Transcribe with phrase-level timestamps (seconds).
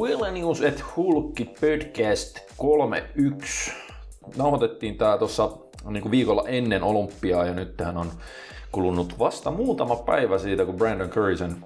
[0.00, 3.72] Wellenius et Hulkki podcast 31.
[4.36, 5.50] Nauhoitettiin tää tuossa
[5.84, 8.10] niin viikolla ennen olympiaa ja nyt tähän on
[8.72, 11.56] kulunut vasta muutama päivä siitä, kun Brandon Curry sen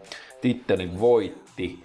[0.40, 1.84] tittelin voitti.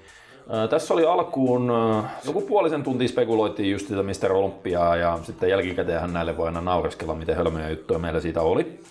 [0.50, 4.32] Ää, tässä oli alkuun ää, joku puolisen tuntia spekuloitiin just sitä Mr.
[4.32, 8.82] Olympiaa ja sitten jälkikäteen näille voi aina naureskella, miten hölmöjä juttuja meillä siitä oli.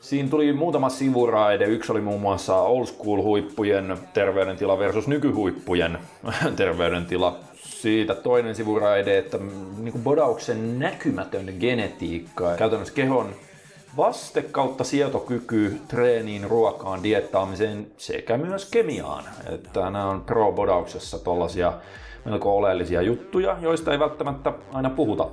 [0.00, 1.64] Siinä tuli muutama sivuraide.
[1.64, 5.98] Yksi oli muun muassa old school huippujen terveydentila versus nykyhuippujen
[6.56, 7.38] terveydentila.
[7.54, 9.38] Siitä toinen sivuraide, että
[9.78, 13.26] niin kuin bodauksen näkymätön genetiikka, käytännössä kehon
[13.96, 19.24] vaste kautta sietokyky treeniin, ruokaan, diettaamiseen sekä myös kemiaan.
[19.54, 21.72] Että nämä on pro-bodauksessa tollaisia
[22.24, 25.26] melko oleellisia juttuja, joista ei välttämättä aina puhuta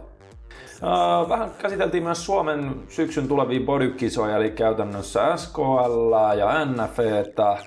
[1.30, 7.58] Vähän käsiteltiin myös Suomen syksyn tulevia bodykisoja, eli käytännössä SKL ja NFEtä,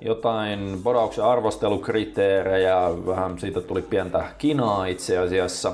[0.00, 5.72] jotain bodauksen arvostelukriteerejä, vähän siitä tuli pientä kinaa itse asiassa.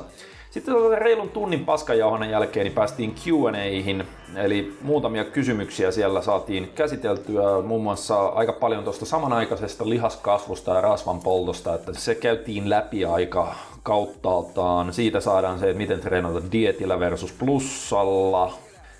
[0.56, 4.04] Sitten reilun tunnin paskajauhanan jälkeen niin päästiin Q&A:ihin,
[4.36, 11.20] eli muutamia kysymyksiä siellä saatiin käsiteltyä, muun muassa aika paljon tuosta samanaikaisesta lihaskasvusta ja rasvan
[11.20, 14.92] poltosta, että se käytiin läpi aika kauttaaltaan.
[14.92, 18.52] Siitä saadaan se, että miten treenata dietillä versus plussalla.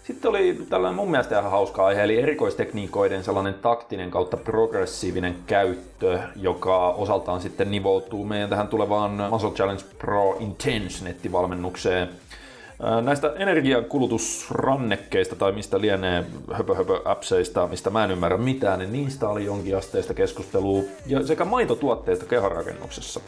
[0.07, 6.19] Sitten oli tällainen mun mielestä ihan hauska aihe, eli erikoistekniikoiden sellainen taktinen kautta progressiivinen käyttö,
[6.37, 12.09] joka osaltaan sitten nivoutuu meidän tähän tulevaan Muscle Challenge Pro Intense nettivalmennukseen.
[13.03, 19.29] Näistä energiankulutusrannekkeista tai mistä lienee höpö, höpö appseista, mistä mä en ymmärrä mitään, niin niistä
[19.29, 23.21] oli jonkin asteista keskustelua ja sekä maitotuotteista kehonrakennuksessa.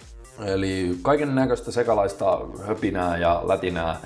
[0.44, 4.00] Eli kaiken näköistä sekalaista höpinää ja lätinää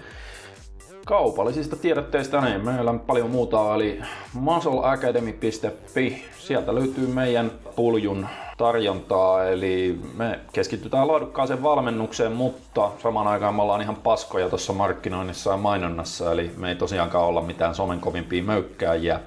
[1.06, 4.00] kaupallisista tiedotteista niin meillä on paljon muuta, eli
[4.33, 6.25] muscleacademy.fi.
[6.39, 8.27] Sieltä löytyy meidän puljun
[8.58, 15.50] tarjontaa, eli me keskitytään laadukkaaseen valmennukseen, mutta samaan aikaan me ollaan ihan paskoja tuossa markkinoinnissa
[15.50, 19.20] ja mainonnassa, eli me ei tosiaankaan olla mitään somen kovimpia möykkääjiä.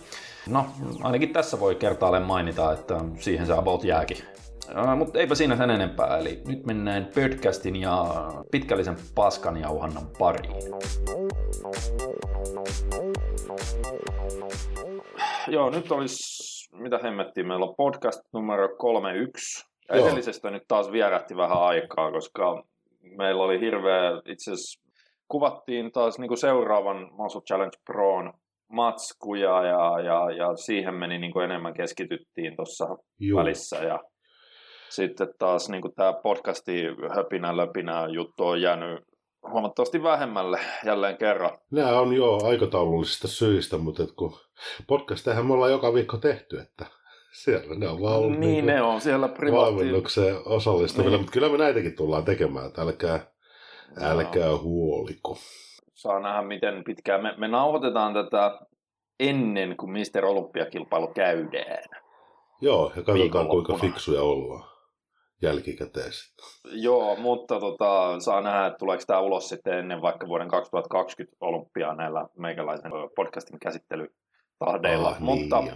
[0.50, 0.66] No,
[1.04, 4.35] ainakin tässä voi kertaalleen mainita, että siihen se about jääkin.
[4.72, 8.06] Uh, mutta eipä siinä sen enempää, eli nyt mennään podcastin ja
[8.52, 10.56] pitkällisen paskan jauhannan pariin.
[15.48, 19.66] Joo, nyt olisi, mitä hemmettiin, meillä on podcast numero 31.
[19.90, 20.06] Joo.
[20.06, 22.64] Edellisestä nyt taas vierähti vähän aikaa, koska
[23.18, 24.82] meillä oli hirveä, itse asiassa
[25.28, 28.34] kuvattiin taas niin kuin seuraavan Muscle Challenge Proon
[28.68, 32.86] matskuja ja, ja, ja siihen meni niin kuin enemmän keskityttiin tuossa
[33.36, 34.00] välissä ja
[34.90, 36.84] sitten taas niin tämä podcasti
[37.16, 39.00] höpinä löpinä juttu on jäänyt
[39.52, 41.58] huomattavasti vähemmälle jälleen kerran.
[41.72, 44.38] Nämä on jo aikataulullisista syistä, mutta et kun
[44.88, 46.86] podcastehän me ollaan joka viikko tehty, että
[47.32, 51.20] siellä ne on vaan ollut niin, niin ne on siellä valmennukseen osallistuvilla, niin.
[51.20, 53.20] mutta kyllä me näitäkin tullaan tekemään, että älkää,
[54.02, 55.38] älkää huoliko.
[55.94, 57.24] Saa nähdä, miten pitkään.
[57.24, 58.60] Me, me nauhoitetaan tätä
[59.20, 61.84] ennen kuin Mister Olympiakilpailu käydään.
[62.62, 64.75] Joo, ja katsotaan kuinka fiksuja ollaan
[65.42, 66.12] jälkikäteen.
[66.72, 71.96] Joo, mutta tota, saa nähdä, että tuleeko tämä ulos sitten ennen vaikka vuoden 2020 olympiaa
[71.96, 75.10] näillä meikäläisen podcastin käsittelytahdeilla.
[75.10, 75.74] Ah, mutta niin,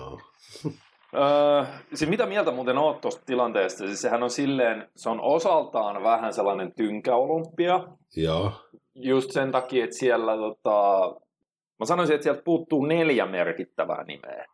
[1.16, 3.86] öö, siis mitä mieltä muuten oot tuosta tilanteesta?
[3.86, 7.84] Siis sehän on silleen, se on osaltaan vähän sellainen tynkäolympia.
[8.16, 8.52] Joo.
[8.96, 11.10] Just sen takia, että siellä tota,
[11.80, 14.46] mä sanoisin, että sieltä puuttuu neljä merkittävää nimeä.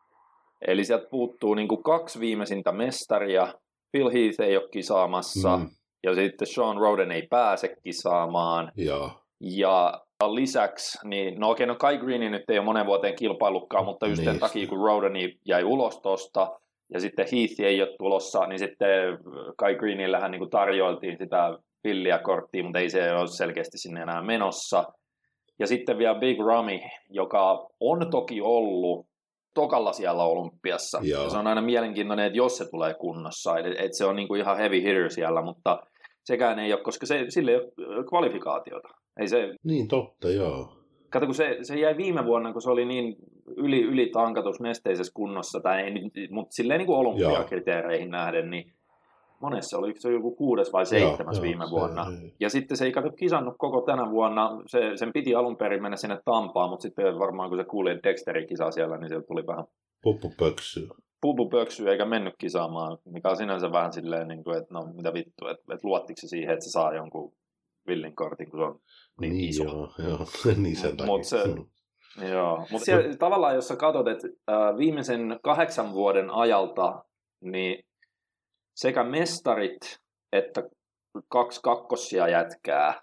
[0.68, 3.54] Eli sieltä puuttuu niin kuin kaksi viimeisintä mestaria,
[3.96, 5.70] Phil Heath ei ole kisaamassa, mm.
[6.04, 8.72] ja sitten Sean Roden ei pääse kisaamaan.
[8.76, 10.02] Ja, ja
[10.36, 14.24] lisäksi, niin no okei, no Kai Green nyt ei ole monen vuoteen kilpailutkaan, mutta just
[14.24, 15.14] sen takia, kun Roden
[15.46, 16.52] jäi ulos tosta,
[16.94, 19.18] ja sitten Heath ei ole tulossa, niin sitten
[19.58, 24.84] Kai Greenillähän niin tarjoiltiin sitä pilliä korttia, mutta ei se ole selkeästi sinne enää menossa.
[25.60, 26.80] Ja sitten vielä Big Ramy,
[27.10, 29.08] joka on toki ollut
[29.56, 31.00] tokalla siellä olympiassa.
[31.04, 34.36] Ja se on aina mielenkiintoinen, että jos se tulee kunnossa, että et se on niinku
[34.36, 35.84] ihan heavy hitter siellä, mutta
[36.24, 38.90] sekään ei ole, koska se, sille ei ole kvalifikaatiota.
[39.20, 39.56] Ei se...
[39.64, 40.78] Niin totta, joo.
[41.10, 43.16] Kato, kun se, se jäi viime vuonna, kun se oli niin
[43.58, 45.92] yli, yli tankatus nesteisessä kunnossa, tai ei,
[46.30, 48.74] mutta silleen niin kuin olympiakriteereihin nähden, niin
[49.42, 52.06] monessa oli se joku kuudes vai seitsemäs joo, viime joo, vuonna.
[52.06, 54.62] Se, ja sitten se ei kato kisannut koko tänä vuonna.
[54.68, 58.10] Se, sen piti alun perin mennä sinne Tampaan, mutta sitten varmaan kun se kuuli, että
[58.10, 59.66] Dexteri kisaa siellä, niin sieltä tuli vähän
[60.04, 60.88] Pupupöksyä.
[61.22, 65.48] Pupupöksyä eikä mennyt kisaamaan, mikä on sinänsä vähän silleen, niin kuin, että no mitä vittu,
[65.48, 67.34] että, että luottiko se siihen, että se saa jonkun
[67.88, 68.80] villin kortin, kun se on
[69.22, 69.64] niin, niin iso.
[69.64, 70.28] Joo, joo.
[70.64, 71.38] niin sen Mut se,
[72.32, 77.04] Joo, mutta tavallaan jos sä katsot, että äh, viimeisen kahdeksan vuoden ajalta,
[77.42, 77.85] niin
[78.76, 80.00] sekä mestarit
[80.34, 80.64] että
[81.28, 83.02] kaksi kakkosia jätkää,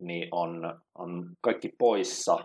[0.00, 2.38] niin on, on kaikki poissa.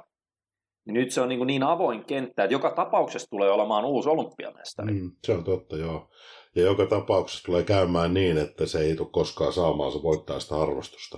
[0.85, 4.93] Niin nyt se on niin, niin avoin kenttä, että joka tapauksessa tulee olemaan uusi olympiamestari.
[4.93, 6.09] Mm, se on totta, joo.
[6.55, 10.61] Ja joka tapauksessa tulee käymään niin, että se ei tule koskaan saamaan se voittaa sitä
[10.61, 11.17] arvostusta.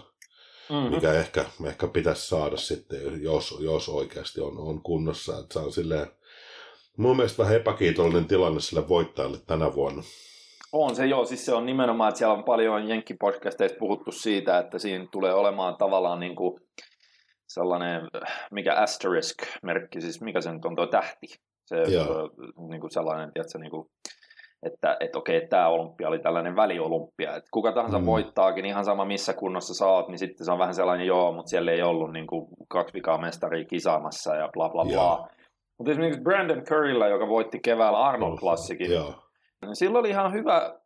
[0.69, 0.95] Mm-hmm.
[0.95, 5.39] Mikä ehkä, ehkä pitäisi saada sitten, jos, jos oikeasti on, on kunnossa.
[5.39, 6.07] Että se on silleen,
[6.97, 10.03] mun mielestä vähän epäkiitollinen tilanne sille voittajalle tänä vuonna.
[10.73, 14.79] On se joo, siis se on nimenomaan, että siellä on paljon Jenkki-podcasteista puhuttu siitä, että
[14.79, 16.59] siinä tulee olemaan tavallaan niin kuin
[17.47, 18.01] sellainen,
[18.51, 21.27] mikä asterisk-merkki, siis mikä se nyt on tuo tähti.
[21.65, 21.75] Se
[22.69, 23.87] niin kuin sellainen, tiedätkö, niin kuin,
[24.65, 28.05] että, että okei, tämä olympia oli tällainen väliolympia, että kuka tahansa mm.
[28.05, 31.49] voittaakin, ihan sama missä kunnossa sä oot, niin sitten se on vähän sellainen, joo, mutta
[31.49, 35.27] siellä ei ollut niin kuin kaksi vikaa mestaria kisaamassa ja bla bla bla.
[35.77, 39.13] Mutta esimerkiksi Brandon Currylla, joka voitti keväällä Arnold Classicin, niin
[39.73, 40.79] sillä oli ihan hyvä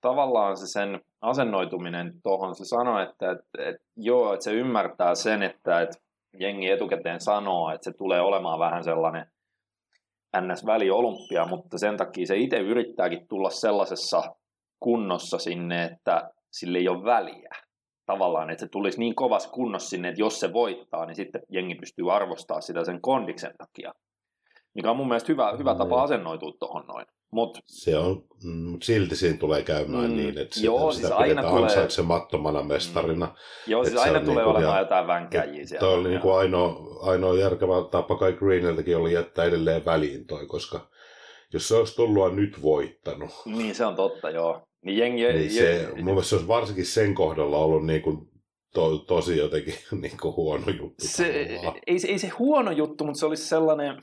[0.00, 2.54] tavallaan se sen asennoituminen tuohon.
[2.54, 5.98] Se sanoi, että, että, että joo, että se ymmärtää sen, että, että
[6.40, 9.26] jengi etukäteen sanoo, että se tulee olemaan vähän sellainen
[10.36, 14.22] NS-väliolympia, mutta sen takia se itse yrittääkin tulla sellaisessa
[14.80, 17.50] kunnossa sinne, että sille ei ole väliä.
[18.06, 21.74] Tavallaan, että se tulisi niin kovassa kunnossa sinne, että jos se voittaa, niin sitten jengi
[21.74, 23.92] pystyy arvostamaan sitä sen kondiksen takia.
[24.74, 26.04] Mikä on mun mielestä hyvä, hyvä tapa niin.
[26.04, 27.06] asennoitua tuohon noin.
[27.32, 31.16] Mut, se on, mm, silti siinä tulee käymään mm, niin, että joo, sitä, siis sitä
[31.16, 33.26] aina tulee, ansaitsemattomana mestarina.
[33.26, 33.32] Mm,
[33.66, 35.86] joo, siis aina tulee niin olemaan ja, jotain vänkäjiä siellä.
[35.86, 40.46] Toi oli niin kuin ainoa, ainoa järkevä tapa kai Greeniltäkin oli jättää edelleen väliin toi,
[40.46, 40.90] koska
[41.52, 43.30] jos se olisi tullut nyt voittanut.
[43.44, 44.62] Niin se on totta, joo.
[44.84, 48.18] Niin jengi, niin se, je, mun mielestä se olisi varsinkin sen kohdalla ollut niin kuin
[48.74, 50.94] to, tosi jotenkin niin kuin huono juttu.
[50.98, 51.26] Se,
[51.86, 54.02] ei, ei se huono juttu, mutta se olisi sellainen,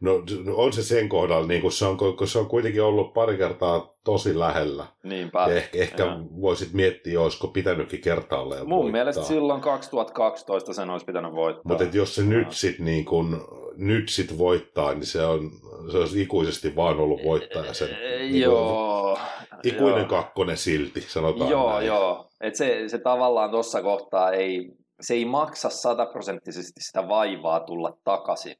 [0.00, 0.22] No
[0.54, 3.94] on se sen kohdalla, niin kun se, on, kun se on kuitenkin ollut pari kertaa
[4.04, 4.86] tosi lähellä.
[5.02, 5.40] Niinpä.
[5.40, 6.04] Ja ehkä, ehkä
[6.40, 8.92] voisit miettiä, olisiko pitänytkin kertaalleen Mun voittaa.
[8.92, 11.62] mielestä silloin 2012 sen olisi pitänyt voittaa.
[11.64, 15.50] Mutta jos se nyt sitten niin kun, nyt sit voittaa, niin se on
[15.90, 17.88] se olisi ikuisesti vaan ollut voittaja sen.
[17.88, 19.18] Niin joo.
[19.62, 20.08] Ikuinen joo.
[20.08, 21.86] kakkonen silti, sanotaan Joo, näin.
[21.86, 22.28] joo.
[22.40, 28.56] Et se, se tavallaan tuossa kohtaa ei, se ei maksa sataprosenttisesti sitä vaivaa tulla takaisin.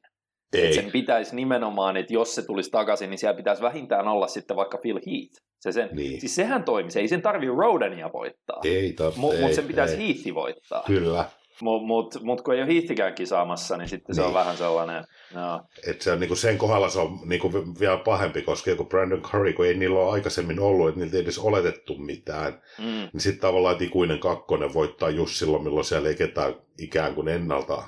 [0.53, 0.73] Ei.
[0.73, 4.77] sen pitäisi nimenomaan, että jos se tulisi takaisin, niin siellä pitäisi vähintään olla sitten vaikka
[4.77, 5.47] Phil Heath.
[5.59, 6.19] Se sen, niin.
[6.19, 8.61] Siis sehän toimi, se ei sen tarvitse Rodenia voittaa.
[8.63, 9.19] Ei tarvitse.
[9.19, 10.83] Mutta mut sen pitäisi Heathi voittaa.
[10.87, 11.25] Kyllä.
[11.61, 14.15] Mutta mut, mut kun ei ole Heathikään kisaamassa, niin sitten niin.
[14.15, 14.33] se on niin.
[14.33, 15.03] vähän sellainen...
[15.33, 15.61] No.
[15.87, 19.53] Et se on, niinku sen kohdalla se on niinku vielä pahempi, koska joku Brandon Curry,
[19.53, 22.85] kun ei niillä ole aikaisemmin ollut, että niiltä ei edes oletettu mitään, mm.
[22.85, 27.27] niin sitten tavallaan että ikuinen kakkonen voittaa just silloin, milloin siellä ei ketään ikään kuin
[27.27, 27.83] ennalta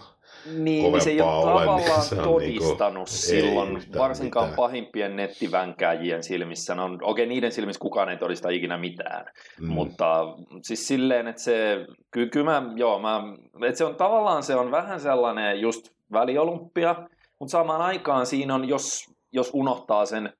[0.57, 4.55] niin, niin se ei ole tavallaan niin se todistanut niinku, silloin, ei varsinkaan mitään.
[4.55, 6.75] pahimpien nettivänkäjien silmissä.
[6.75, 9.25] No, okei, niiden silmissä kukaan ei todista ikinä mitään,
[9.59, 9.67] mm.
[9.67, 10.25] mutta
[10.61, 13.21] siis silleen, että se, kyllä, kyllä mä, joo, mä,
[13.67, 16.95] että se on tavallaan se on vähän sellainen just väliolympia,
[17.39, 20.33] mutta samaan aikaan siinä on, jos, jos unohtaa sen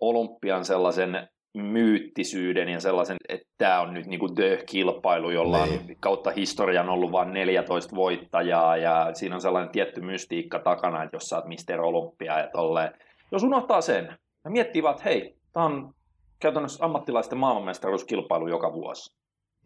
[0.00, 5.80] olympian sellaisen myyttisyyden ja sellaisen, että tämä on nyt niinku The-kilpailu, jolla niin.
[5.80, 11.16] on kautta historian ollut vain 14 voittajaa ja siinä on sellainen tietty mystiikka takana, että
[11.16, 12.92] jos sä oot Mister Olympia ja tolleen.
[13.32, 15.94] Jos unohtaa sen ja miettii vaan, että hei, tämä on
[16.40, 19.14] käytännössä ammattilaisten maailmanmestaruuskilpailu joka vuosi.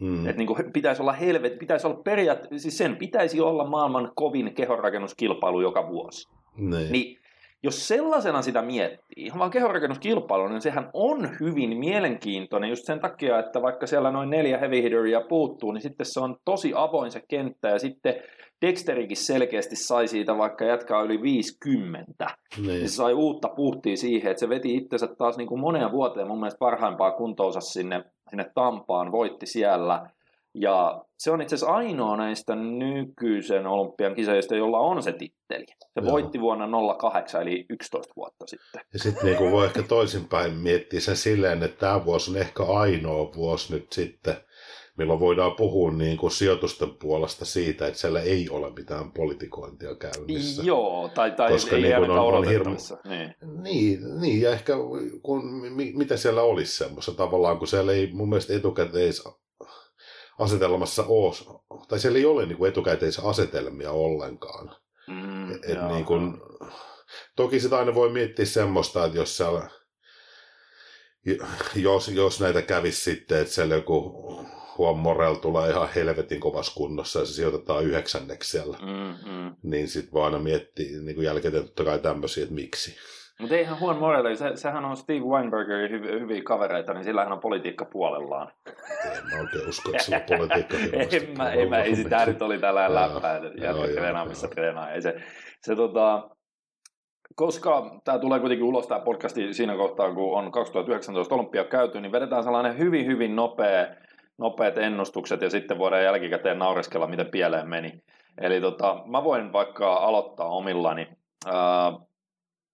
[0.00, 0.26] Mm.
[0.26, 5.60] Että niin pitäisi olla helvet, pitäisi olla periaat, siis sen pitäisi olla maailman kovin kehonrakennuskilpailu
[5.60, 6.28] joka vuosi.
[6.56, 6.92] Niin.
[6.92, 7.18] niin
[7.62, 13.38] jos sellaisena sitä miettii, ihan vaan kehonrakennuskilpailu, niin sehän on hyvin mielenkiintoinen just sen takia,
[13.38, 17.22] että vaikka siellä noin neljä heavy hitteria puuttuu, niin sitten se on tosi avoin se
[17.28, 18.14] kenttä ja sitten
[18.66, 22.26] Dexterikin selkeästi sai siitä vaikka jatkaa yli 50.
[22.66, 22.88] Niin.
[22.88, 26.40] Se sai uutta puhtia siihen, että se veti itsensä taas niin kuin moneen vuoteen mun
[26.40, 30.06] mielestä parhaimpaa kuntoonsa sinne, sinne Tampaan, voitti siellä–
[30.54, 35.66] ja se on itse asiassa ainoa näistä nykyisen olympian kisajista, jolla on se titteli.
[35.66, 36.12] Se Joo.
[36.12, 38.80] voitti vuonna 08, eli 11 vuotta sitten.
[38.92, 43.32] Ja sitten niin voi ehkä toisinpäin miettiä sen silleen, että tämä vuosi on ehkä ainoa
[43.36, 44.36] vuosi nyt sitten,
[44.98, 50.62] milloin voidaan puhua niin kuin sijoitusten puolesta siitä, että siellä ei ole mitään politikointia käynnissä.
[50.62, 52.76] Joo, tai, tai Koska ei, niin ei on, on hirmu...
[53.04, 53.34] niin.
[53.62, 54.20] niin.
[54.20, 54.72] Niin, ja ehkä
[55.22, 55.42] kun,
[55.94, 59.12] mitä siellä olisi semmoista tavallaan, kun siellä ei mun mielestä etukäteen
[60.38, 64.76] asetelmassa ole, tai siellä ei ole niin kuin etukäteisiä asetelmia ollenkaan.
[65.06, 66.40] Mm, Et niin kuin,
[67.36, 69.70] toki sitä aina voi miettiä semmoista, että jos siellä,
[71.74, 74.14] jos, jos näitä kävisi sitten, että siellä joku
[74.78, 79.56] Juan Morel tulee ihan helvetin kovassa kunnossa ja se sijoitetaan yhdeksänneksi siellä, mm, mm.
[79.62, 82.96] niin sitten voi aina miettiä niin jälkeen totta kai tämmöisiä, että miksi.
[83.40, 87.40] Mutta eihän Juan Morelli, se, sehän on Steve Weinbergerin hyv, hyviä kavereita, niin sillähän on
[87.40, 88.52] politiikka puolellaan.
[88.66, 90.76] En mä oikein usko, että sillä politiikka
[91.16, 94.90] en mä, en mä, ei sitä nyt oli tällä läppää, että jatka treenaa missä treenaa.
[94.90, 95.14] Ei se,
[95.60, 96.30] se tota,
[97.34, 102.12] koska tämä tulee kuitenkin ulos tämä podcasti siinä kohtaa, kun on 2019 olympia käyty, niin
[102.12, 103.86] vedetään sellainen hyvin, hyvin nopea,
[104.38, 108.02] nopeat ennustukset ja sitten voidaan jälkikäteen naureskella, miten pieleen meni.
[108.40, 111.08] Eli tota, mä voin vaikka aloittaa omillani.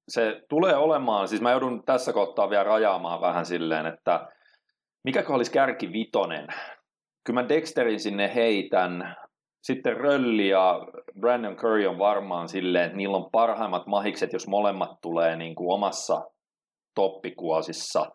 [0.08, 4.28] Se tulee olemaan, siis mä joudun tässä kohtaa vielä rajaamaan vähän silleen, että
[5.04, 6.46] mikä olisi kärki vitonen?
[7.24, 9.16] Kyllä mä Dexterin sinne heitän,
[9.62, 10.80] sitten Rölli ja
[11.20, 15.74] Brandon Curry on varmaan silleen, että niillä on parhaimmat mahikset, jos molemmat tulee niin kuin
[15.74, 16.22] omassa
[16.94, 18.06] toppikuosissa,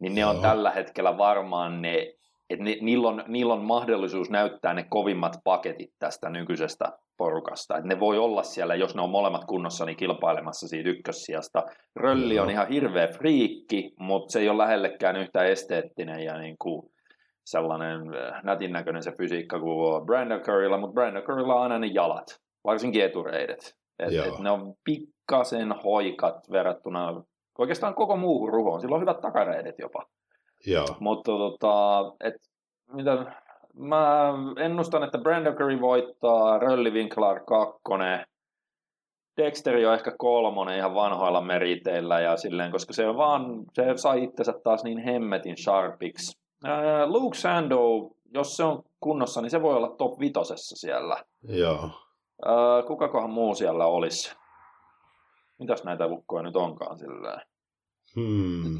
[0.00, 0.30] niin ne Joo.
[0.30, 2.14] on tällä hetkellä varmaan ne,
[2.50, 7.76] että ne, niillä, on, niillä on mahdollisuus näyttää ne kovimmat paketit tästä nykyisestä porukasta.
[7.76, 11.62] Että ne voi olla siellä, jos ne on molemmat kunnossa, niin kilpailemassa siitä ykkössijasta.
[11.96, 16.82] Rölli on ihan hirveä friikki, mutta se ei ole lähellekään yhtä esteettinen ja niin kuin
[17.44, 21.86] sellainen äh, nätin näköinen se fysiikka kuin Brandon Currylla, mutta Brandon Currylla on aina ne
[21.86, 22.26] jalat,
[22.64, 23.74] varsinkin etureidet.
[23.98, 27.22] Et, et ne on pikkasen hoikat verrattuna
[27.58, 28.80] oikeastaan koko muuhun ruhoon.
[28.80, 30.06] Sillä on hyvät takareidet jopa.
[30.66, 30.86] Joo.
[31.00, 32.34] Mutta tota, et,
[32.92, 33.42] mitä,
[33.74, 38.26] mä ennustan, että Brandon Curry voittaa, Rölli Winkler kakkonen,
[39.36, 44.24] Dexteri on ehkä kolmonen ihan vanhoilla meriteillä ja silleen, koska se on vaan, se sai
[44.24, 49.76] itsensä taas niin hemmetin sharpiksi Ää, Luke Sandow, jos se on kunnossa, niin se voi
[49.76, 51.24] olla top vitosessa siellä.
[51.42, 51.90] Joo.
[52.44, 54.36] Ää, kukakohan muu siellä olisi?
[55.58, 57.44] Mitäs näitä lukkoja nyt onkaan sillä
[58.16, 58.78] Hmm.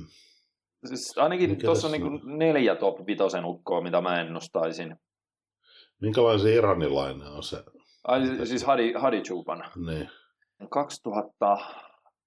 [0.84, 4.96] Siis ainakin tuossa on niinku neljä top vitosen ukkoa, mitä mä ennustaisin.
[6.00, 7.64] Minkälainen se iranilainen on se?
[8.04, 9.64] Ai, siis Hadi, Hadi Chupan.
[9.86, 10.10] Niin.
[10.70, 11.58] 2000,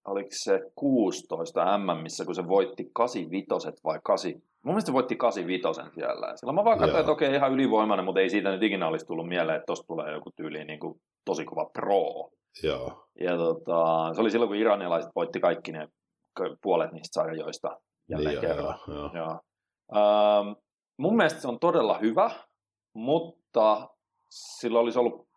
[0.06, 3.48] oliko se 16 M, missä kun se voitti 85
[3.84, 4.32] vai 8,
[4.68, 6.34] Mun mielestä se voitti 85 siellä.
[6.36, 9.28] Silloin mä vaan katsoin, että okei, ihan ylivoimainen, mutta ei siitä nyt ikinä olisi tullut
[9.28, 12.30] mieleen, että tosta tulee joku tyyli niin kuin tosi kova pro.
[12.64, 13.08] Joo.
[13.20, 15.88] Ja tota, se oli silloin, kun iranilaiset voitti kaikki ne
[16.62, 17.78] puolet niistä sarjoista
[18.10, 18.80] jälleen niin, kerran.
[18.88, 19.12] Joo, joo.
[19.14, 19.40] Joo.
[19.96, 20.54] Ähm,
[20.98, 22.32] mun mielestä se on todella hyvä,
[22.94, 23.88] mutta
[24.30, 25.28] sillä olisi ollut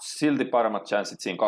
[0.00, 1.38] silti paremmat chanssit siinä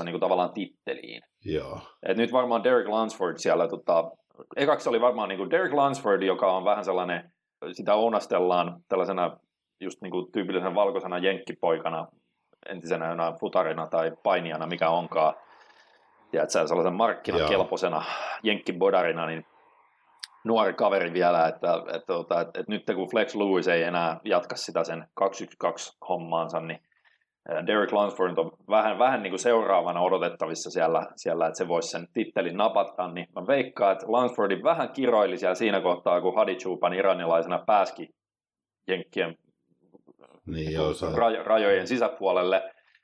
[0.00, 1.22] 2-1-2 niin kuin tavallaan titteliin.
[1.44, 1.80] Joo.
[2.02, 4.10] Et nyt varmaan Derek Lansford siellä tota,
[4.56, 7.32] ekaksi oli varmaan niin kuin Derek Lansford, joka on vähän sellainen,
[7.72, 9.36] sitä ounastellaan tällaisena
[9.80, 12.06] just niin kuin tyypillisen valkoisena jenkkipoikana,
[12.68, 15.34] entisenä jonain futarina tai painijana, mikä onkaan.
[16.30, 18.04] Tiedätkö, sellaisen markkinakelpoisena
[18.42, 19.46] jenkkibodarina, niin
[20.44, 24.56] nuori kaveri vielä, että, että, että, että, että nyt kun Flex Lewis ei enää jatka
[24.56, 26.80] sitä sen 212 hommaansa, niin
[27.66, 32.08] Derek Lansford on vähän, vähän niin kuin seuraavana odotettavissa siellä, siellä, että se voisi sen
[32.12, 36.94] tittelin napata, niin mä veikkaan, että Lansfordin vähän kiroili siellä siinä kohtaa, kun Hadi Chupan
[36.94, 38.14] iranilaisena pääski
[38.88, 39.36] Jenkkien
[40.46, 42.62] niin, joo, rajo, rajojen sisäpuolelle,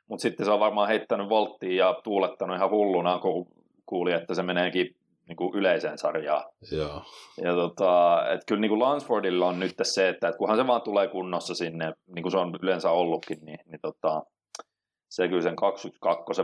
[0.08, 3.46] mutta sitten se on varmaan heittänyt volttiin ja tuulettanut ihan hulluna, kun
[3.86, 4.96] kuuli, että se meneekin
[5.30, 6.44] niin kuin yleiseen sarjaan.
[6.72, 7.02] Joo.
[7.44, 10.82] Ja tota, että kyllä niin kuin Lansfordilla on nyt se, että, että kunhan se vaan
[10.82, 14.22] tulee kunnossa sinne, niin kuin se on yleensä ollutkin, niin, niin tota,
[15.08, 15.88] se kyllä sen 2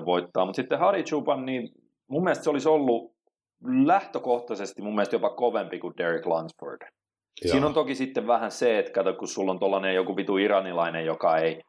[0.04, 0.44] voittaa.
[0.44, 1.68] Mutta sitten Harry Chupan, niin
[2.08, 3.12] mun mielestä se olisi ollut
[3.86, 6.80] lähtökohtaisesti mun mielestä jopa kovempi kuin Derek Lansford.
[6.82, 7.52] Joo.
[7.52, 11.06] Siinä on toki sitten vähän se, että kato, kun sulla on tollainen joku vitu iranilainen,
[11.06, 11.60] joka ei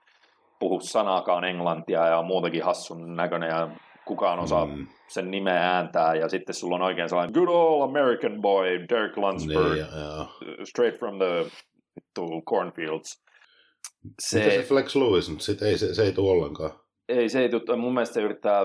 [0.59, 3.69] puhu sanaakaan englantia ja on muutenkin hassun näköinen ja
[4.07, 4.87] kukaan osaa mm.
[5.07, 9.73] sen nimeä ääntää, ja sitten sulla on oikein sellainen good old American boy, Dirk Lunsford,
[9.73, 10.25] niin, ja,
[10.63, 11.45] straight from the
[12.15, 13.23] to cornfields.
[14.21, 16.71] Se, Mitä se Flex Lewis nyt sit ei, se, se ei tule ollenkaan?
[17.09, 17.77] Ei, se ei tule.
[17.77, 18.61] Mun mielestä se yrittää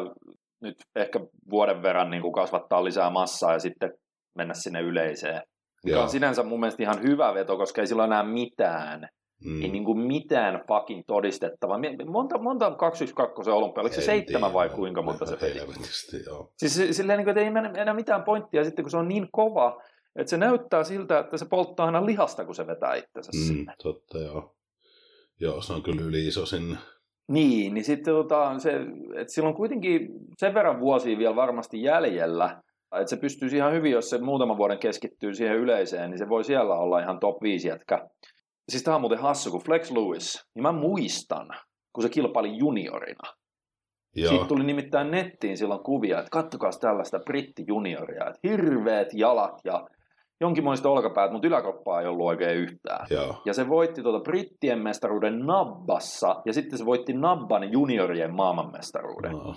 [0.63, 1.21] nyt ehkä
[1.51, 3.93] vuoden verran niin kuin kasvattaa lisää massaa ja sitten
[4.35, 5.43] mennä sinne yleiseen.
[5.85, 9.09] Mikä on sinänsä mun mielestä ihan hyvä veto, koska ei sillä enää mitään
[9.45, 9.63] Mm.
[9.63, 11.79] Ei niin kuin mitään fucking todistettavaa.
[12.07, 15.59] Monta, monta 212 olympia, oliko se ei seitsemän tiedä, vai kuinka monta se peli?
[16.27, 16.53] joo.
[16.57, 19.83] Siis silleen, niin kuin, että ei enää mitään pointtia sitten, kun se on niin kova,
[20.17, 23.75] että se näyttää siltä, että se polttaa aina lihasta, kun se vetää itsensä mm, sinne.
[23.83, 24.55] Totta, joo.
[25.41, 26.77] Joo, se on kyllä yli iso sinne.
[27.29, 28.81] Niin, niin sitten tota, se,
[29.17, 30.09] että sillä on kuitenkin
[30.39, 32.63] sen verran vuosia vielä varmasti jäljellä,
[33.01, 36.45] että se pystyisi ihan hyvin, jos se muutaman vuoden keskittyy siihen yleiseen, niin se voi
[36.45, 38.09] siellä olla ihan top 5 jätkä.
[38.69, 41.49] Siis tämä on muuten hassu, kun Flex Lewis, niin mä muistan,
[41.93, 43.33] kun se kilpaili juniorina.
[44.17, 44.29] Joo.
[44.29, 49.87] Siitä tuli nimittäin nettiin silloin kuvia, että kattokaa tällaista brittijunioria, että hirveät jalat ja
[50.41, 53.07] jonkinmoista olkapäät, mutta yläkroppaa ei ollut oikein yhtään.
[53.11, 53.43] Joo.
[53.45, 59.33] Ja se voitti tuota brittien mestaruuden Nabbassa, ja sitten se voitti Nabban juniorien maailmanmestaruuden.
[59.33, 59.55] No.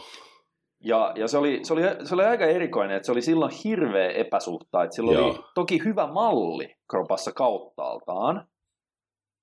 [0.83, 4.09] Ja, ja se, oli, se, oli, se oli aika erikoinen, että se oli silloin hirveä
[4.09, 4.83] epäsuhta.
[4.83, 5.25] Että sillä Joo.
[5.25, 8.47] oli toki hyvä malli kropassa kauttaaltaan.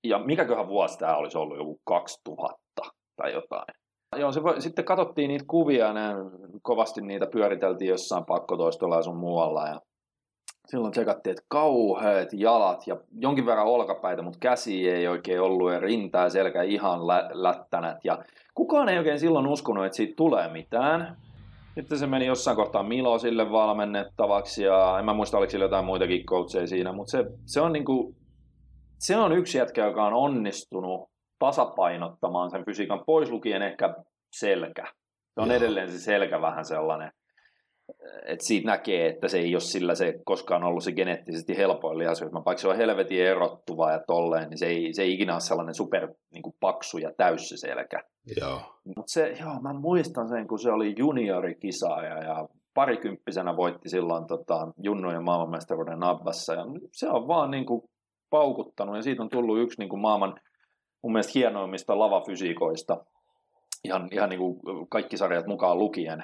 [0.03, 2.57] Ja mikäköhän vuosi tämä olisi ollut, joku 2000
[3.15, 3.65] tai jotain.
[4.15, 6.01] Joo, se voi, sitten katsottiin niitä kuvia, ne,
[6.61, 9.67] kovasti niitä pyöriteltiin jossain pakkotoistolla ja sun muualla.
[9.67, 9.81] Ja
[10.67, 15.79] silloin tsekattiin, että kauheat jalat ja jonkin verran olkapäitä, mutta käsi ei oikein ollut ja
[15.79, 17.97] rinta ja selkä ihan lä- lättänät.
[18.03, 18.17] Ja
[18.53, 21.17] kukaan ei oikein silloin uskonut, että siitä tulee mitään.
[21.75, 25.85] Sitten se meni jossain kohtaa Milo sille valmennettavaksi ja en mä muista, oliko sillä jotain
[25.85, 28.15] muitakin coacheja siinä, mutta se, se, on niinku,
[29.03, 33.95] se on yksi jätkä, joka on onnistunut tasapainottamaan sen fysiikan pois lukien ehkä
[34.31, 34.83] selkä.
[35.33, 35.57] Se on Joo.
[35.57, 37.11] edelleen se selkä vähän sellainen,
[38.25, 42.41] että siitä näkee, että se ei ole sillä se koskaan ollut se geneettisesti helpoin lihasryhmä.
[42.45, 45.75] Vaikka se on helvetin erottuva ja tolleen, niin se ei, se ei ikinä ole sellainen
[45.75, 48.03] super niin kuin paksu ja täys se selkä.
[48.37, 48.61] Joo.
[48.85, 54.67] Mutta se, joo, mä muistan sen, kun se oli juniorikisaaja ja parikymppisenä voitti silloin tota,
[54.77, 56.53] junnujen maailmanmestaruuden Nabbassa.
[56.53, 57.81] Ja se on vaan niin kuin
[58.33, 60.39] paukuttanut ja siitä on tullut yksi niin kuin maailman
[61.01, 63.05] mun mielestä hienoimmista lavafysiikoista.
[63.83, 64.59] Ihan, ihan niin kuin
[64.89, 66.23] kaikki sarjat mukaan lukien.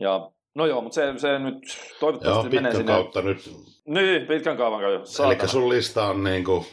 [0.00, 2.92] Ja no joo, mutta se, se nyt Joo, toivottavasti menee pitkän sinne.
[2.92, 3.50] kautta nyt.
[3.86, 5.26] Niin, pitkän kaavan kautta.
[5.26, 6.66] Eli sun lista on niin kuin,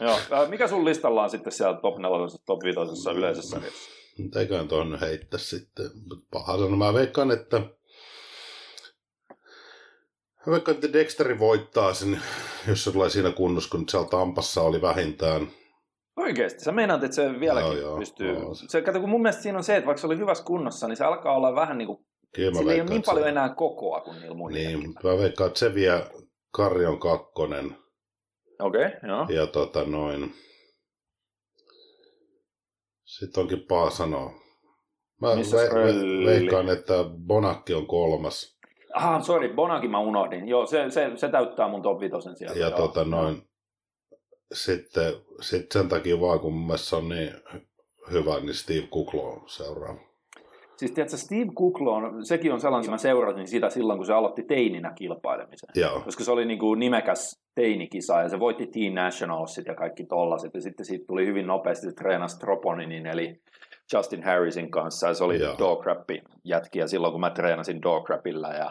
[0.00, 0.18] Joo.
[0.32, 3.60] Äh, Mikä sun listalla on sitten siellä top 4, top 5 yleisessä sarjassa?
[4.36, 5.86] eiköhän tuon heittää sitten.
[6.30, 6.76] Paha sanoa.
[6.76, 7.62] Mä veikkaan, että
[10.46, 12.20] Mä veikkaan, että Dexteri voittaa sen,
[12.68, 15.48] jos se tulee siinä kunnossa, kun siellä Tampassa oli vähintään.
[16.16, 18.32] Oikeesti, sä meinaat, että se vieläkin Joo, joo, pystyy.
[18.32, 18.54] joo.
[18.54, 20.96] Se, kato, kun mun mielestä siinä on se, että vaikka se oli hyvässä kunnossa, niin
[20.96, 21.98] se alkaa olla vähän niin kuin,
[22.34, 24.58] Kyllä sillä ei ole niin paljon se- enää kokoa kuin niillä muilla.
[24.58, 26.06] Niin, mä veikkaan, että se vie
[26.50, 27.76] Karjon kakkonen
[28.60, 29.26] Okei, okay, joo.
[29.28, 30.34] ja tota noin.
[33.04, 34.32] Sitten onkin paha sanoa.
[35.20, 36.94] Mä ve- ve- veikkaan, että
[37.26, 38.59] Bonakki on kolmas.
[38.94, 40.48] Aha, sorry, Bonakin mä unohdin.
[40.48, 42.58] Joo, se, se, se täyttää mun top 5 sieltä.
[42.58, 42.78] Ja joo.
[42.78, 43.42] tota noin,
[44.52, 47.32] sitten sit sen takia vaan, kun mun mielestä se on niin
[48.10, 49.96] hyvä, niin Steve Kuklo seuraa.
[50.76, 54.12] Siis tiedätkö, Steve Kuklo on, sekin on sellainen, että mä seurasin sitä silloin, kun se
[54.12, 55.68] aloitti teininä kilpailemisen.
[55.74, 60.04] Joo, Koska se oli niin kuin nimekäs teinikisa ja se voitti Teen Nationalsit ja kaikki
[60.04, 60.54] tollaset.
[60.54, 63.42] Ja sitten siitä tuli hyvin nopeasti se treenasi Troponinin eli
[63.92, 65.54] Justin Harrisin kanssa ja se oli Joo.
[65.58, 68.48] dogcrappi jätkiä silloin, kun mä treenasin dogcrapilla.
[68.48, 68.70] Ja,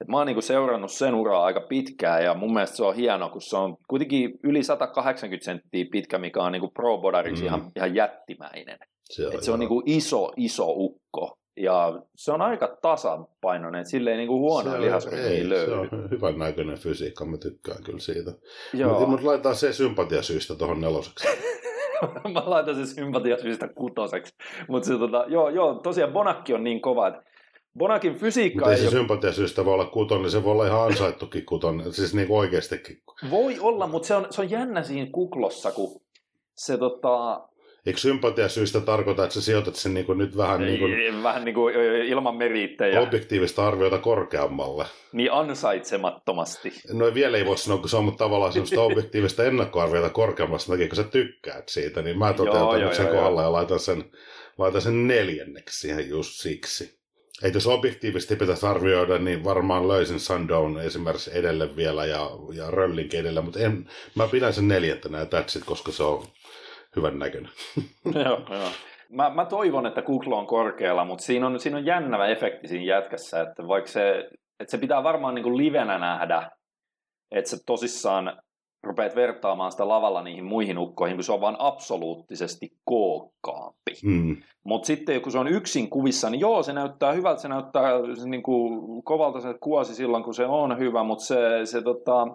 [0.00, 2.94] et mä oon niin kuin seurannut sen uraa aika pitkään ja mun mielestä se on
[2.96, 7.42] hieno, kun se on kuitenkin yli 180 senttiä pitkä, mikä on niin kuin pro bodariksi
[7.42, 7.46] Mm.
[7.46, 8.78] ihan, ihan jättimäinen.
[9.04, 9.58] se on, Et se on joo.
[9.58, 11.38] niin kuin iso, iso ukko.
[11.60, 14.28] Ja se on aika tasapainoinen, että sille ei niin
[14.62, 15.70] Se on- lihasryhmiä ei, löydy.
[15.70, 18.30] Se on hyvän näköinen fysiikka, mä tykkään kyllä siitä.
[18.88, 21.28] Mutta mut laitetaan se sympatiasyistä tuohon neloseksi.
[22.34, 24.34] mä laitan sen sympatiasyistä kutoseksi.
[24.68, 27.22] Mutta se, tota, joo, joo, tosiaan Bonakki on niin kova, että
[27.76, 30.82] Bonakin fysiikka Mutta ei se ole, sympatiasyistä voi olla kuton, niin se voi olla ihan
[30.82, 33.02] ansaittukin kuton, siis niin kuin oikeastikin.
[33.30, 36.02] voi olla, mutta se on, se on jännä siinä kuklossa, kun
[36.54, 37.40] se tota,
[37.86, 41.44] Eikö sympatiasyistä tarkoita, että sä sijoitat sen niin kuin nyt vähän niin kuin ei, vähän
[41.44, 41.74] niin kuin
[42.06, 44.84] ilman meriittejä, objektiivista arviota korkeammalle?
[45.12, 46.72] niin ansaitsemattomasti.
[46.92, 50.88] No vielä ei voi sanoa, kun se on mutta tavallaan semmoista objektiivista ennakkoarviota korkeammasta takia,
[50.88, 53.80] kun sä tykkäät siitä, niin mä Joo, toteutan joo, nyt sen joo, kohdalla ja laitan
[53.80, 54.04] sen,
[54.58, 56.95] laitan sen neljänneksi siihen just siksi.
[57.42, 63.20] Ei jos objektiivisesti pitäisi arvioida, niin varmaan löysin Sundown esimerkiksi edelle vielä ja, ja Röllinkin
[63.20, 66.24] edelle, mutta en, mä pidän sen neljäntenä ja that's it, koska se on
[66.96, 67.50] hyvän näköinen.
[68.24, 68.70] joo, joo.
[69.10, 72.84] Mä, mä toivon, että Kuklo on korkealla, mutta siinä on, siinä on jännä efekti siinä
[72.84, 74.18] jätkässä, että vaikka se,
[74.60, 76.50] että se pitää varmaan niin kuin livenä nähdä,
[77.30, 78.42] että sä tosissaan
[78.86, 83.92] rupeat vertaamaan sitä lavalla niihin muihin ukkoihin, kun se on vaan absoluuttisesti kookkaampi.
[84.02, 84.36] Hmm.
[84.64, 88.28] Mutta sitten kun se on yksin kuvissa, niin joo, se näyttää hyvältä, se näyttää se
[88.28, 92.26] niin kuin kovalta se kuosi silloin, kun se on hyvä, mutta se, se, tota,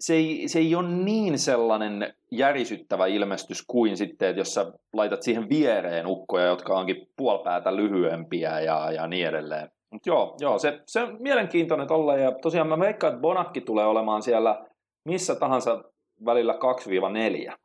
[0.00, 5.22] se, ei, se ei ole niin sellainen järisyttävä ilmestys kuin sitten, että jos sä laitat
[5.22, 9.70] siihen viereen ukkoja, jotka onkin puolipäätä lyhyempiä ja, ja niin edelleen.
[9.90, 13.86] Mutta joo, joo se, se on mielenkiintoinen tolle ja tosiaan mä veikkaan, että Bonakki tulee
[13.86, 14.64] olemaan siellä
[15.04, 15.84] missä tahansa
[16.24, 16.54] välillä
[17.50, 17.56] 2-4.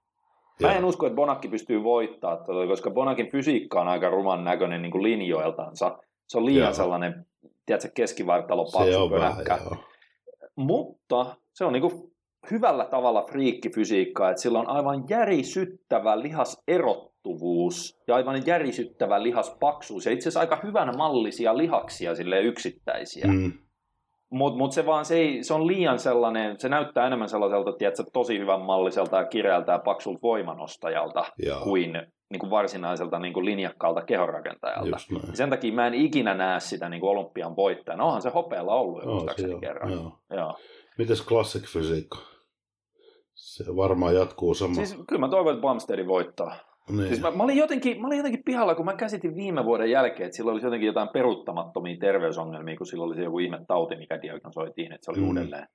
[0.62, 4.92] Mä en usko, että Bonakki pystyy voittaa, koska Bonakin fysiikka on aika ruman näköinen niin
[4.92, 5.98] kuin linjoiltansa.
[6.28, 6.74] Se on liian Joo.
[6.74, 7.26] sellainen,
[7.66, 9.60] tiedätkö, keskivartalo, Se paksu on vähän, pönäkkä.
[9.64, 9.76] joo.
[10.56, 12.12] Mutta se on niin kuin
[12.52, 20.24] hyvällä tavalla friikkifysiikkaa, että sillä on aivan järisyttävä lihaserottuvuus ja aivan järisyttävä lihaspaksuus ja itse
[20.24, 23.28] asiassa aika hyvän mallisia lihaksia sille yksittäisiä.
[23.28, 23.52] Mm.
[24.30, 28.04] Mutta mut se vaan se, ei, se on liian sellainen, se näyttää enemmän sellaiselta, tiedätkö,
[28.14, 31.64] tosi hyvän malliselta ja kireältä ja paksulta voimanostajalta Joo.
[31.64, 31.94] kuin
[32.30, 34.98] niin kuin varsinaiselta niin kuin linjakkaalta kehonrakentajalta.
[35.12, 35.36] Näin.
[35.36, 38.04] Sen takia mä en ikinä näe sitä niin kuin olympian voittajana.
[38.04, 39.92] Onhan se hopealla ollut jo muistaakseni se joo, kerran.
[39.92, 40.20] joo.
[40.30, 40.58] Joo.
[40.98, 42.18] Mites classic fysiikka?
[43.34, 44.74] Se varmaan jatkuu sama.
[44.74, 46.56] Siis kyllä mä toivon, että Bumstead voittaa.
[46.90, 47.08] Niin.
[47.08, 50.26] Siis mä, mä, olin jotenkin, mä olin jotenkin pihalla, kun mä käsitin viime vuoden jälkeen,
[50.26, 54.22] että sillä olisi jotenkin jotain peruuttamattomia terveysongelmia, kun sillä oli se joku ihme tauti, mikä
[54.22, 55.28] diagnosoitiin, että se oli Mm.
[55.28, 55.68] uudelleen.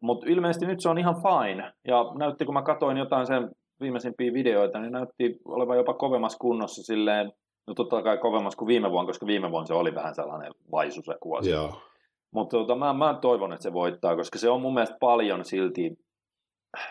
[0.00, 1.72] Mutta ilmeisesti nyt se on ihan fine.
[1.88, 6.82] Ja näytti, kun mä katsoin jotain sen viimeisimpiä videoita, niin näytti olevan jopa kovemmassa kunnossa
[6.82, 7.32] silleen,
[7.66, 11.02] no totta kai kovemmassa kuin viime vuonna, koska viime vuonna se oli vähän sellainen vaisu
[11.02, 11.50] se vuosi.
[11.50, 11.80] Joo.
[12.30, 15.96] Mutta tota, mä, mä toivon, että se voittaa, koska se on mun mielestä paljon silti,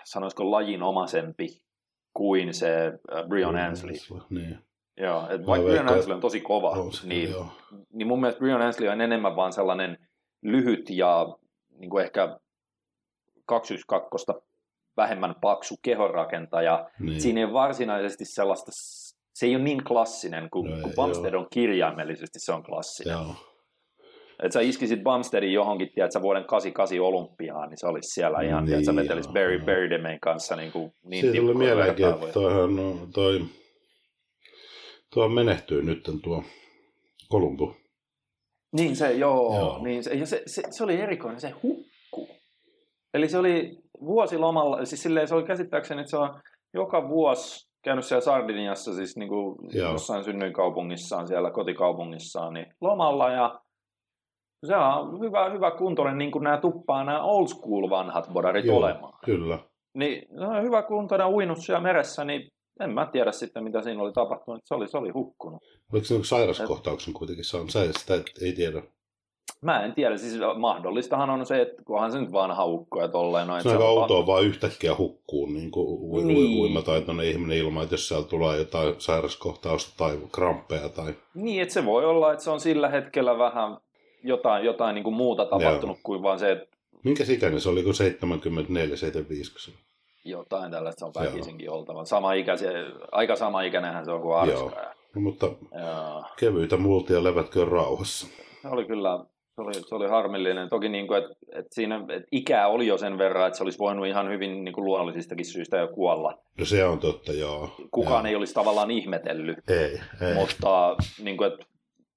[0.03, 1.47] sanoisiko lajinomasempi
[2.15, 3.93] kuin se äh, Brion Ansley.
[4.30, 4.58] Niin.
[4.97, 7.47] Joo, et vaikka Brian Ansley on tosi kova, On se, niin, joo.
[7.93, 9.97] niin mun mielestä Brian Ansley on enemmän vaan sellainen
[10.41, 11.36] lyhyt ja
[11.78, 12.39] niin kuin ehkä
[13.45, 14.34] 212
[14.97, 16.89] vähemmän paksu kehonrakentaja.
[16.99, 17.21] Niin.
[17.21, 18.71] Siinä ei ole varsinaisesti sellaista,
[19.34, 23.12] se ei ole niin klassinen, kuin, No kun Bumstead on kirjaimellisesti, se on klassinen.
[23.12, 23.36] Joo.
[24.43, 28.65] Että sä iskisit Bumsteadin johonkin, tiedätkö, vuoden 88 olympiaan, niin se olisi siellä ihan, Niin,
[28.65, 29.65] tiedätkö, sä vetelis joo, Barry joo.
[29.65, 33.41] Berdemen kanssa niin, kuin, niin Siitä tuli mieleenkin, että toihan, no, toi,
[35.13, 36.43] tuo menehtyy nyt tuo
[37.29, 37.75] Kolumbu.
[38.73, 39.59] Niin se, joo.
[39.59, 39.83] Joo.
[39.83, 42.27] Niin se, ja se, se, se, oli erikoinen, se hukku.
[43.13, 46.41] Eli se oli vuosilomalla, siis silleen se oli käsittääkseni, että se on
[46.73, 53.59] joka vuosi käynyt siellä Sardiniassa, siis niin kuin jossain synnyinkaupungissaan, siellä kotikaupungissaan, niin lomalla ja
[54.65, 58.78] se on hyvä, hyvä kuntoinen, niin kuin nämä tuppaa nämä old school vanhat bodarit Joo.
[58.78, 59.19] olemaan.
[59.25, 59.60] Kyllä.
[59.93, 64.01] Niin se on hyvä kuntoinen uinut siellä meressä, niin en mä tiedä sitten, mitä siinä
[64.01, 64.62] oli tapahtunut.
[64.65, 65.63] Se oli, se oli hukkunut.
[65.93, 67.69] Oliko se joku sairaskohtauksen kuitenkin saanut?
[67.69, 68.82] Sä sitä et, ei tiedä.
[69.62, 73.47] Mä en tiedä, siis mahdollistahan on se, että kunhan se nyt vanha ukko ja tolleen.
[73.47, 76.62] No, Se on aika outoa vaan yhtäkkiä hukkuu niin kuin niin.
[76.62, 81.13] uimataitoinen ihminen ilman, että jos siellä tulee jotain sairaskohtausta tai kramppeja tai...
[81.34, 83.78] Niin, että se voi olla, että se on sillä hetkellä vähän
[84.27, 86.03] jotain, jotain niin kuin muuta tapahtunut Joo.
[86.03, 86.67] kuin vaan se, että
[87.03, 89.51] Minkä ikäinen se oli, kun 74, 75?
[89.51, 89.71] kun se-
[90.25, 91.33] jotain tällaista se on Joo.
[91.33, 92.05] väkisinkin oltava.
[92.05, 92.71] Sama ikäisiä,
[93.11, 94.65] aika sama ikäinenhän se on kuin Joo.
[94.65, 94.95] Arska.
[95.15, 96.23] No, mutta Joo.
[96.39, 98.27] kevyitä multia levätköön rauhassa.
[98.61, 99.19] Se oli kyllä,
[99.55, 100.69] se oli, se oli harmillinen.
[100.69, 103.79] Toki niin kuin, että, että siinä että ikää oli jo sen verran, että se olisi
[103.79, 106.38] voinut ihan hyvin niin kuin luonnollisistakin syistä jo kuolla.
[106.59, 107.69] No se on totta, joo.
[107.91, 108.29] Kukaan joo.
[108.29, 109.69] ei olisi tavallaan ihmetellyt.
[109.69, 110.33] Ei, ei.
[110.33, 111.65] Mutta niin kuin, että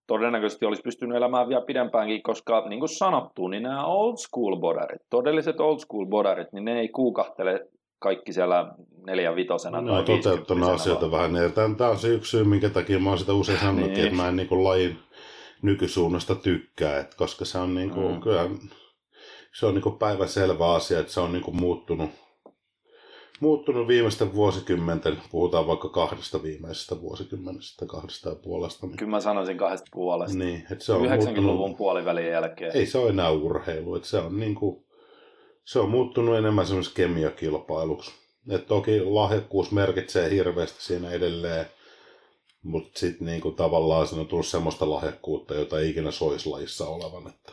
[0.08, 5.02] todennäköisesti olisi pystynyt elämään vielä pidempäänkin, koska niin kuin sanottu, niin nämä old school bodarit,
[5.10, 7.68] todelliset old school bodarit, niin ne ei kuukahtele
[7.98, 8.72] kaikki siellä
[9.06, 11.34] neljän vitosena Ne on tai toteuttanut asioita vähän.
[11.34, 14.04] Ja Tämä tämä on se yksi syy, minkä takia mä oon sitä usein sanonut, Niin.
[14.04, 14.98] että mä en niin kuin lajin
[15.62, 18.20] nykysuunnasta tykkää, että koska se on niin kuin, Mm.
[18.20, 18.50] kyllä,
[19.54, 22.10] se on niin kuin päivänselvä asia, että se on niin kuin muuttunut,
[23.40, 28.86] muuttunut viimeisten vuosikymmenten, puhutaan vaikka kahdesta viimeisestä vuosikymmenestä, kahdesta ja puolesta.
[28.86, 30.38] Niin, Kyllä mä sanoisin kahdesta puolesta.
[30.38, 32.76] niin että se on 90-luvun muuttunut, puolivälin jälkeen.
[32.76, 34.84] ei se ole enää urheilu, että se on niin kuin,
[35.64, 38.10] se on muuttunut enemmän semmoisessa kemiakilpailuksi.
[38.50, 41.66] Et toki lahjakkuus merkitsee hirveästi siinä edelleen,
[42.62, 47.28] mutta sitten niinku tavallaan siinä on tullut semmoista lahjakkuutta, jota ei ikinä soisi lajissa olevan.
[47.28, 47.52] Että,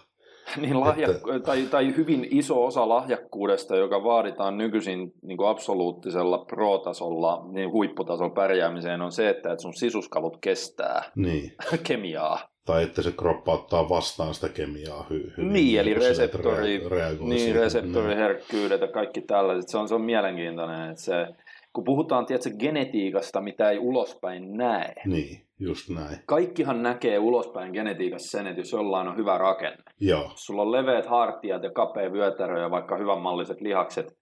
[0.62, 1.08] Niin lahja,
[1.46, 8.34] tai, tai hyvin iso osa lahjakkuudesta, joka vaaditaan nykyisin niin kuin absoluuttisella pro-tasolla, niin huipputasolla
[8.34, 11.54] pärjäämiseen, on se, että, että sun sisuskalut kestää niin.
[11.88, 12.40] kemiaa.
[12.66, 15.54] Tai että se kroppa ottaa vastaan sitä kemiaa hy- hyvin.
[15.54, 19.70] Niin, eli kun se reseptori, rea- niin, reseptoriherkkyydet ja kaikki tällaiset.
[19.70, 20.90] Se on, se on mielenkiintoinen.
[20.90, 21.28] Että se,
[21.76, 24.94] kun puhutaan tiedätkö, genetiikasta, mitä ei ulospäin näe.
[25.06, 26.18] Niin, just näin.
[26.26, 29.84] Kaikkihan näkee ulospäin genetiikassa sen, että jos jollain on hyvä rakenne.
[30.00, 34.18] Joo, sulla on leveät hartiat ja kapea vyötärö ja vaikka hyvänmalliset lihakset,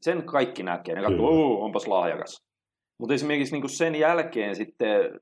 [0.00, 0.94] sen kaikki näkee.
[0.94, 1.30] Ne katsoo, Kyllä.
[1.30, 2.42] "Uu, onpas lahjakas.
[2.98, 5.20] Mutta esimerkiksi niin sen jälkeen sitten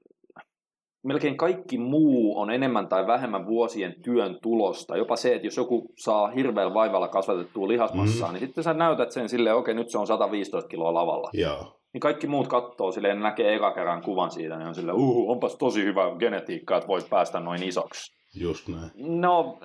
[1.02, 4.96] melkein kaikki muu on enemmän tai vähemmän vuosien työn tulosta.
[4.96, 8.34] Jopa se, että jos joku saa hirveällä vaivalla kasvatettua lihasmassaa, Mhm.
[8.34, 11.30] niin sitten sä näytät sen silleen, okei, nyt se on 115 kiloa lavalla.
[11.32, 11.74] joo.
[11.92, 15.30] Niin kaikki muut katsoo silleen, ne näkee eka kerran kuvan siitä, niin on silleen, uh,
[15.30, 18.12] onpas tosi hyvä genetiikka, että voit päästä noin isoksi.
[18.40, 18.90] Just näin.
[19.20, 19.58] No,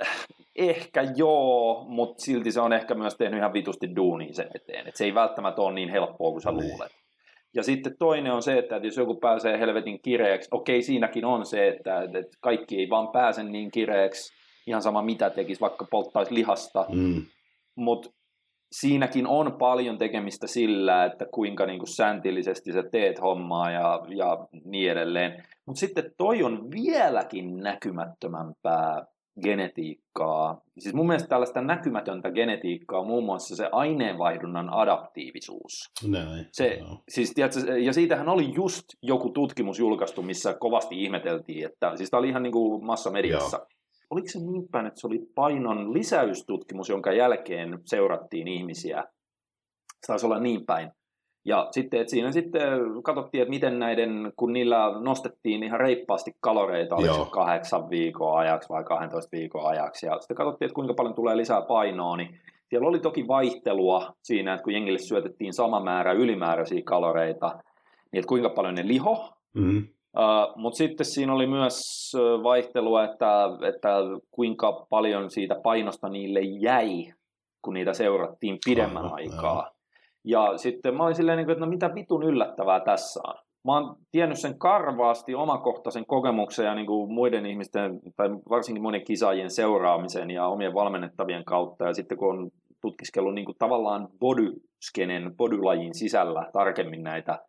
[0.55, 4.87] ehkä joo, mutta silti se on ehkä myös tehnyt ihan vitusti duunia sen eteen.
[4.87, 6.69] Et se ei välttämättä ole niin helppoa kuin sä Niin.
[6.71, 6.91] luulet.
[7.55, 11.67] Ja sitten toinen on se, että jos joku pääsee helvetin kireeksi, okei siinäkin on se,
[11.67, 14.33] että, että kaikki ei vaan pääse niin kireeksi,
[14.67, 17.21] ihan sama mitä tekisi, vaikka polttaisi lihasta, Mm.
[17.75, 18.09] mutta
[18.71, 24.37] siinäkin on paljon tekemistä sillä, että kuinka niin kuin säntillisesti sä teet hommaa ja, ja
[24.65, 25.43] niin edelleen.
[25.65, 29.05] Mutta sitten toi on vieläkin näkymättömämpää
[29.41, 30.61] genetiikkaa.
[30.79, 35.91] Siis mun mielestä tällaista näkymätöntä genetiikkaa on muun muassa se aineenvaihdunnan adaptiivisuus.
[36.07, 36.47] Näin.
[36.51, 37.03] Se, joo.
[37.09, 42.19] siis, tiedätkö, ja siitähän oli just joku tutkimus julkaistu, missä kovasti ihmeteltiin, että siis tämä
[42.19, 43.57] oli ihan niin kuin massamediassa.
[43.57, 43.67] Joo.
[44.09, 49.03] Oliko se niin päin, että se oli painon lisäystutkimus, jonka jälkeen seurattiin ihmisiä?
[50.01, 50.91] Se taisi olla niin päin.
[51.45, 52.61] Ja sitten, että siinä sitten
[53.03, 58.83] katsottiin, että miten näiden, kun niillä nostettiin ihan reippaasti kaloreita, oliko kahdeksan viikon ajaksi vai
[58.83, 62.99] 12 viikon ajaksi, ja sitten katsottiin, että kuinka paljon tulee lisää painoa, niin siellä oli
[62.99, 67.47] toki vaihtelua siinä, että kun jengille syötettiin sama määrä ylimääräisiä kaloreita,
[68.11, 69.87] niin että kuinka paljon ne liho, Mm.
[70.17, 71.81] Uh, Mutta sitten siinä oli myös
[72.43, 73.89] vaihtelua, että, että
[74.31, 77.13] kuinka paljon siitä painosta niille jäi,
[77.61, 79.71] kun niitä seurattiin pidemmän aikaa.
[80.25, 83.35] Ja sitten mä olin silleen, niin kuin, että no mitä vitun yllättävää tässä on.
[83.65, 89.05] Mä oon tiennyt sen karvaasti omakohtaisen kokemuksen ja niin kuin muiden ihmisten, tai varsinkin monen
[89.05, 91.85] kisaajien seuraamisen ja omien valmennettavien kautta.
[91.85, 92.49] Ja sitten kun on
[92.81, 97.39] tutkiskellut niin kuin tavallaan bodyskenen, bodylajin sisällä tarkemmin näitä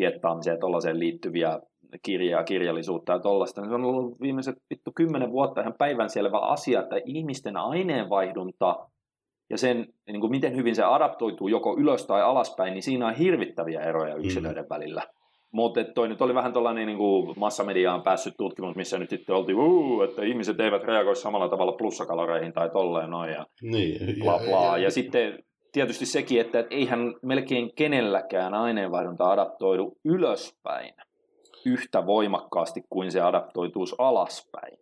[0.00, 1.60] diettaamiseen ja tuollaiseen liittyviä
[2.02, 6.80] kirjaa, kirjallisuutta ja tollaista, niin se on ollut viimeiset vittu kymmenen vuotta ihan päivänselvä asia,
[6.80, 8.76] että ihmisten aineenvaihdunta
[9.50, 13.14] ja sen, niin kuin miten hyvin se adaptoituu joko ylös tai alaspäin, niin siinä on
[13.14, 14.68] hirvittäviä eroja yksilöiden mm.
[14.70, 15.02] välillä.
[15.52, 19.58] Mutta toi nyt oli vähän tuollainen niin kuin massamediaan päässyt tutkimus, missä nyt sitten oltiin,
[19.58, 24.16] uu, että ihmiset eivät reagoi samalla tavalla plussakaloreihin tai tolleen noin ja Niin.
[24.22, 24.66] bla bla.
[24.66, 25.38] Ja, ja sitten
[25.72, 30.94] tietysti sekin, että et eihän melkein kenelläkään aineenvaihdunta adaptoidu ylöspäin
[31.66, 34.78] yhtä voimakkaasti kuin se adaptoituisi alaspäin.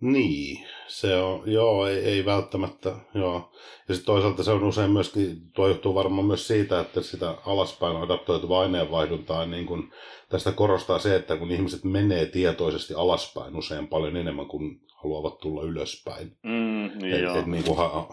[0.00, 3.52] Niin, se on, joo, ei, ei välttämättä, joo.
[3.88, 7.96] Ja sitten toisaalta se on usein myöskin, tuo johtuu varmaan myös siitä, että sitä alaspäin
[7.96, 9.92] adaptoituvaa aineenvaihduntaa, niin kun,
[10.28, 15.62] tästä korostaa se, että kun ihmiset menee tietoisesti alaspäin usein paljon enemmän kuin haluavat tulla
[15.62, 16.36] ylöspäin.
[16.42, 18.08] Mm, niin Et, et, niin ha,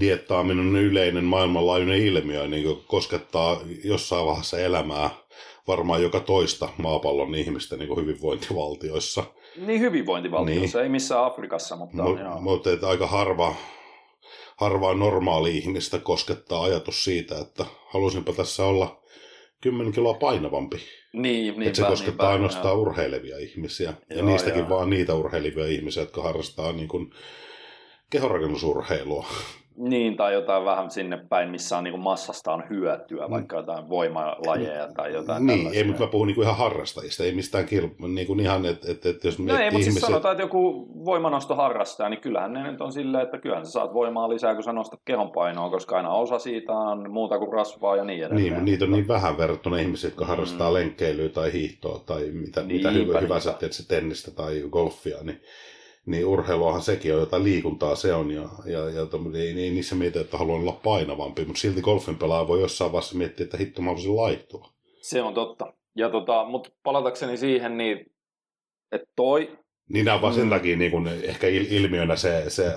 [0.00, 5.10] diettaaminen on yleinen maailmanlaajuinen ilmiö, niin kuin koskettaa jossain vaiheessa elämää
[5.66, 9.24] varmaan joka toista maapallon ihmistä niin kuin hyvinvointivaltioissa.
[9.56, 10.82] Niin hyvinvointivaltiossa, niin.
[10.82, 12.40] ei missään Afrikassa, mutta Mu- joo.
[12.40, 13.54] Mutta että aika harva,
[14.56, 19.02] harvaa normaali ihmistä koskettaa ajatus siitä, että halusinpa tässä olla
[19.60, 20.76] 10 kiloa painavampi.
[21.12, 21.22] Niin,
[21.58, 23.94] niin että se koskettaa ainoastaan urheilevia ihmisiä.
[24.10, 24.68] ja Joo, niistäkin joo.
[24.68, 27.10] vaan niitä urheilevia ihmisiä, jotka harrastaa niin kuin
[28.10, 29.26] kehorakennusurheilua.
[29.76, 34.88] Niin, tai jotain vähän sinne päin, missä on niin massasta on hyötyä, vaikka jotain voimalajeja
[34.96, 35.46] tai jotain Mm.
[35.46, 35.80] niin, tällaisia.
[35.80, 38.90] ei, mutta mä puhun niin kuin ihan harrastajista, ei mistään kilp- niin kuin ihan, että
[38.92, 42.52] et, et jos No miettii ei, mutta siis sanotaan, että joku voimanosto harrastaa, niin kyllähän
[42.52, 45.96] ne nyt on silleen, että kyllähän sä saat voimaa lisää, kun sä nostat kehonpainoa, koska
[45.96, 48.52] aina osa siitä on muuta kuin rasvaa ja niin edelleen.
[48.52, 50.74] Niin, niitä on niin vähän verrattuna ihmisiä, jotka harrastaa Mm.
[50.74, 53.40] lenkkeilyä tai hiihtoa tai mitä, Niinpä, mitä hyvä, hyvä niinpä.
[53.40, 55.40] sä se tennistä tai golfia, niin,
[56.06, 59.06] niin urheiluahan sekin on, jotain liikuntaa se on, ja, ja, ja
[59.38, 63.18] ei, ei niissä mieti, että haluan olla painavampi, mutta silti golfin pelaaja voi jossain vaiheessa
[63.18, 64.72] miettiä, että hitto mä voisin laihtua.
[65.00, 65.72] Se on totta.
[65.96, 68.12] Ja tota, mutta palatakseni siihen, niin
[68.92, 69.58] että toi,
[69.92, 70.50] Niin nämä on vaan sen Mm.
[70.50, 72.72] takia niin kuin ehkä il- ilmiönä se, se,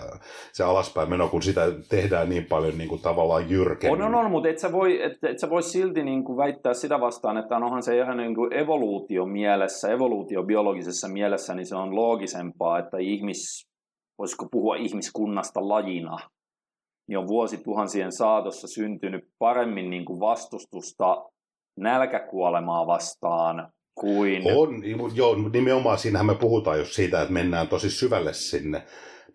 [0.54, 4.02] se alaspäin meno, kun sitä tehdään niin paljon niin kuin tavallaan jyrkemmin.
[4.02, 6.74] on, on, on, mutta et sä voi, et, et sä voi silti niin kuin väittää
[6.74, 11.96] sitä vastaan, että onhan se ihan niin kuin evoluutio mielessä, evoluutiobiologisessa mielessä, niin se on
[11.96, 13.68] loogisempaa, että ihmis,
[14.20, 16.18] voisiko puhua ihmiskunnasta lajina,
[17.08, 21.18] niin on vuosituhansien saatossa syntynyt paremmin niin kuin vastustusta
[21.80, 24.44] nälkäkuolemaa vastaan kuin...
[24.56, 28.84] On, niin, joo, nimenomaan siinähän me puhutaan just siitä, että mennään tosi syvälle sinne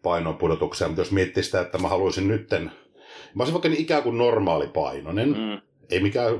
[0.02, 2.62] painonpudotukseen, mutta jos miettii sitä, että mä haluaisin nytten,
[3.34, 5.68] mä olisin vaikka niin ikään kuin normaali painoinen, mm.
[5.90, 6.34] Ei mikään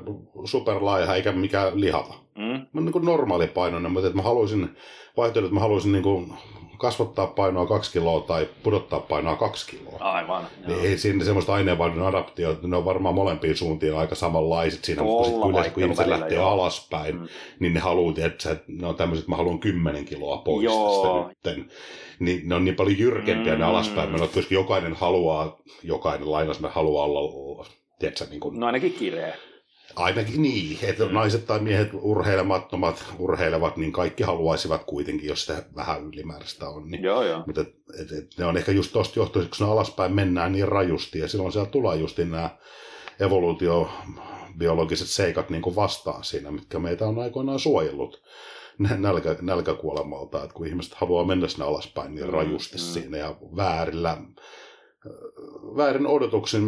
[0.44, 2.14] superlaiha eikä mikään lihava.
[2.38, 4.68] mm, Mä oon niin kuin normaali painoinen, mutta että mä haluaisin,
[5.16, 6.32] vaihtoehto, että mä haluaisin niin kuin
[6.78, 9.98] kasvattaa painoa kaksi kiloa tai pudottaa painoa kaksi kiloa.
[10.00, 10.46] aivan.
[10.66, 15.24] Niin ei siinä semmoista aineenvaihdon adaptiota, ne on varmaan molempiin suuntiin aika samanlaiset siinä, mutta
[15.24, 16.48] sit Tuolla yleensä kun ihmiset lähtee joo.
[16.48, 17.28] alaspäin, Mm.
[17.60, 21.02] niin ne haluaa, että ne on tämmöiset, että mä haluan 10 kiloa pois Joo.
[21.02, 21.70] tästä nytten.
[22.18, 23.58] Niin ne on niin paljon jyrkempiä mm.
[23.58, 27.66] ne alaspäin menot, koska jokainen haluaa, jokainen lainaus haluaa olla,
[27.98, 29.34] tiedätkö, niin kuin, No ainakin kireä.
[29.96, 31.12] Ainakin niin, että Mm.
[31.14, 36.90] naiset tai miehet urheilemattomat urheilevat, niin kaikki haluaisivat kuitenkin, jos sitä vähän ylimääräistä on.
[36.90, 37.42] Niin Joo, joo.
[37.46, 41.18] mutta et, et, et ne on ehkä just tuosta johtuisi, kun alaspäin mennään niin rajusti,
[41.18, 42.50] ja silloin siellä tulee just nämä
[43.20, 48.22] evoluutiobiologiset seikat niin kuin vastaan siinä, mitkä meitä on aikoinaan suojellut
[48.78, 52.80] nä- nälkä, nälkäkuolemalta, että kun ihmiset haluaa mennä sinne alaspäin niin Mm, rajusti mm.
[52.80, 54.16] siinä ja väärillä
[55.76, 56.62] väärin odotuksin,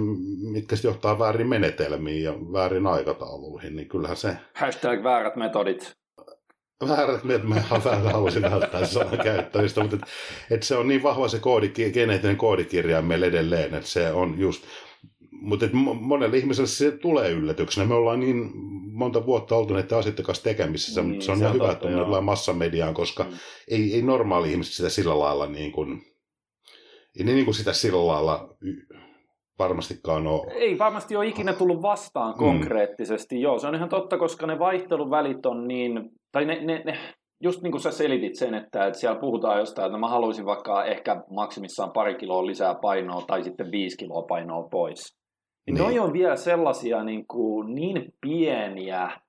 [0.53, 5.93] mitkä johtaa väärin menetelmiin ja väärin aikatauluihin, niin kyllähän se Hashtag väärät metodit.
[6.89, 7.61] väärät että mä
[8.13, 10.03] haluaisin välttää sanan käyttämistä, mutta et,
[10.51, 14.65] et se on niin vahva se koodi, geneettinen koodikirja meillä edelleen, että se on just,
[15.31, 15.67] mutta
[16.01, 17.87] monelle ihmiselle se tulee yllätyksenä.
[17.87, 18.51] Me ollaan niin
[18.93, 21.73] monta vuotta oltu näiden asioiden kanssa tekemisissä, niin, mutta se on se ihan on hyvä,
[21.73, 23.31] että on massamediaan, koska mm.
[23.69, 26.03] ei, ei normaali ihmiset sitä sillä lailla niin kuin,
[27.19, 28.49] ei ne niin kuin sitä sillä lailla
[29.59, 30.53] varmastikaan ole.
[30.53, 32.39] Ei varmasti ole ikinä tullut vastaan mm.
[32.39, 33.41] konkreettisesti, mm.
[33.41, 36.99] joo, se on ihan totta, koska ne vaihteluvälit on niin, tai ne, ne, ne
[37.43, 40.85] just niin kuin sä selitit sen, että, että siellä puhutaan jostain, että mä haluaisin vaikka
[40.85, 45.17] ehkä maksimissaan pari kiloa lisää painoa tai sitten viisi kiloa painoa pois.
[45.67, 45.85] Niin, niin.
[45.85, 49.21] Noi on vielä sellaisia niin, kuin, niin pieniä,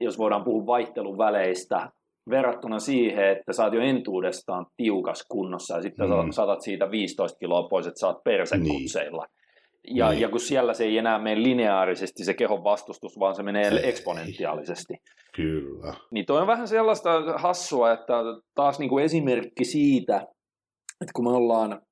[0.00, 1.90] jos voidaan puhua vaihteluväleistä,
[2.30, 6.30] verrattuna siihen, että sä oot jo entuudestaan tiukas kunnossa ja sitten mm.
[6.30, 9.26] saatat siitä 15 kiloa pois, että sä oot persekutseilla.
[9.26, 9.96] Niin.
[9.96, 10.20] Ja, niin.
[10.20, 13.88] ja kun siellä se ei enää mene lineaarisesti se kehon vastustus, vaan se menee ei.
[13.88, 14.94] eksponentiaalisesti.
[15.36, 15.94] Kyllä.
[16.10, 18.14] Niin toi on vähän sellaista hassua, että
[18.54, 20.16] taas niin kuin esimerkki siitä,
[21.00, 21.82] että kun me ollaan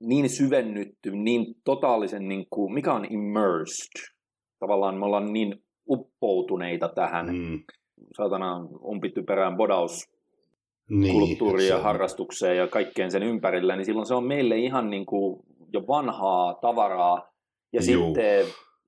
[0.00, 4.14] niin syvennytty, niin totaalisen, niin kuin, mikä on immersed,
[4.58, 5.54] tavallaan me ollaan niin
[5.90, 7.62] uppoutuneita tähän, mm.
[8.16, 10.08] Saatana umpittyperään bodaus
[10.88, 15.06] niin, kulttuuriin ja harrastukseen ja kaikkeen sen ympärillä, niin silloin se on meille ihan niin
[15.06, 15.40] kuin
[15.72, 17.28] jo vanhaa tavaraa,
[17.72, 18.04] ja Juu.
[18.04, 18.46] sitten,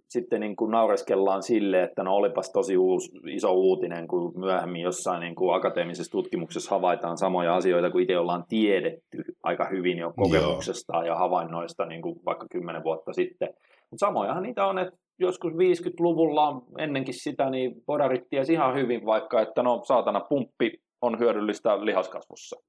[0.08, 5.20] sitten niin kuin naureskellaan sille, että no olipas tosi uus, iso uutinen, kun myöhemmin jossain
[5.20, 10.92] niin kuin akateemisessa tutkimuksessa havaitaan samoja asioita kuin itse ollaan tiedetty aika hyvin jo kokemuksesta
[10.92, 11.04] Joo.
[11.04, 13.48] ja havainnoista niin kuin vaikka kymmenen vuotta sitten.
[13.90, 19.40] Mutta samojahan niitä on, että joskus 50-luvulla ennenkin sitä, niin podarit tiesi ihan hyvin vaikka,
[19.40, 22.56] että no saatana pumppi on hyödyllistä lihaskasvussa.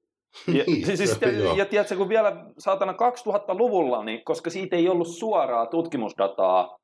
[0.54, 5.08] Ja, niin, siis, ja, ja tiedätkö, kun vielä saatana 2000-luvulla, niin koska siitä ei ollut
[5.08, 6.78] suoraa tutkimusdataa,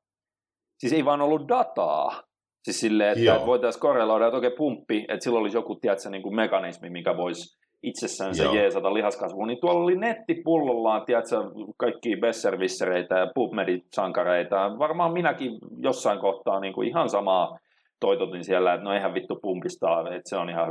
[0.79, 2.23] siis ei vaan ollut dataa,
[2.63, 3.45] siis silleen, että Joo.
[3.45, 7.57] voitaisiin korreloida, että okei, pumppi, että silloin olisi joku, tiedätkö, niin kuin mekanismi, mikä voisi
[7.83, 11.35] itsessään se jeesata lihaskasvuun, niin tuolla oli nettipullollaan, tiedätkö,
[11.77, 14.79] kaikki besservissereitä ja PubMed-sankareita.
[14.79, 17.57] Varmaan minäkin jossain kohtaa niin kuin ihan samaa
[17.99, 20.67] toitotin siellä, että no eihän vittu pumpista, että se on ihan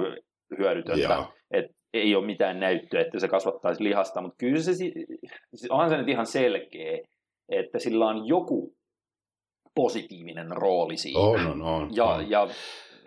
[0.59, 1.25] hyödytöntä.
[1.51, 4.75] Että ei ole mitään näyttöä, että se kasvattaisi lihasta, mutta kyllä se,
[5.71, 6.99] onhan se nyt ihan selkeä,
[7.49, 8.73] että sillä on joku
[9.75, 11.21] positiivinen rooli siinä.
[11.21, 11.89] On, on, on.
[11.97, 12.31] Ja, on.
[12.31, 12.49] ja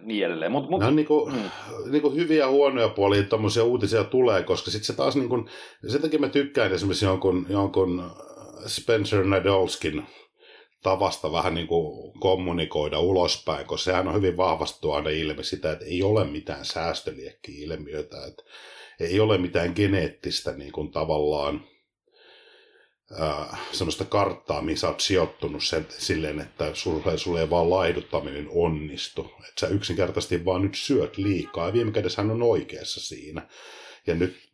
[0.04, 0.52] niin edelleen.
[0.52, 1.92] Mut, mut, Nämä on niinku, mm.
[1.92, 5.46] niinku hyviä ja huonoja puolia, tuommoisia uutisia tulee, koska sitten se taas, niinku,
[5.88, 8.12] sen takia mä tykkään esimerkiksi jonkun, jonkun
[8.68, 10.04] Spencer Nadolskin
[10.84, 15.86] tavasta vähän niin kuin kommunikoida ulospäin, koska sehän on hyvin vahvasti tuoda ilmi sitä, että
[15.86, 18.44] ei ole mitään säästöliekki-ilmiötä, että
[19.00, 21.62] ei ole mitään geneettistä niin kuin tavallaan
[23.22, 29.22] äh, semmoista karttaa, missä olet sijoittunut sen, silleen, että sulle, sulle ei vaan laiduttaminen onnistu.
[29.22, 33.48] Että sä yksinkertaisesti vaan nyt syöt liikaa ja viime kädessä hän on oikeassa siinä.
[34.08, 34.49] Ja nyt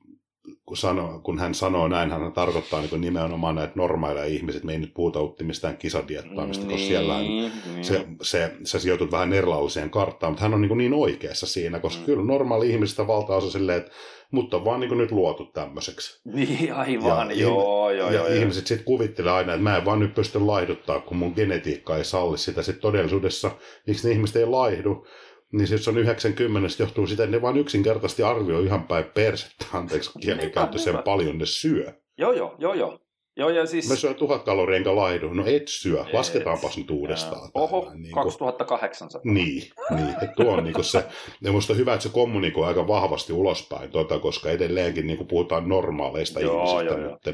[0.66, 4.62] kun, sano, kun hän sanoo näin, hän tarkoittaa niin nimenomaan näitä normaaleja ihmisiä.
[4.64, 7.52] Me ei nyt puhuta mistään kisadiettaamista, niin, koska siellä on, niin.
[7.82, 12.00] se, se, se sijoitut vähän erilaiseen karttaan, mutta hän on niin, niin oikeassa siinä, koska
[12.00, 12.06] mm.
[12.06, 13.92] kyllä normaali ihmisistä valtaosa silleen, että
[14.32, 16.22] mutta on vaan niin nyt luotu tämmöiseksi.
[16.26, 18.28] Niin, aivan, ja, joo, joo, ja joo.
[18.28, 22.04] Ihmiset sitten kuvittelee aina, että mä en vaan nyt pysty laihduttaa, kun mun genetiikka ei
[22.04, 22.64] salli sitä.
[22.64, 23.52] Sitten todellisuudessa,
[23.88, 25.08] miksi ne ihmiset ei laihdu,
[25.54, 30.12] niin se on 90 johtuu sitä, että ne vaan yksinkertaisesti arvioi ihan päin persettä, anteeksi
[30.20, 31.94] kielikäyttö, sen paljon ne syö.
[32.18, 33.00] Joo, joo, joo, joo.
[33.38, 33.90] Joo, ja siis...
[33.90, 35.34] Mä syön tuhat kaloria enkä laidu.
[35.34, 37.52] No et syö, lasketaanpas nyt uudestaan.
[37.54, 39.22] Oho, niin 2800.
[39.24, 40.16] Niin, niin.
[40.22, 41.06] Et tuo on niin se,
[41.42, 45.70] ja musta on hyvä, että se kommunikoi aika vahvasti ulospäin, tuota, koska edelleenkin niin puhutaan
[45.70, 47.32] normaaleista joo, ihmisistä, joo, mutta,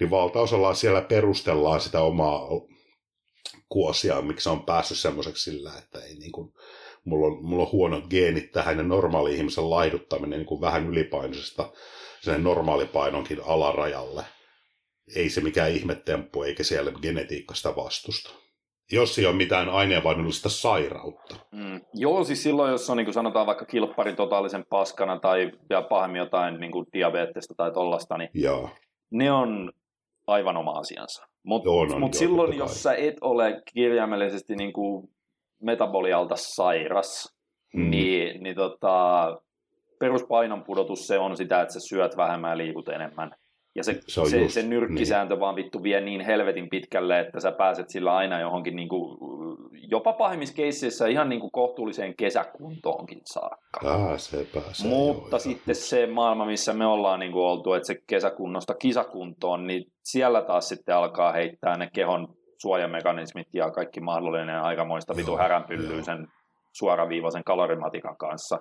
[0.00, 2.48] niin valtaosalla siellä perustellaan sitä omaa
[3.68, 6.52] kuosia, miksi on päässyt semmoiseksi sillä, että ei niin kuin,
[7.04, 11.72] mulla on, mulla on huonot geenit tähän ja normaali ihmisen laiduttaminen niin kuin vähän ylipainoisesta
[12.20, 14.24] sen normaalipainonkin alarajalle.
[15.16, 18.30] Ei se mikään ihmetemppu, eikä siellä genetiikasta vastusta.
[18.92, 21.36] Jos ei ole mitään aineenvaihdollista sairautta.
[21.52, 21.80] Mm.
[21.94, 26.18] Joo, siis silloin, jos on niin kuin sanotaan vaikka kilpparin totaalisen paskana tai vielä pahemmin
[26.18, 28.70] jotain niin kuin diabeettista tai tollasta, niin Joo.
[29.10, 29.72] ne on
[30.26, 31.26] aivan oma asiansa.
[31.42, 35.10] Mutta mut silloin, jos sä et ole kirjaimellisesti niin kuin
[35.62, 37.36] metabolialta sairas,
[37.74, 37.90] mm.
[37.90, 39.36] niin, niin tota,
[40.00, 43.30] peruspainon pudotus se on sitä, että sä syöt vähemmän ja liikut enemmän.
[43.76, 45.40] Ja se, se, se, just, se nyrkkisääntö niin.
[45.40, 49.18] vaan vittu vie niin helvetin pitkälle, että sä pääset sillä aina johonkin niin kuin,
[49.90, 53.80] jopa pahimmissa keisseissä ihan niin kuin kohtuulliseen kesäkuntoonkin saakka.
[53.82, 54.88] Pääsee, pääsee.
[54.88, 55.80] Mutta joo, sitten joo.
[55.80, 60.68] se maailma, missä me ollaan niin kuin oltu, että se kesäkunnosta kisakuntoon, niin siellä taas
[60.68, 66.26] sitten alkaa heittää ne kehon suojamekanismit ja kaikki mahdollinen aikamoista vitu häränpyllyy sen
[66.72, 68.60] suoraviivaisen kalorimatikan kanssa.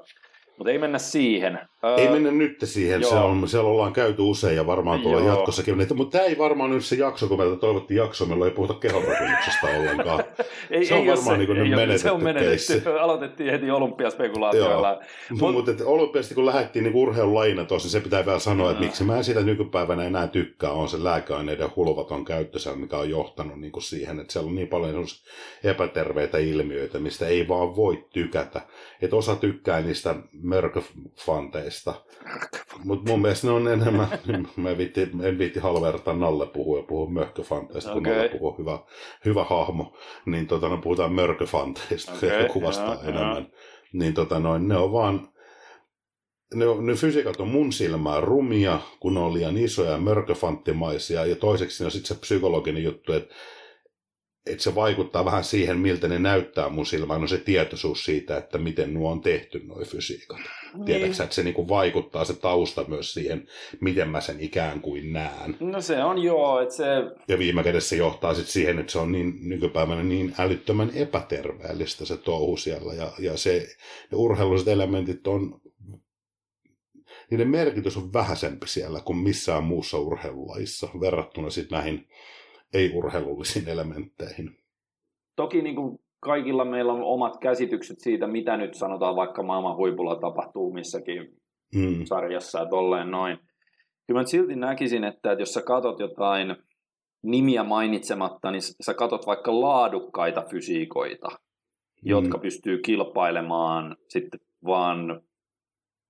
[0.57, 1.59] Mutta ei mennä siihen.
[1.97, 5.35] Ei mennä nyt siihen, se on, siellä ollaan käyty usein ja varmaan tulee Joo.
[5.35, 5.75] jatkossakin.
[5.95, 9.67] Mutta tämä ei varmaan nyt se jakso, kun meiltä toivottiin jakso, meillä ei puhuta kehonrakennuksesta
[9.67, 10.23] ollenkaan.
[10.71, 12.73] ei, se on ei varmaan niin kuin ei ole, se on menetetty menetetty.
[12.73, 12.89] keissi.
[13.05, 14.99] Aloitettiin heti olympiaspekulaatioilla.
[15.39, 18.87] Mut, mutta et olympiasti kun lähdettiin niin urheilulajina tuossa, se pitää vielä sanoa, että Joo.
[18.87, 23.09] miksi mä en sitä nykypäivänä enää tykkää, on se lääkeaineiden hulvaton käyttö siellä, mikä on
[23.09, 25.05] johtanut niin kuin siihen, että siellä on niin paljon
[25.63, 28.61] epäterveitä ilmiöitä, mistä ei vaan voi tykätä.
[29.01, 30.15] Että osa tykkää niistä
[30.47, 31.93] mörköfanteista,
[32.83, 34.07] mutta mun mielestä ne on enemmän,
[34.57, 38.13] mä en viitti, en viitti halvertaa Nalle puhua ja puhua möhköfanteista, kun Okei.
[38.15, 38.79] Nalle puhuu hyvä,
[39.25, 43.47] hyvä hahmo, niin tota, no, puhutaan mörköfanteista, okay, kuvastaa joo, enemmän.
[43.93, 45.29] Niin tota noin, ne on vaan,
[46.53, 51.25] ne, on- ne fysiikat on mun silmään rumia, kun ne on liian isoja ja mörköfanttimaisia,
[51.25, 53.35] ja toiseksi on sitten se psykologinen juttu, että
[54.49, 58.57] että se vaikuttaa vähän siihen, miltä ne näyttää mun silmään, on se tietoisuus siitä, että
[58.57, 60.39] miten nuo on tehty, nuo fysiikat.
[60.85, 63.47] Tiedätkö sä, että se niinku vaikuttaa se tausta myös siihen,
[63.81, 65.57] miten mä sen ikään kuin näen.
[65.59, 66.85] No se on joo, että se...
[67.27, 72.05] Ja viime kädessä se johtaa sitten siihen, että se on niin nykypäivänä niin älyttömän epäterveellistä
[72.05, 72.93] se touhu siellä.
[72.93, 73.67] Ja, ja se,
[74.11, 75.61] ne urheilulliset elementit on,
[77.31, 82.07] niiden merkitys on vähäisempi siellä kuin missään muussa urheilulajissa verrattuna sitten näihin
[82.73, 84.57] ei-urheilullisiin elementteihin.
[85.35, 90.15] Toki niin kuin kaikilla meillä on omat käsitykset siitä, mitä nyt sanotaan vaikka maailman huipulla
[90.15, 91.37] tapahtuu missäkin
[91.75, 92.05] Mm.
[92.05, 93.37] sarjassa ja tolleen noin.
[94.07, 96.55] Kyllä mä silti näkisin, että jos sä katot jotain
[97.23, 101.27] nimiä mainitsematta, niin sä katot vaikka laadukkaita fysiikoita,
[102.03, 105.21] jotka pystyy kilpailemaan sitten vaan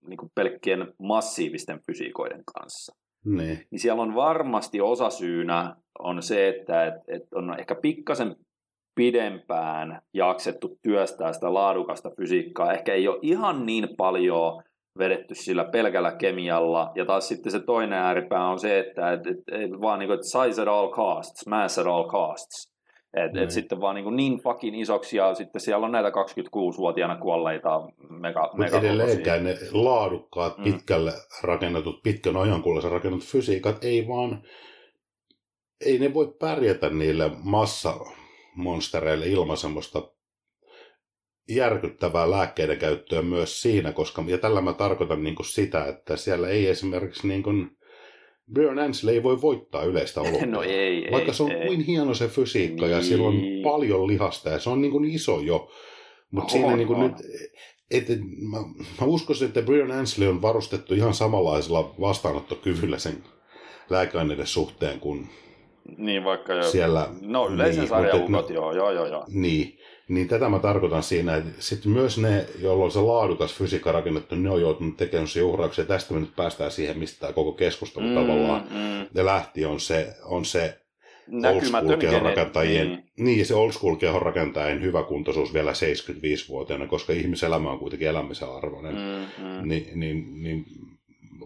[0.07, 2.95] niin kuin pelkkien massiivisten fysiikoiden kanssa.
[3.35, 3.59] Niin.
[3.71, 8.35] Niin siellä on varmasti osasyynä on se, että et, et on ehkä pikkasen
[8.95, 12.73] pidempään jaksettu työstää sitä laadukasta fysiikkaa.
[12.73, 14.63] Ehkä ei ole ihan niin paljon
[14.97, 16.91] vedetty sillä pelkällä kemialla.
[16.95, 20.23] Ja taas sitten se toinen ääripää on se, että et, et, et vaan niin kuin,
[20.23, 22.76] size at all costs, mass at all costs.
[23.13, 23.43] Et, Niin.
[23.43, 27.81] et sitten vaan niin, kuin niin fucking isoksi ja sitten siellä on näitä 26-vuotiaana kuolleita
[28.09, 30.63] mega, Mutta mega edelleenkään ne laadukkaat, Mm.
[30.63, 31.11] pitkälle
[31.43, 34.43] rakennetut, pitkän ajankullaisen rakennetut fysiikat ei vaan,
[35.85, 40.11] ei ne voi pärjätä niille massamonstereille ilman semmoista
[41.49, 46.47] järkyttävää lääkkeiden käyttöä myös siinä, koska, ja tällä mä tarkoitan niin kuin sitä, että siellä
[46.49, 47.76] ei esimerkiksi niin kuin,
[48.53, 50.45] Björn Ansel ei voi voittaa yleistä olympiaa.
[50.55, 51.67] No ei, Vaikka ei, se on ei.
[51.67, 53.63] kuin hieno se fysiikka ja sillä on Niin.
[53.63, 55.71] paljon lihasta ja se on niin kuin iso jo.
[56.31, 57.07] Mutta On, siinä niin kuin on.
[57.11, 57.17] nyt,
[57.91, 58.57] et, et, mä,
[59.01, 63.23] mä uskoisin, että Brian Ansley on varustettu ihan samanlaisella vastaanottokyvyllä sen
[63.89, 65.29] lääkeaineiden suhteen kuin
[65.97, 67.09] Niin vaikka jo, siellä.
[67.21, 69.25] no yleisen niin, sarjan mutta et ukot, joo, joo, joo, joo.
[69.29, 73.91] Niin, niin tätä mä tarkoitan siinä, että sitten myös ne, joilla on se laadukas fysiikka
[73.91, 75.85] rakennettu, ne on joutunut tekemään se uhrauksia.
[75.85, 79.07] Tästä me nyt päästään siihen, mistä tämä koko keskustelu mm, tavallaan mm.
[79.13, 80.77] ne lähti, on se, on se
[81.27, 83.03] Näkymätön kehonrakentajien, Niin.
[83.17, 83.45] niin.
[83.45, 89.43] se old school kehonrakentajien hyvä kuntoisuus vielä 75-vuotiaana, koska ihmiselämä on kuitenkin elämisen arvoinen, mm.
[89.43, 89.67] Mm, mm.
[89.67, 90.65] niin, niin, niin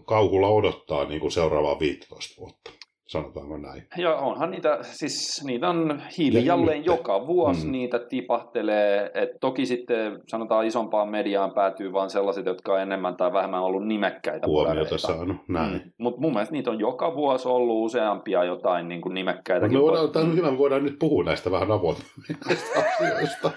[0.04, 2.70] kauhulla odottaa niin kuin seuraavaa 15 vuotta,
[3.12, 3.82] sanotaanko näin.
[3.96, 7.72] Ja onhan niitä, siis niitä on hiljalleen nyt- joka vuosi Mm.
[7.72, 9.10] niitä tipahtelee.
[9.14, 13.86] Et toki sitten sanotaan isompaan mediaan päätyy vain sellaiset, jotka on enemmän tai vähemmän ollut
[13.86, 15.72] nimekkäitä Huomiota saanut, näin.
[15.72, 15.92] Mm.
[15.98, 19.78] Mutta mun mielestä niitä on joka vuosi ollut useampia jotain niin kuin nimekkäitäkin.
[19.78, 23.50] me voidaan, tämä on hyvä, me voidaan nyt puhua näistä vähän avoimemmin näistä asioista.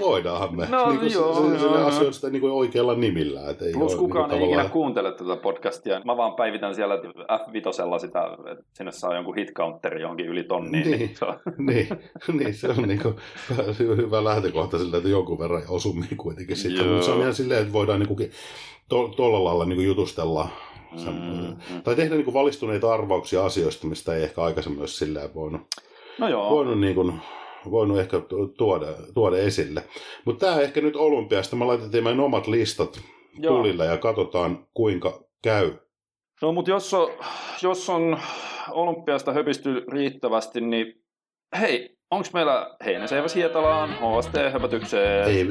[0.00, 0.66] Voidaanhan me.
[0.70, 3.50] No, niin kuin joo, se, joo, asioista niin kuin oikealla nimillä.
[3.50, 6.00] Et ei Plus ole, kukaan niin ei kuin ikinä tavallaan- kuuntele tätä podcastia.
[6.04, 7.72] Mä vaan päivitän siellä F5
[8.02, 8.20] sitä,
[8.52, 10.90] että sinne saa jonkun hit counteri johonkin yli tonniin.
[10.90, 10.98] Niin.
[10.98, 11.16] Niin.
[11.16, 11.88] se on- niin,
[12.38, 13.14] niin, se on niin kuin,
[13.78, 16.86] hyvä lähtökohta sillä, että jonkun verran osumia kuitenkin sitten.
[16.86, 18.30] Mutta se on ihan silleen, että voidaan niin kuin,
[18.88, 20.48] to, tuolla lailla niin kuin jutustella
[20.92, 21.82] Mm, mm.
[21.84, 25.60] tai tehdä niin kuin valistuneita arvauksia asioista, mistä ei ehkä aikaisemmin olisi silleen voinut,
[26.18, 26.50] No joo.
[26.50, 27.12] voinut, niin kuin,
[27.70, 29.84] voinut ehkä tu- tuoda, tuoda esille.
[30.24, 33.00] Mutta tämä ehkä nyt olympiasta, me laitettiin meidän omat listat
[33.38, 33.56] Joo.
[33.56, 35.72] tulille ja katsotaan kuinka käy.
[36.42, 37.08] No mutta jos on,
[37.62, 38.18] jos on
[38.70, 40.94] olympiasta höpisty riittävästi, niin
[41.60, 45.24] hei, onko meillä Heinäseiväs Hietalaan HST-höpötykseen?
[45.28, 45.46] Ei.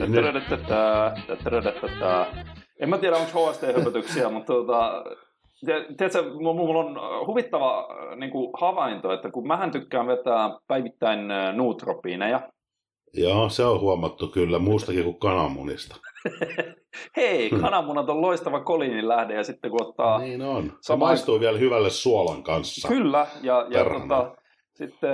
[2.80, 4.54] En mä tiedä, onko HST-höpötyksiä, mutta
[5.66, 11.32] te- tiedätkö, mu- mulla on huvittava niin kuin havainto, että kun mähän tykkään vetää päivittäin
[11.32, 12.50] äh, nootropiineja,
[13.14, 15.95] Joo, se on huomattu kyllä muustakin kuin kananmunista.
[17.18, 17.62] hei, Hmm.
[17.62, 20.64] kananmunat on loistava koliinin lähde, ja sitten kun ottaa Niin on.
[20.66, 22.88] Se Sama- maistuu vielä hyvälle suolan kanssa.
[22.88, 24.36] Kyllä, ja, ja tota,
[24.74, 25.11] sitten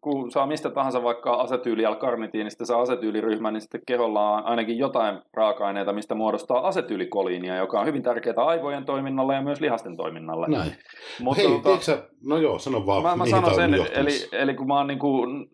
[0.00, 5.18] kun saa mistä tahansa vaikka asetyyli karnitiinista saa asetyyliryhmä, niin sitten keholla on ainakin jotain
[5.34, 10.46] raaka-aineita, mistä muodostaa asetyylikoliinia, joka on hyvin tärkeää aivojen toiminnalle ja myös lihasten toiminnalle.
[10.48, 10.72] Näin.
[11.20, 14.66] Mutta Hei, tota, sä, no joo, sano vaan, mä, mä sanon sen, eli, eli kun
[14.66, 15.48] mä oon, niin kuin,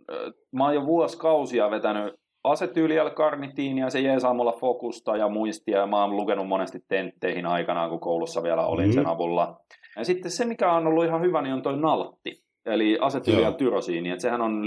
[0.52, 2.14] mä oon jo vuosikausia vetänyt
[2.44, 8.00] asetyylialkarnitiinia, se jeesaa mulla fokusta ja muistia, ja mä oon lukenut monesti tentteihin aikanaan, kun
[8.00, 8.92] koulussa vielä olin mm.
[8.92, 9.60] sen avulla.
[9.96, 12.43] Ja sitten se, mikä on ollut ihan hyvä, niin on toi naltti.
[12.66, 14.62] Eli asetyyli ja tyrosiini, että sehän on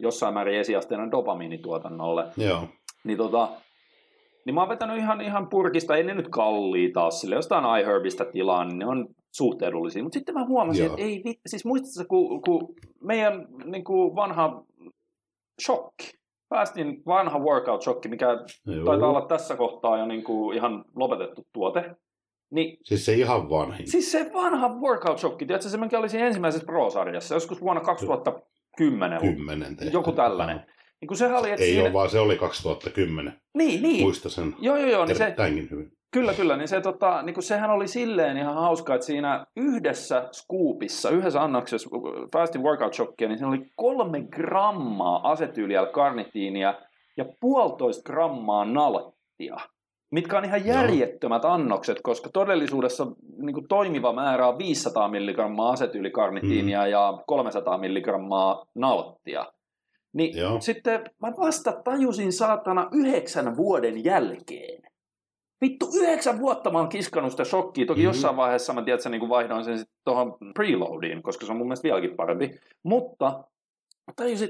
[0.00, 2.24] jossain määrin esiasteena dopamiinituotannolle.
[2.36, 2.68] Joo.
[3.04, 3.48] Niin, tota,
[4.44, 8.24] niin mä oon vetänyt ihan, ihan purkista, ei ne nyt kalliita taas sille, jostain iHerbista
[8.24, 10.02] tilaa, niin ne on suht edullisia.
[10.02, 10.94] Mutta sitten mä huomasin, Joo.
[10.94, 14.64] että ei, siis muistatko, kun, kun meidän niin kuin vanha
[15.66, 16.10] shokki,
[16.48, 18.26] päästiin vanha workout-shokki, mikä
[18.66, 18.84] Joo.
[18.84, 21.96] taitaa olla tässä kohtaa jo niin kuin ihan lopetettu tuote.
[22.50, 23.90] Niin, siis se ihan vanhin.
[23.90, 29.20] Siis se vanha workout shokki, tiedätkö, se mikä oli siinä ensimmäisessä Pro-sarjassa, joskus vuonna 2010.
[29.20, 30.56] 10 joku tällainen.
[30.56, 30.62] No.
[31.00, 31.84] Niin kun sehän oli, että Ei siinä...
[31.84, 33.40] ole vaan, se oli 2010.
[33.54, 34.00] Niin, niin.
[34.00, 35.34] Muista sen joo, joo, joo, niin se,
[35.70, 35.92] hyvin.
[36.12, 36.56] Kyllä, kyllä.
[36.56, 41.90] Niin se, tota, niin sehän oli silleen ihan hauska, että siinä yhdessä scoopissa, yhdessä annoksessa
[42.32, 46.74] Fasting Workout Shockia, niin siinä oli kolme grammaa asetyyliä karnitiinia
[47.16, 49.56] ja puolitoista grammaa nalttia
[50.10, 53.06] mitkä on ihan järjettömät annokset, koska todellisuudessa
[53.36, 56.90] niin kuin toimiva määrä on 500 milligrammaa asetyylikarnitiinia mm.
[56.90, 59.46] ja 300 milligrammaa nalttia.
[60.12, 60.60] Niin Joo.
[60.60, 64.82] sitten mä vasta tajusin saatana yhdeksän vuoden jälkeen.
[65.60, 67.86] Vittu, yhdeksän vuotta mä oon kiskannut sitä shokkia.
[67.86, 68.08] Toki mm-hmm.
[68.08, 71.66] jossain vaiheessa mä tiedän, niin kuin vaihdoin sen sitten tuohon preloadiin, koska se on mun
[71.66, 72.50] mielestä vieläkin parempi.
[72.82, 73.44] Mutta
[74.16, 74.48] tajusin,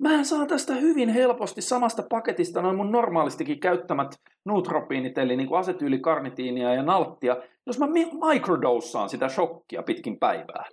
[0.00, 6.74] Mä saan tästä hyvin helposti samasta paketista noin mun normaalistikin käyttämät nootropiinit, eli niin asetyylikarnitiinia
[6.74, 7.36] ja nalttia,
[7.66, 7.86] jos mä
[8.32, 10.64] microdosaan sitä shokkia pitkin päivää.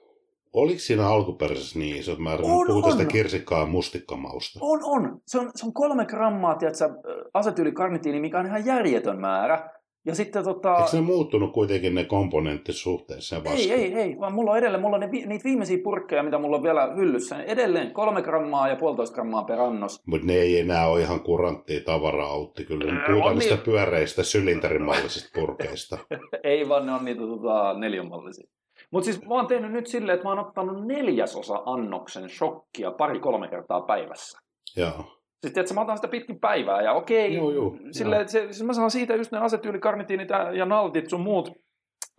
[0.54, 2.44] Oliko siinä alkuperäisessä niin iso määrä?
[2.44, 3.00] On, Puhutaan on.
[3.00, 4.60] sitä kirsikkaa mustikkamausta.
[4.62, 5.22] On, on.
[5.28, 6.90] Se on, se on kolme grammaa, tiedätkö,
[7.34, 9.70] asetyylikarnitiini, mikä on ihan järjetön määrä.
[10.08, 10.78] Ja sitten tota...
[10.78, 14.96] Eikö ne muuttunut kuitenkin ne komponenttisuhteessa ja Ei, ei, ei, vaan mulla on edelleen, mulla
[14.96, 19.16] on ne, niitä viimeisiä purkkeja, mitä mulla on vielä hyllyssä, edelleen kolme grammaa ja puolitoista
[19.16, 20.02] grammaa per annos.
[20.06, 22.94] Mutta ne ei enää ole ihan kuranttia tavaraa, Outti, kyllä.
[22.94, 23.64] Ne puhutaan niistä niin...
[23.64, 25.98] pyöreistä sylinterimallisista purkeista.
[26.44, 28.50] ei, vaan ne on niitä tota, neljänmallisia.
[28.92, 33.48] Mutta siis mä oon tehnyt nyt silleen, että mä oon ottanut neljäsosa annoksen shokkia pari-kolme
[33.48, 34.40] kertaa päivässä.
[34.78, 35.17] Joo.
[35.42, 38.64] Siis tiedätkö, mä otan sitä pitkin päivää ja okei, joo, joo, sille, että se, siis
[38.64, 41.52] mä saan siitä just ne asetyylikarnitiinit ja naltit sun muut.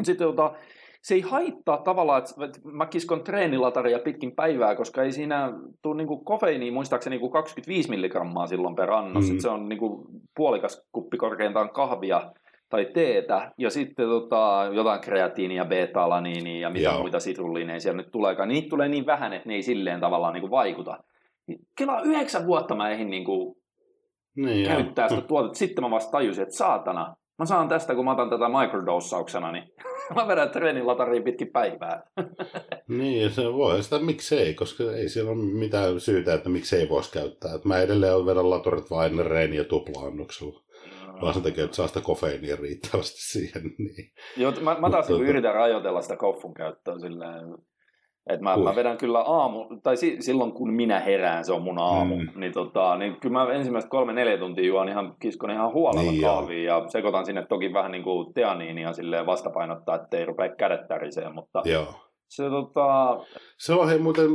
[0.03, 0.55] Sitten tota,
[1.03, 5.53] se ei haittaa tavallaan, että mä kiskon treenilataria pitkin päivää, koska ei siinä
[5.83, 9.33] tule niinku kofeiiniin muistaakseni niinku 25 milligrammaa silloin per annos.
[9.33, 9.39] Mm.
[9.39, 10.07] Se on niinku
[10.37, 12.33] puolikas kuppi korkeintaan kahvia
[12.69, 17.01] tai teetä, ja sitten tota, jotain kreatiinia, beta-alaniinia ja mitä Joo.
[17.01, 18.49] muita sitrulliineja siellä nyt tuleekaan.
[18.49, 20.99] Niitä tulee niin vähän, että ne ei silleen tavallaan niinku vaikuta.
[21.79, 23.59] Kela yhdeksän vuotta mä eihin niinku
[24.37, 25.09] niin käyttää joo.
[25.09, 25.59] sitä tuotetta.
[25.59, 29.65] Sitten mä vasta tajusin, että saatana, mä saan tästä, kun mä otan tätä microdosauksena, niin
[30.17, 32.03] mä vedän treenilatariin pitkin päivää.
[32.99, 37.13] niin, ja se voi sitä miksei, koska ei siellä ole mitään syytä, että miksei voisi
[37.13, 37.55] käyttää.
[37.55, 40.63] Et mä edelleen vedän laturit vain ennen reeniä tupla-annoksella.
[41.21, 43.63] Vaan sen takia, että saa sitä kofeiinia riittävästi siihen.
[43.79, 44.13] Niin.
[44.37, 45.25] Joo, mä, mä taas tuota...
[45.25, 47.45] yritän rajoitella sitä koffun käyttöä silleen,
[48.29, 51.79] et mä, mä vedän kyllä aamu, tai si, silloin kun minä herään, se on mun
[51.79, 52.29] aamu, mm.
[52.35, 56.23] niin, tota, niin kyllä mä ensimmäistä kolme neljä tuntia juon ihan, kiskon ihan huolella niin
[56.23, 61.35] kahvia ja sekoitan sinne toki vähän niin kuin teaniinia silleen vastapainottaa, ettei rupea kädet täriseen,
[61.35, 61.95] mutta Joo.
[62.29, 63.19] Se, tota...
[63.59, 64.31] se on hei muuten,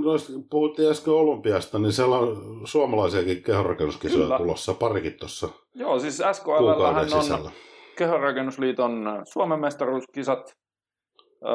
[0.50, 7.52] puhuttiin äsken Olympiasta, niin siellä on suomalaisiakin kehonrakennuskisoja tulossa, parikin tuossa Joo, siis SKL on
[7.98, 10.56] kehonrakennusliiton Suomen mestaruuskisat.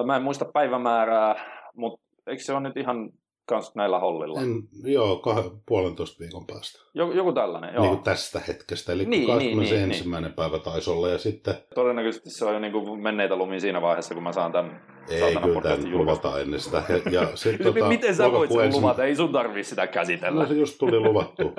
[0.07, 1.35] Mä en muista päivämäärää,
[1.77, 3.11] mutta eikö se ole nyt ihan
[3.49, 4.41] kans näillä hollilla?
[4.41, 6.79] En, joo, kah- puolentoista viikon päästä.
[6.95, 7.83] Joku, joku tällainen, joo.
[7.83, 9.75] Niin kuin tästä hetkestä, eli niin, 21.
[9.75, 10.33] Niin, niin, niin.
[10.33, 11.55] päivä taisi olla, ja sitten...
[11.75, 15.37] Todennäköisesti se on jo niin kuin menneitä lumia siinä vaiheessa, kun mä saan tämän Ei,
[15.37, 16.83] kyllä tämän luvata ennen sitä.
[16.89, 19.05] Ja, ja sit, tota, Miten sä voit sen luvata?
[19.05, 20.43] Ei sun tarvii sitä käsitellä.
[20.43, 21.55] No se just tuli luvattu.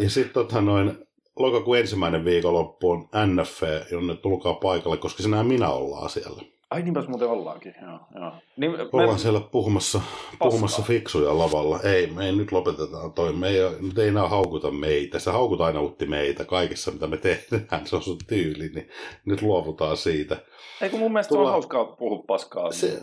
[0.00, 0.98] ja sitten tota noin,
[1.38, 6.42] lokakuun ensimmäinen viikonloppu on NF, jonne tulkaa paikalle, koska sinä minä ollaan siellä.
[6.72, 7.98] Ai niinpäs muuten ollaankin, joo.
[8.20, 8.32] joo.
[8.56, 9.18] Niin, Ollaan me...
[9.18, 10.00] siellä puhumassa,
[10.38, 11.80] puhumassa fiksuja lavalla.
[11.80, 13.32] Ei, me ei nyt lopetetaan toi.
[13.32, 15.18] Me ei, nyt ei enää haukuta meitä.
[15.18, 17.86] Se haukut aina utti meitä kaikessa, mitä me tehdään.
[17.86, 18.88] Se on sun tyyli, niin
[19.24, 20.36] nyt luovutaan siitä.
[20.80, 21.44] Eikö mun mielestä Tulla...
[21.44, 23.00] on hauskaa puhua paskaa se...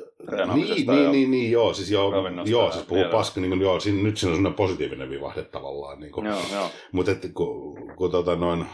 [0.53, 2.13] niin, niin, niin, niin, joo, siis joo,
[2.45, 5.99] joo siis puhuu paskaa, niin kuin, joo, siinä, nyt siinä on sellainen positiivinen vivahde tavallaan.
[5.99, 6.26] Niin kuin.
[6.26, 6.70] Joo, joo.
[6.91, 8.65] Mutta kun, kun tota noin,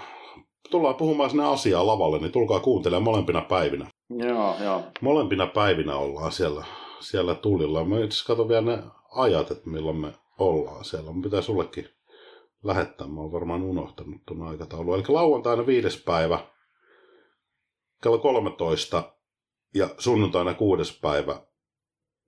[0.72, 3.88] tullaan puhumaan sinne asiaa lavalle, niin tulkaa kuuntelemaan molempina päivinä.
[4.10, 4.84] Joo, joo.
[5.02, 6.66] Molempina päivinä ollaan siellä,
[7.00, 7.86] siellä tulilla.
[7.86, 11.12] Mä itse katson vielä ne ajat, että milloin me ollaan siellä.
[11.12, 11.90] Mun pitää sullekin
[12.64, 14.96] lähettää, mä oon varmaan unohtanut tuon aikataulun.
[14.96, 16.40] Eli lauantaina viides päivä,
[18.04, 19.04] kello 13
[19.76, 21.42] ja sunnuntaina kuudes päivä,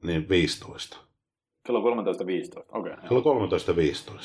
[0.03, 0.97] niin 15.
[1.67, 2.93] Kello 13.15, okei.
[2.93, 3.47] Okay, Kello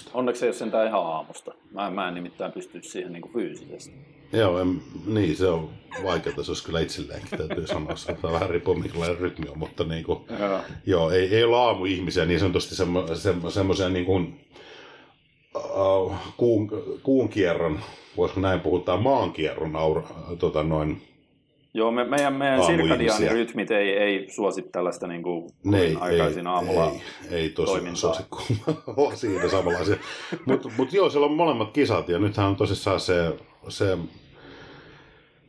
[0.05, 0.11] 13.15.
[0.15, 1.55] Onneksi ei ole sentään ihan aamusta.
[1.71, 4.22] Mä, mä en nimittäin pysty siihen niin kuin fyysisesti.
[4.33, 5.71] Joo, en, niin se on
[6.05, 7.97] vaikeaa, se olisi kyllä itselleenkin, täytyy sanoa.
[7.97, 10.61] Se on vähän riippuu minkälainen rytmi on, mutta niin kuin, Joo.
[10.87, 14.41] joo, ei, ei ole aamuihmisiä niin sanotusti semmo, semmo, semmoisia niin kuin,
[15.55, 16.71] uh, kuun,
[17.03, 17.81] kuun kierron,
[18.17, 20.03] voisiko näin puhutaan, maankierron aura,
[20.39, 21.03] tota noin,
[21.75, 26.93] Joo, me, meidän, meidän sirkadiaanirytmit ei, ei suosi tällaista niin kuin ei, aikaisin aamulla.
[27.31, 28.39] ei, ei tosiaan suosikku
[28.97, 29.97] ole siinä samanlaisia.
[30.47, 33.33] Mutta mut joo, siellä on molemmat kisat ja nythän on tosissaan se,
[33.69, 33.99] se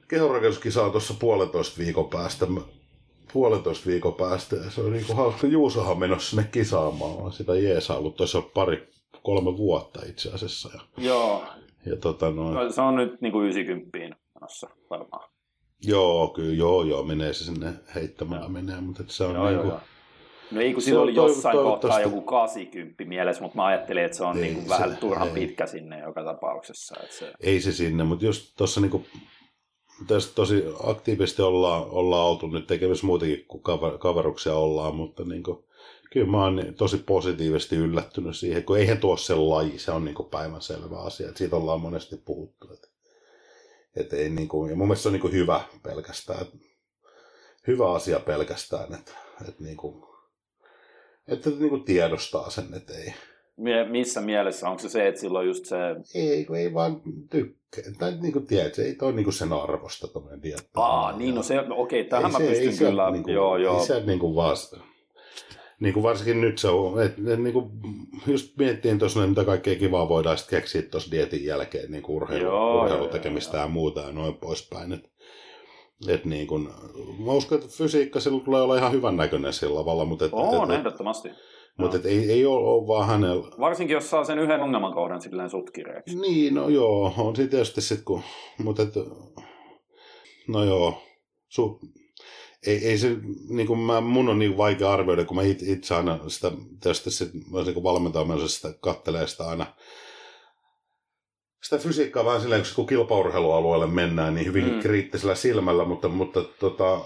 [0.08, 2.48] kehonrakennuskisa on tuossa puolentoista viikon päästä.
[3.34, 4.56] Puolentoista viikon päästä.
[4.56, 5.48] Ja se on niinku hauska.
[5.48, 7.16] Juusohan menossa sinne kisaamaan.
[7.16, 8.88] Olen sitä jeesaillut tuossa pari,
[9.24, 10.70] kolme vuotta itse asiassa.
[10.74, 11.44] Ja, Joo,
[11.86, 13.98] ja tota noin, no, se on nyt niin kuin 90
[14.36, 15.30] menossa varmaan.
[15.84, 19.74] joo, kyllä, joo, joo, menee se sinne heittämällä menee, mutta se on Joo, niinku, joo,
[19.74, 19.82] joo.
[20.52, 24.18] No ei kun Se on oli jossain kohtaa joku 80 mielessä, mutta mä ajattelin, että
[24.18, 25.34] se on Ei niin kuin se- vähän turhan ei.
[25.34, 26.96] pitkä sinne joka tapauksessa.
[27.04, 27.32] Että se...
[27.40, 29.06] ei se sinne, mutta just tuossa niinku,
[30.08, 35.66] tässä tosi aktiivisesti ollaan, ollaan oltu nyt tekemisissä muutenkin kuin kaver, kaveruksia ollaan, mutta niinku,
[36.12, 40.24] kyllä mä oon tosi positiivisesti yllättynyt siihen, kun eihän tuo se laji, se on niinku
[40.24, 42.74] päivänselvä asia, että siitä ollaan monesti puhuttu.
[42.74, 42.88] Että,
[43.96, 46.58] et ei niinku, ja mun mielestä se on niinku hyvä pelkästään, että
[47.68, 49.12] hyvä asia pelkästään, että,
[49.48, 50.08] että, niinku,
[51.28, 53.14] että niinku tiedostaa sen, että ei,
[53.90, 54.70] Missä mielessä?
[54.70, 55.76] Onko se se, että silloin just se...
[56.16, 57.63] ei, ei vaan tykkää.
[57.98, 60.70] Tai niin kuin tiedät, se ei toi niin kuin sen arvosta tuommoinen dieetti.
[60.76, 63.80] Aa, niin no se, okei, tähän mä se- pystyn se kyllä, Niin kuin, joo, joo.
[63.80, 64.56] Ei se niin kuin vaan,
[65.80, 67.70] niin kuin varsinkin nyt se on, että et, niin kuin,
[68.28, 72.44] just miettiin tuossa, mitä kaikkea kivaa voidaan sitten keksiä tuossa dietin jälkeen, niin kuin urheilu,
[72.46, 74.94] Joo, urheilutekemistä joo, ja muuta ja noin poispäin.
[74.94, 75.12] Et,
[76.08, 76.70] et niin kuin,
[77.26, 80.64] mä uskon, että fysiikka sillä tulee olla ihan hyvän näköinen sillä tavalla, mutta, et, On,
[80.64, 81.30] et, et, ehdottomasti.
[81.78, 85.50] Mutta et, ei, ei ole, ole vaan hänellä, Varsinkin, jos saa sen yhden ongelmankohdan silleen
[85.50, 86.20] sutkireeksi.
[86.20, 88.22] Niin, no joo, on siinä tietysti sitten kun,
[88.58, 88.94] mutta et,
[90.48, 91.02] no joo,
[91.50, 91.80] su,
[92.68, 93.18] ei, ei se,
[93.50, 96.52] niin kuin mä, mun on niin vaikea arvioida, kun mä itse, aina sitä,
[96.82, 99.66] tietysti sit, mä niin valmentamassa sitä kattelee sitä aina,
[101.64, 104.80] sitä fysiikkaa vähän silleen, kun kilpaurheilualueelle mennään, niin hyvin Mm.
[104.80, 107.02] kriittisellä silmällä, mutta, mutta, tota,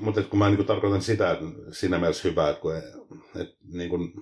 [0.00, 2.82] mutta kun mä niin tarkoitan sitä, että siinä mielessä hyvä, että kun ei,
[3.40, 4.12] et, niin kuin,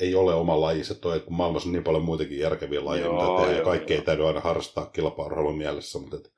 [0.00, 3.06] ei ole oma laji se toi, että kun maailmassa on niin paljon muitakin järkeviä lajeja,
[3.06, 6.32] Joo, mitä tehdään, ja kaikki ei täydy aina harrastaa kilpaurheilun mielessä, mutta et,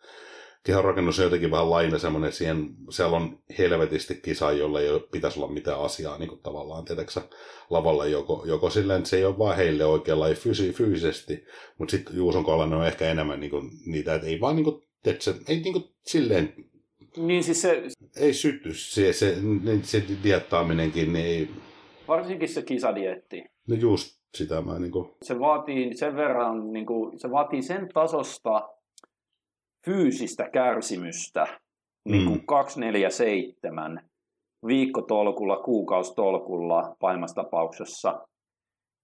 [0.68, 5.02] kehonrakennus on jotenkin vähän laina semmoinen, että siihen, siellä on helvetisti kisa, jolle ei ole,
[5.12, 7.20] pitäisi olla mitään asiaa niin kuin tavallaan, tiedätkö
[7.70, 11.44] lavalla joko, joko silleen, että se ei ole vaan heille oikea laji fysi, fyysisesti,
[11.78, 14.64] mutta sitten Juuson kohdalla ne on ehkä enemmän niin kuin, niitä, että ei vaan niin
[14.64, 16.54] kuin, tiedätkö, ei niin kuin, silleen,
[17.16, 17.82] Niin siis se,
[18.16, 21.48] ei syty se, se, niin se diettaaminenkin, niin ei,
[22.08, 27.18] varsinkin se kisadietti, no just sitä mä niin kuin, se vaatii sen verran, niin kuin,
[27.18, 28.77] se vaatii sen tasosta
[29.84, 31.46] fyysistä kärsimystä,
[32.08, 32.46] niin kuin Mm.
[32.46, 34.00] 247
[34.66, 38.20] viikkotolkulla, kuukausitolkulla pahimmassa tapauksessa,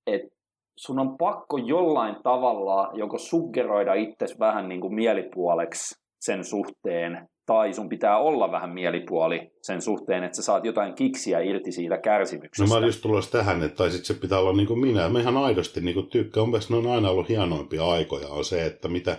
[0.07, 0.35] että
[0.79, 7.73] sun on pakko jollain tavalla joko suggeroida itsesi vähän niin kuin mielipuoleksi sen suhteen, tai
[7.73, 12.01] sun pitää olla vähän mielipuoli sen suhteen, että sä saat jotain kiksiä irti siitä No
[12.03, 12.69] kärsimyksestä.
[12.75, 15.09] mä olin just tulossa tähän, että tai sitten se pitää olla niin kuin minä.
[15.09, 16.49] Mä ihan aidosti niin kuin tykkään.
[16.49, 19.17] Mun ne on aina ollut hienoimpia aikoja on se, että mitä,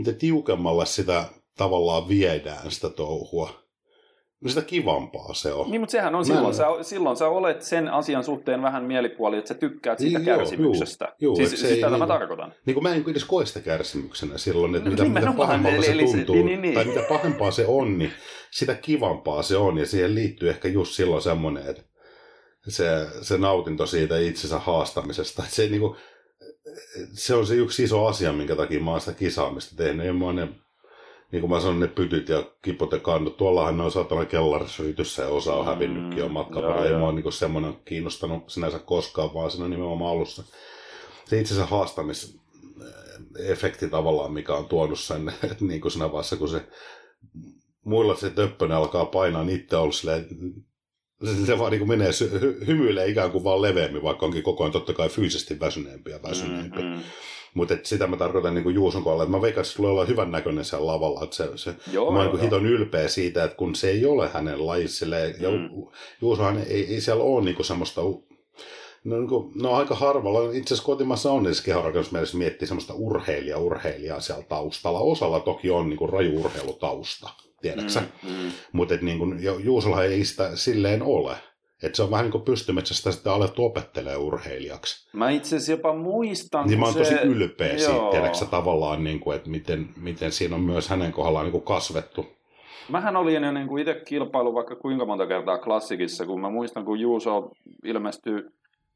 [0.00, 1.24] mitä tiukemmalle sitä
[1.56, 3.50] tavallaan viedään sitä touhua,
[4.40, 5.70] niin sitä kivampaa se on.
[5.70, 8.84] Niin, mutta sehän on Mä silloin, en- sä, silloin sä olet sen asian suhteen vähän
[8.84, 11.04] mielipuoli, että sä tykkäät siitä Niin, joo, kärsimyksestä.
[11.20, 12.52] juu, juu, siis siis tätä mä niinku- tarkoitan.
[12.66, 16.16] Niin kuin mä en edes koe sitä kärsimyksenä silloin, että No mitä, mitä eli se-
[16.16, 16.74] tuntuu, niin, niin, niin.
[16.74, 18.12] tai mitä pahempaa se on, niin
[18.50, 19.78] sitä kivampaa se on.
[19.78, 21.82] Ja siihen liittyy ehkä just silloin semmoinen, että
[22.68, 22.84] se,
[23.22, 25.42] se nautinto siitä itsensä haastamisesta.
[25.42, 25.96] Että se, niin kuin,
[27.12, 30.06] se on se yksi iso asia, minkä takia mä oon sitä kisaamista tehnyt.
[30.06, 30.48] Ja mä oon ne,
[31.32, 33.36] niin kuin mä sanon, ne pytyt ja kipot ja kannut.
[33.36, 36.86] Tuollahan ne on saatana kellarissa yrityssä ja osa on Mm, hävinnytkin on matkan varrella.
[36.86, 40.42] Ei mä oon niin semmoinen kiinnostanut sinänsä koskaan, vaan siinä on nimenomaan alussa
[41.30, 42.40] se itsensä haastamis
[43.38, 46.68] efekti tavallaan, mikä on tuonut sen, että niin kuin siinä vaiheessa, kun se
[47.84, 50.26] muilla se töppönen alkaa painaa, niin itse ollut silleen,
[51.46, 52.10] se, vaan niin menee,
[52.40, 56.18] hy, hymyilee ikään kuin vaan leveämmin, vaikka onkin koko ajan totta kai fyysisesti väsyneempi ja
[56.22, 56.82] väsyneempi.
[56.82, 57.00] Mm, mm.
[57.54, 60.30] Mutta sitä mä tarkoitan niin Juuson kohdalla, että mä veikkaan, että se tulee olla hyvän
[60.30, 61.24] näköinen siellä lavalla.
[61.24, 64.28] Että se, se, Joo, mä oon niin hiton ylpeä siitä, että kun se ei ole
[64.28, 65.68] hänen lajissa, silleen, ja Mm.
[66.20, 68.00] Juusohan ei, ei siellä ole niin kuin semmoista,
[69.04, 70.52] No, niin kuin, no aika harvalla.
[70.52, 75.00] Itse asiassa kotimassa on niissä kehorakennusmielessä miettii semmoista urheilija-urheilijaa siellä taustalla.
[75.00, 77.30] Osalla toki on niin kuin raju urheilutausta,
[77.62, 78.00] tiedäksä.
[78.00, 78.50] Mm, mm.
[78.72, 79.18] Mutta niin
[79.64, 81.36] Juusolla ei sitä silleen ole.
[81.82, 85.08] Että se on vähän niin kuin pystymetsästä sitten alettu opettelee urheilijaksi.
[85.12, 86.98] Mä itse asiassa jopa muistan, Niin mä oon se...
[86.98, 88.10] tosi ylpeä siitä, Joo.
[88.10, 92.26] tiedäksä, tavallaan, niin kuin, että miten, miten siinä on myös hänen kohdallaan niin kuin kasvettu.
[92.88, 96.84] Mähän olin jo niin kuin itse kilpailu vaikka kuinka monta kertaa klassikissa, kun mä muistan,
[96.84, 97.50] kun Juuso
[97.84, 98.42] ilmestyi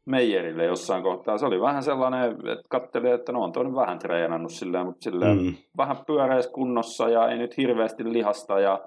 [0.05, 1.38] Meijerille jossain kohtaa.
[1.38, 5.05] Se oli vähän sellainen, että katteli, että no on toi nyt vähän treenannut silleen, mutta
[5.05, 5.55] silleen Mm.
[5.76, 8.80] vähän pyöreässä kunnossa ja ei nyt hirveästi lihasta ja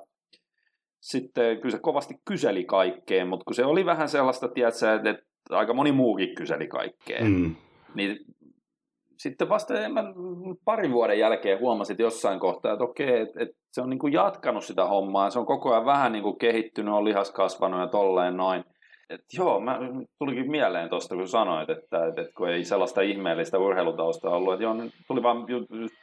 [1.01, 5.23] sitten kyllä se kovasti kyseli kaikkea, mutta kun se oli vähän sellaista, tiedätkö, että, että
[5.51, 7.55] aika moni muukin kyseli kaikkea, Mm.
[7.95, 8.17] niin
[9.17, 10.03] sitten vasta en mä
[10.65, 14.63] parin vuoden jälkeen huomasin jossain kohtaa, että okei, että, että se on niin kuin jatkanut
[14.63, 17.87] sitä hommaa, ja se on koko ajan vähän niin kuin kehittynyt, on lihas kasvanut ja
[17.87, 18.63] tolleen noin.
[19.09, 19.79] Et joo, mä
[20.19, 24.73] tulikin mieleen tuosta, kun sanoit, että, että, kun ei sellaista ihmeellistä urheilutaustaa ollut, että joo,
[24.73, 25.45] nyt tuli vaan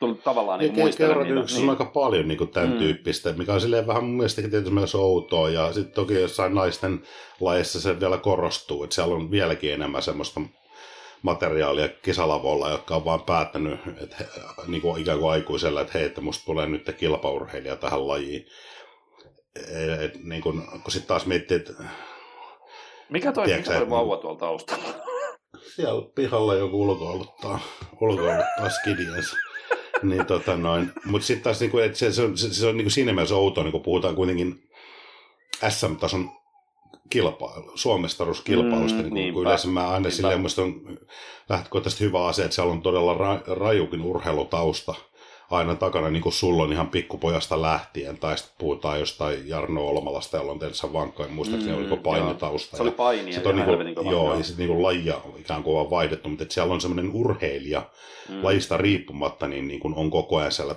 [0.01, 2.79] tuli tavallaan niin Ja muistella kerrakyksessä on aika paljon niin kuin tämän Mm.
[2.79, 5.51] tyyppistä, mikä on silleen vähän mun mielestäkin tietysti myös outoa.
[5.51, 7.03] Ja sitten toki jossain naisten
[7.41, 10.41] laissa se vielä korostuu, että siellä on vieläkin enemmän semmoista
[11.23, 14.27] materiaalia kisalavoilla, jotka on vaan päättänyt, että he,
[14.67, 18.47] niin kuin ikään kuin aikuisella, että hei, että musta tulee nyt kilpaurheilija tähän lajiin.
[19.57, 21.73] Et, et, niin kuin, kun sitten taas miettii, että
[23.11, 24.85] Mikä toi, Tiedätkö mikä toi vauva tuolla taustalla?
[25.75, 27.61] siellä pihalla joku ulkoiluttaa,
[28.01, 29.37] ulkoiluttaa skidiensä.
[30.03, 30.93] niin tota noin.
[31.05, 33.65] Mutta sitten taas niinku, et se, se, on, se, se on niinku siinä mielessä outoa,
[33.65, 34.69] niin kun puhutaan kuitenkin
[35.69, 36.31] SM-tason
[37.11, 39.03] kilpailu, suomestaruuskilpailusta.
[39.03, 40.99] Mm, niin kun yleensä mä aina silleen, on
[41.49, 44.95] lähtökohtaisesti hyvä asia, että siellä on todella ra, rajukin urheilutausta
[45.51, 50.37] aina takana, niin kuin sulla on ihan pikkupojasta lähtien, tai sitten puhutaan jostain Jarno Olmalasta,
[50.37, 52.77] jolla on tietysti vankka, muistaakseni Mm, oliko painotausta.
[52.77, 54.11] Se oli paini ja on niinku, helvetin kova.
[54.11, 57.83] joo, ja sitten niinku lajia on ikään kuin vaan vaihdettu, mutta siellä on semmoinen urheilija,
[58.29, 58.45] Mm.
[58.45, 60.75] lajista riippumatta, niin, niin kuin on koko ajan siellä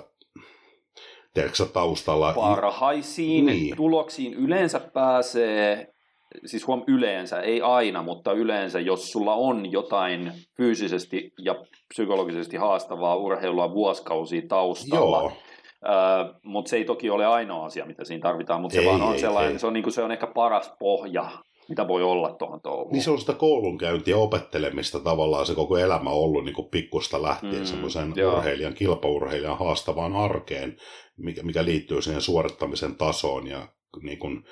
[1.34, 2.32] tiedätkö, taustalla.
[2.32, 3.62] parhaisiin niin.
[3.62, 3.76] Niin.
[3.76, 5.94] tuloksiin yleensä pääsee,
[6.46, 11.54] siis huom yleensä, ei aina, mutta yleensä, jos sulla on jotain fyysisesti ja
[11.88, 15.32] psykologisesti haastavaa urheilua vuosikausia taustalla, Joo,
[15.84, 19.02] Öö, mutta se ei toki ole ainoa asia, mitä siinä tarvitaan, mutta se Ei, vaan
[19.02, 19.58] on ei, sellainen, ei.
[19.58, 21.30] se on, niinku, se on ehkä paras pohja,
[21.68, 22.92] mitä voi olla tuohon touhuun.
[22.92, 27.52] niin se on sitä koulunkäyntiä opettelemista tavallaan se koko elämä ollut niin kuin pikkusta lähtien
[27.52, 30.76] Mm, mm, semmoisen urheilijan, kilpaurheilijan haastavaan arkeen,
[31.16, 33.68] mikä, mikä liittyy siihen suorittamisen tasoon ja
[34.02, 34.44] niin kuin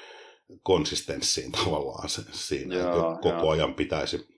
[0.63, 3.51] konsistenssiin tavallaan se, siinä, Joo, että koko joo.
[3.51, 4.37] ajan pitäisi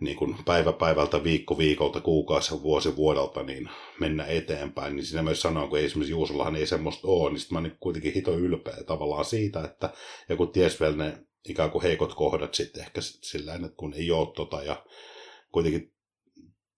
[0.00, 4.96] niin kuin päivä päivältä, viikko viikolta, kuukausi ja vuosi vuodelta niin mennä eteenpäin.
[4.96, 7.76] Niin siinä myös sanoin, kun ei esimerkiksi Juusollahan ei semmoista ole, niin sitten mä niin
[7.80, 9.92] kuitenkin hito ylpeä tavallaan siitä, että
[10.28, 11.18] joku ties vielä ne
[11.48, 14.84] ikään kuin heikot kohdat sitten ehkä sit sillä että kun ei ole tota ja
[15.52, 15.92] kuitenkin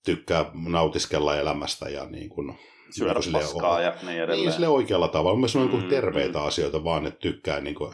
[0.05, 2.59] tykkää nautiskella elämästä ja niin kuin,
[2.93, 4.39] Syödä niin paskaa ja niin edelleen.
[4.41, 5.39] niin, sille oikealla tavalla.
[5.39, 7.61] Myös on Mm, mm, terveitä asioita vaan, että tykkää.
[7.61, 7.93] Niin kuin,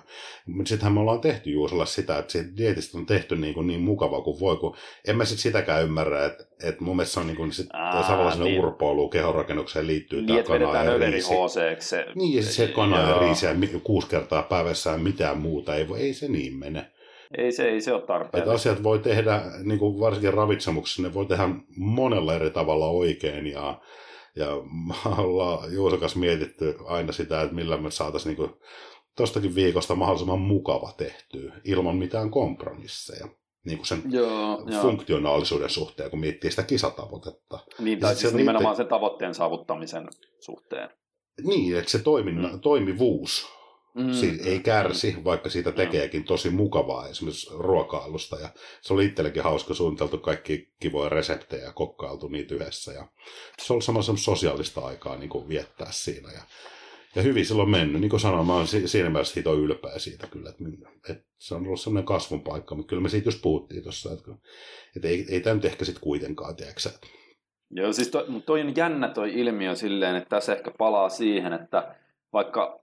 [0.64, 4.20] sittenhän me ollaan tehty Juusolla sitä, että siitä dietistä on tehty niin, kuin niin mukava
[4.20, 4.76] kuin voi, kun
[5.08, 8.02] en mä sit sitäkään ymmärrä, että, että mun mielestä se on niin kuin sit, Aa,
[8.08, 8.60] samalla sinne niin.
[8.60, 11.28] urpoiluun, kehonrakennukseen liittyy Niin, tämä että kana ja riisi.
[11.78, 15.74] Se, Niin, ja se kana ja riisi ja kuusi kertaa päivässä ja mitään muuta.
[15.74, 16.90] Ei, voi- ei se niin mene.
[17.38, 18.48] Ei se, ei se ole Että tarpeen.
[18.50, 23.46] asiat voi tehdä, niin kuin varsinkin ravitsemuksessa, ne voi tehdä monella eri tavalla oikein.
[23.46, 23.80] Ja,
[24.38, 24.46] ja
[24.88, 28.50] me ollaan Juuson kanssa mietitty aina sitä, että millä me saataisiin niin
[29.16, 33.28] tuostakin viikosta mahdollisimman mukava tehtyä, ilman mitään kompromisseja.
[33.64, 34.82] Niin kuin sen Joo, joo.
[34.82, 37.58] funktionaalisuuden suhteen, kun miettii sitä kisatavoitetta.
[37.78, 40.08] Niin, tai siis se nimenomaan itse- sen tavoitteen saavuttamisen
[40.40, 40.90] suhteen.
[41.44, 42.60] Niin, että se toiminna, Mm.
[42.60, 43.57] toimivuus
[43.98, 44.12] Mm.
[44.12, 48.36] Siitä ei kärsi, vaikka siitä tekeekin tosi mukavaa esimerkiksi ruokailusta.
[48.36, 48.48] Ja
[48.80, 52.92] se oli itsellekin hauska suunniteltu kaikki kivoja reseptejä ja kokkailtu niitä yhdessä.
[52.92, 53.06] Ja
[53.58, 56.32] se oli sama semmoista sosiaalista aikaa niin kuin viettää siinä.
[56.32, 56.40] Ja,
[57.14, 58.00] ja hyvin silloin mennyt.
[58.00, 60.50] Niin kuin sanoin, mä si- siinä mielessä hito ylpeä siitä kyllä.
[60.50, 60.64] Että,
[61.12, 64.12] että se on ollut semmoinen kasvun paikka, mutta kyllä me siitä just puhuttiin tuossa.
[64.12, 64.30] Että,
[64.96, 67.06] että ei, ei tämä nyt ehkä sitten kuitenkaan, tiedätkö että
[67.70, 71.94] Joo, siis toi, toi on jännä toi ilmiö silleen, että tässä ehkä palaa siihen, että
[72.32, 72.80] vaikka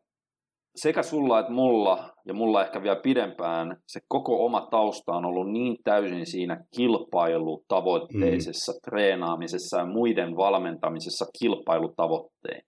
[0.76, 5.51] sekä sulla että mulla, ja mulla ehkä vielä pidempään, se koko oma tausta on ollut
[5.51, 8.80] niin täysin siinä kilpailutavoitteisessa mm.
[8.86, 12.61] treenaamisessa ja muiden valmentamisessa kilpailutavoitteen.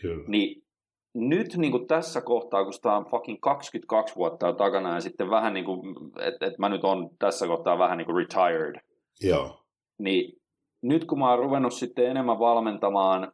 [0.00, 0.24] Kyllä.
[0.28, 0.62] Niin
[1.14, 5.30] nyt niin kuin tässä kohtaa, kun sitä on fucking 22 vuotta jo takana ja sitten
[5.30, 5.80] vähän niin kuin,
[6.20, 8.80] että et mä nyt on tässä kohtaa vähän niin kuin retired,
[9.22, 9.62] Joo.
[9.98, 10.42] niin
[10.82, 13.32] nyt kun mä oon ruvennut sitten enemmän valmentamaan,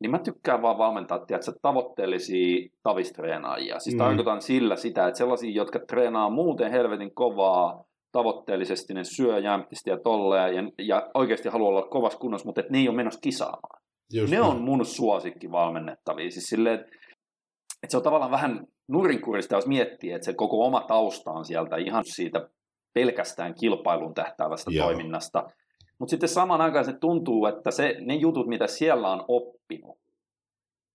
[0.00, 3.78] niin mä tykkään vaan valmentaa, tiedätkö, tavoitteellisia tavistreenaajia.
[3.78, 3.98] Siis Mm.
[3.98, 9.98] tarkoitan sillä sitä, että sellaisia, jotka treenaa muuten helvetin kovaa, tavoitteellisesti, ne syö jämptisti ja
[9.98, 13.82] tolleen, ja, ja oikeasti haluaa olla kovassa kunnossa, mutta et ne ei ole menossa kisaamaan.
[14.12, 14.50] Just ne näin.
[14.50, 16.30] on mun suosikki valmennettavia.
[16.30, 16.86] Siis silleen, että
[17.82, 21.76] että se on tavallaan vähän nurinkurista, jos miettii, että se koko oma tausta on sieltä
[21.76, 22.48] ihan siitä
[22.94, 24.86] pelkästään kilpailun tähtäävästä Joo.
[24.86, 25.50] toiminnasta.
[26.00, 29.98] Mutta sitten samaan aikaan se tuntuu, että se, ne jutut, mitä siellä on oppinut,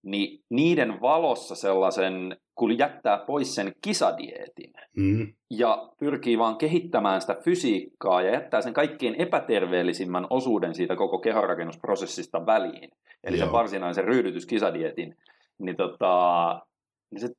[0.03, 7.36] niin niiden valossa sellaisen, kun jättää pois sen kisadietin Mm, ja pyrkii vaan kehittämään sitä
[7.43, 12.91] fysiikkaa ja jättää sen kaikkein epäterveellisimmän osuuden siitä koko kehonrakennusprosessista väliin,
[13.24, 13.51] eli sen Joo.
[13.51, 15.18] varsinaisen ryhdytyskisadietin,
[15.58, 16.62] niin, tota,
[17.12, 17.30] niin se,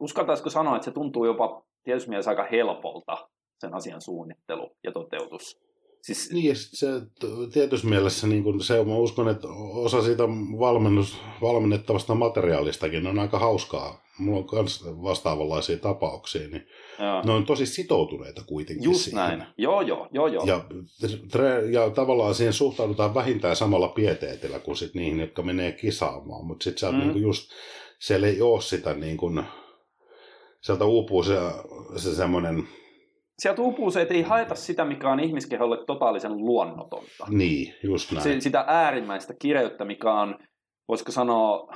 [0.00, 3.28] uskaltaisiko sanoa, että se tuntuu jopa tietysti mielessä aika helpolta
[3.58, 5.67] sen asian suunnittelu ja toteutus.
[6.08, 6.86] Siis, Niin, se
[7.52, 10.22] tietyssä mielessä niin kun se, mä uskon, että osa siitä
[10.58, 14.02] valmennus, valmennettavasta materiaalistakin on aika hauskaa.
[14.18, 16.66] Mulla on myös vastaavanlaisia tapauksia, niin
[16.98, 19.18] joo, ne on tosi sitoutuneita kuitenkin just siihen.
[19.28, 19.44] näin.
[19.58, 20.44] Joo, joo, joo, joo.
[20.44, 20.64] Ja,
[21.30, 26.46] tre, ja tavallaan siihen suhtaudutaan vähintään samalla pieteetillä kuin sit niihin, jotka menee kisaamaan.
[26.46, 27.02] Mutta sitten sieltä Mm.
[27.02, 27.50] niinku just,
[27.98, 29.42] siellä ei ole sitä niin kuin,
[30.60, 31.36] sieltä uupuu se,
[31.96, 32.68] se semmoinen,
[33.38, 37.26] Sieltä uupuu se, että ei haeta sitä, mikä on ihmiskeholle totaalisen luonnotonta.
[37.28, 38.22] niin, just näin.
[38.22, 40.38] Se, sitä äärimmäistä kireyttä, mikä on,
[40.88, 41.74] voisiko sanoa,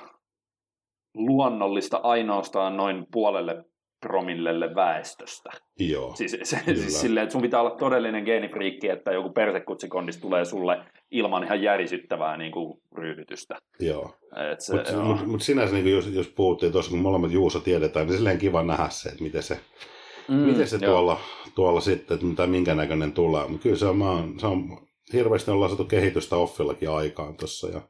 [1.14, 3.64] luonnollista ainoastaan noin puolelle
[4.00, 5.50] promillelle väestöstä.
[5.78, 6.80] Joo, Siis, se, Kyllä.
[6.80, 11.62] siis silleen, että sun pitää olla todellinen geenifriikki, että joku persekutsikondis tulee sulle ilman ihan
[11.62, 13.56] järisyttävää niin kuin, ryhdytystä.
[13.80, 14.14] joo.
[14.72, 18.38] Mutta mut, mut sinänsä, niin jos, jos puhuttiin tuossa, kun molemmat Juuso tiedetään, niin silleen
[18.38, 19.60] kiva nähdä se, että miten se,
[20.32, 20.92] mm, miten se joo.
[20.92, 21.20] tuolla,
[21.54, 23.48] tuolla sitten, että mitä, minkä näköinen tulee.
[23.48, 24.78] Mutta kyllä se on, mä se on,
[25.12, 27.80] hirveästi ollaan saatu kehitystä offillakin aikaan tuossa ja,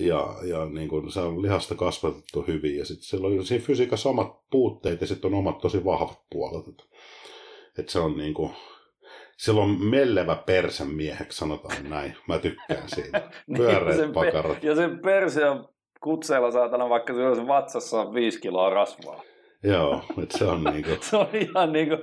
[0.00, 4.08] ja, ja niin kuin, se on lihasta kasvatettu hyvin ja sitten siellä on siinä fysiikassa
[4.08, 6.68] omat puutteet ja sitten on omat tosi vahvat puolet.
[6.68, 6.84] Että,
[7.78, 8.50] että se on niin kuin,
[9.36, 12.16] sillä on mellevä persän mieheksi, sanotaan näin.
[12.28, 13.22] Mä tykkään siitä.
[13.46, 14.64] Niin, Pyöreät pe- pakarat.
[14.64, 15.68] Ja sen perse on
[16.00, 19.22] kutseella saatana, vaikka se vatsassa on viisi kiloa rasvaa.
[19.62, 21.96] Joo, että se on niin kuin, Se on ihan niinku,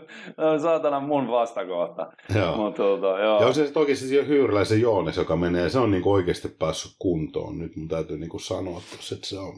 [0.62, 2.12] saatana mun vastakohta.
[2.36, 2.58] joo.
[2.58, 3.42] Mutta tuota, joo.
[3.42, 7.60] Ja on se toki siis Hyyryläisen Joones, joka menee, se on niin oikeasti päässyt kuntoon.
[7.60, 9.54] Nyt mun täytyy niin sanoa, tossa, että se on.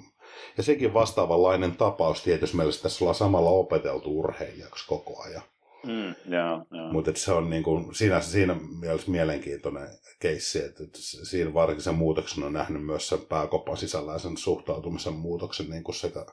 [0.57, 5.41] Ja sekin vastaavanlainen tapaus tietysti mielessä tässä ollaan samalla opeteltu urheilijaksi koko ajan.
[5.87, 6.91] Mm, joo, joo.
[6.91, 9.87] Mutta se on niin kuin, siinä, siinä mielessä mielenkiintoinen
[10.19, 14.37] keissi, että, että siinä varsinkin sen muutoksen on nähnyt myös sen pääkopan sisällä ja sen
[14.37, 16.25] suhtautumisen muutoksen niin kuin sekä,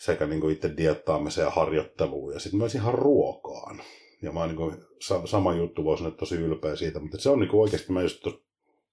[0.00, 3.80] sekä niin kuin itse diettaamiseen ja harjoitteluun ja sitten myös ihan ruokaan.
[4.22, 7.38] Ja mä niin kuin, sa- sama juttu voisin olla tosi ylpeä siitä, mutta se on
[7.40, 8.26] niin kuin oikeasti, mä just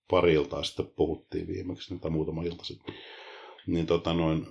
[0.09, 2.95] pari iltaa sitten puhuttiin viimeksi, tai muutama ilta sitten,
[3.67, 4.47] niin tota noin,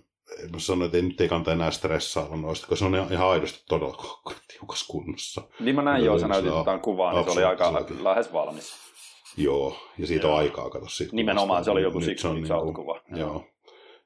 [0.53, 3.63] mä sanoin, että ei, nyt ei kannata enää stressailla noista, koska se on ihan aidosti
[3.69, 5.43] todella tiukas kunnossa.
[5.61, 8.73] Niin mä näin joo, sä se näytit jotain kuvaa, niin se oli aika lähes valmis.
[9.37, 10.33] Joo, ja siitä Joo.
[10.35, 11.17] on aikaa, kato siitä.
[11.17, 13.01] Nimenomaan, se oli joku siksi on six niinku- out-kuva.
[13.17, 13.45] Joo.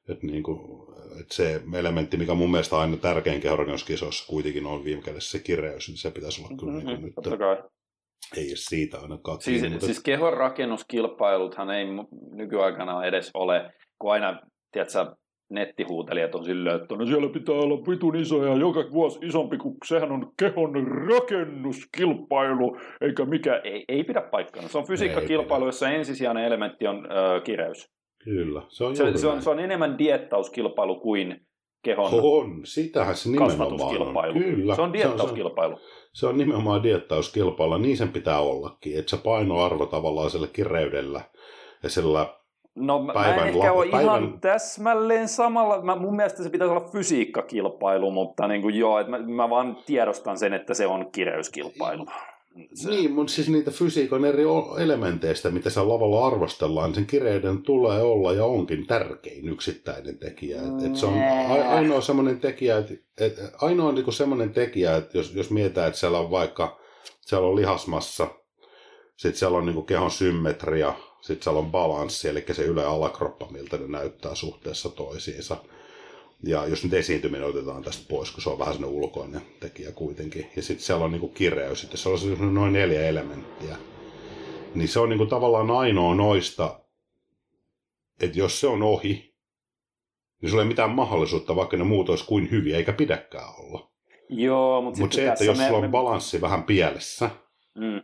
[0.09, 0.85] Et niinku,
[1.19, 5.43] et se elementti, mikä mun mielestä on aina tärkein kehonrakennuskisoissa kuitenkin on viime kädessä se
[5.43, 7.15] kireys, niin se pitäisi olla kyllä niinku nyt.
[7.15, 7.57] Totta kai.
[8.37, 11.85] Ei edes siitä ainakaan Siis, kiinni, mutta siis kehon rakennuskilpailuthan ei
[12.31, 14.39] nykyaikana edes ole, kun aina,
[14.71, 15.15] tiedätkö,
[15.49, 19.77] nettihuutelijat on silleen, että no siellä pitää olla vitun iso ja joka vuosi isompi, kun
[19.85, 20.73] sehän on kehon
[21.07, 24.67] rakennuskilpailu, eikä mikä, ei, ei pidä paikkaa.
[24.67, 27.89] Se on fysiikkakilpailu, jossa ensisijainen elementti on ö, kireys.
[28.23, 31.41] Kyllä, se on Se, se, on, se on enemmän diettauskilpailu kuin
[31.83, 34.33] kehon On, sitähän se nimenomaan on.
[34.33, 35.77] Kyllä, Se on se, diettauskilpailu.
[36.13, 41.21] se on nimenomaan diettauskilpailla, niin sen pitää ollakin, että se painoarvo tavallaan sillä kireydellä
[41.83, 42.25] ja sillä
[42.75, 45.81] No mä, mä Päivän en ehkä la- ole päivän- ihan täsmälleen samalla.
[45.81, 49.77] Mä, mun mielestä se pitäisi olla fysiikkakilpailu, mutta niin kuin joo, että mä, mä vaan
[49.85, 52.05] tiedostan sen, että se on kireyskilpailu.
[52.73, 54.43] Se, Niin, mutta siis niitä fysiikan eri
[54.79, 60.61] elementeistä, mitä siellä lavalla arvostellaan, niin sen kireyden tulee olla ja onkin tärkein yksittäinen tekijä.
[60.61, 61.13] Et, et se on
[61.69, 66.19] ainoa semmoinen tekijä, että et, ainoa niinku semmoinen tekijä, että jos, jos mietitään, että siellä
[66.19, 66.79] on vaikka
[67.21, 68.27] siellä on lihasmassa,
[69.17, 73.47] sitten siellä on niinku kehon symmetria, sitten siellä on balanssi, eli se yle- ja alakroppa,
[73.51, 75.57] miltä ne näyttää suhteessa toisiinsa.
[76.43, 80.51] Ja jos nyt esiintyminen otetaan tästä pois, kun se on vähän sellainen ulkoinen tekijä kuitenkin.
[80.55, 83.77] Ja sitten siellä on niinku kireys, sitten se on noin neljä elementtiä.
[84.75, 86.79] Niin se on niinku tavallaan ainoa noista,
[88.21, 89.35] että jos se on ohi,
[90.41, 93.91] niin sulla ei mitään mahdollisuutta, vaikka ne muut olisi kuin hyviä, eikä pidäkään olla.
[94.29, 97.29] joo, mutta Mutta se, että jos sulla on balanssi vähän pielessä,
[97.75, 98.01] Mm,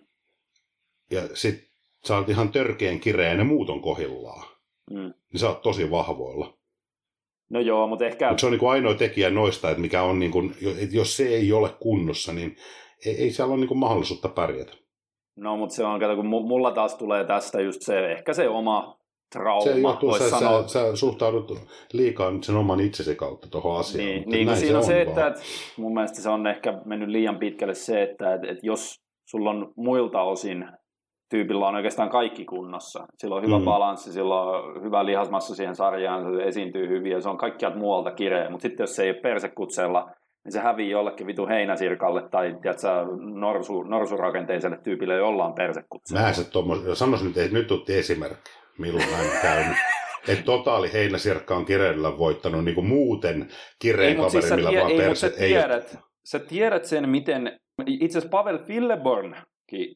[1.12, 1.72] ja sit
[2.08, 4.48] sä oot ihan törkeän kireä ja ne muut on kohillaan,
[4.92, 5.14] mm.
[5.32, 6.57] niin sä oot tosi vahvoilla.
[7.50, 8.30] No joo, mutta ehkä...
[8.30, 10.44] Mutta se on niinku ainoa tekijä noista, että mikä on niinku,
[10.82, 12.56] että jos se ei ole kunnossa, niin
[13.06, 14.74] ei, ei siellä ole niin kuin mahdollisuutta pärjätä.
[15.38, 19.00] No, mutta se on, kato, kun mulla taas tulee tästä just se, ehkä se oma
[19.32, 19.62] trauma.
[19.62, 20.68] Se johtuu, sä, sanoa.
[20.68, 21.60] sä, sä, suhtaudut
[21.94, 24.08] liikaa nyt sen oman itsesi kautta tuohon asiaan.
[24.08, 25.42] Niin, niin siinä se on se, että, että
[25.78, 29.74] mun mielestä se on ehkä mennyt liian pitkälle se, että, että, että jos sulla on
[29.76, 30.66] muilta osin
[31.30, 33.06] tyypillä on oikeastaan kaikki kunnossa.
[33.18, 33.66] Sillä on hyvä mm.
[33.66, 38.12] balanssi, sillä on hyvä lihasmassa siihen sarjaan, se esiintyy hyvin ja se on kaikkialta muualta
[38.12, 38.50] kireä.
[38.50, 40.12] Mutta sitten jos se ei ole persekutseella,
[40.44, 42.88] niin se hävii jollekin vitu heinäsirkalle tai tiedätkö,
[43.40, 46.28] norsu, norsurakenteiselle tyypille, jolla on persekutseella.
[46.28, 49.78] Mä se tuommoisen, sanoisin nyt, että nyt otti esimerkki, milloin näin käynyt.
[50.28, 53.50] että totaali heinäsirkka on kireydellä voittanut niin kuin muuten
[53.80, 55.30] kireen kaveri, siis vaan ei, perse.
[55.30, 59.36] Sä tiedät, ei sä tiedät sen, miten itse asiassa Pavel Filleborn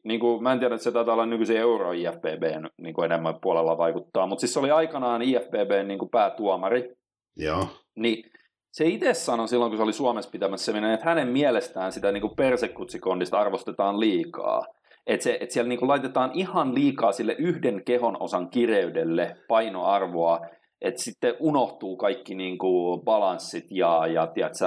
[0.03, 2.43] niin kuin, mä en tiedä, että se taitaa olla nykyisen euro IFBB
[2.81, 6.95] niin kuin enemmän puolella vaikuttaa, mutta siis se oli aikanaan IFBB niin kuin päätuomari.
[7.37, 7.67] Joo.
[7.95, 8.31] Niin
[8.71, 12.21] se itse sanoi silloin, kun se oli Suomessa pitämässä semmoinen, että hänen mielestään sitä niin
[12.21, 14.65] kuin persekutsikondista arvostetaan liikaa.
[15.07, 20.39] Että, se, että siellä niin kuin laitetaan ihan liikaa sille yhden kehon osan kireydelle painoarvoa,
[20.81, 24.65] että sitten unohtuu kaikki niin kuin balanssit ja, ja tiedätkö,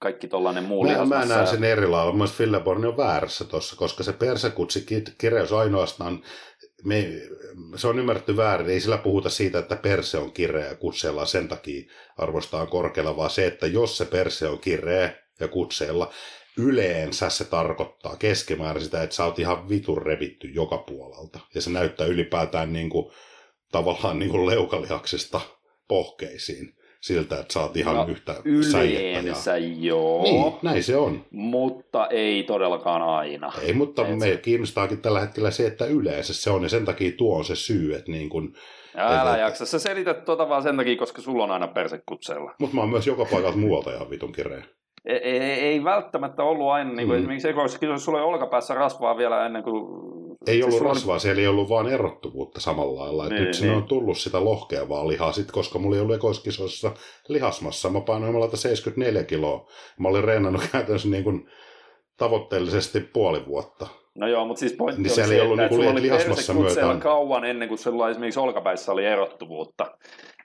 [0.00, 2.12] kaikki tollainen muu Mä, mä näen sen eri lailla.
[2.12, 4.86] Mielestäni Filleborn on väärässä tuossa, koska se persekutsi
[5.18, 6.22] kireys ainoastaan
[6.84, 7.08] me,
[7.76, 8.70] se on ymmärretty väärin.
[8.70, 13.46] Ei sillä puhuta siitä, että perse on kireä kutseella sen takia arvostaa korkealla, vaan se,
[13.46, 16.12] että jos se perse on kireä ja kutseella,
[16.58, 21.40] yleensä se tarkoittaa keskimäärin sitä, että sä oot ihan vitun revitty joka puolelta.
[21.54, 23.12] Ja se näyttää ylipäätään niin kuin,
[23.72, 25.40] tavallaan niin kuin leukalihaksesta
[25.88, 29.66] pohkeisiin siltä, että saat ihan no, yhtä Yleensä ja...
[29.78, 30.22] joo.
[30.22, 31.24] Niin, näin se on.
[31.30, 33.52] Mutta ei todellakaan aina.
[33.62, 34.36] Ei, mutta Et me se...
[34.36, 37.94] kiinnostaakin tällä hetkellä se, että yleensä se on, ja sen takia tuo on se syy,
[37.94, 38.54] että niin kun,
[38.94, 39.44] Älä että...
[39.44, 42.54] jaksa, sä selität tuota vaan sen takia, koska sulla on aina persekutseella.
[42.58, 44.64] Mutta mä oon myös joka paikalta muualta ihan vitun kireä.
[45.04, 47.20] Ei, ei, ei välttämättä ollut aina, niin kuin mm.
[47.20, 49.84] esimerkiksi ekoissa sulla oli olkapäässä rasvaa vielä ennen kuin...
[50.46, 51.20] Ei siis ollut rasvaa, oli...
[51.20, 53.28] siellä ei ollut vaan erottuvuutta samalla lailla.
[53.28, 53.74] Niin, nyt niin.
[53.74, 56.92] on tullut sitä lohkeavaa lihaa, sit, koska mulla ei ollut ekoiskisoissa
[57.28, 57.90] lihasmassa.
[57.90, 59.70] Mä painoin malata 74 kiloa.
[59.98, 61.48] Mä olin reenannut käytännössä niin kuin
[62.16, 63.86] tavoitteellisesti puoli vuotta.
[64.20, 67.68] No joo, mutta siis pointti niin oli se, että, että sulla oli persekutseella kauan ennen
[67.68, 69.86] kuin sulla esimerkiksi olkapäissä oli erottuvuutta.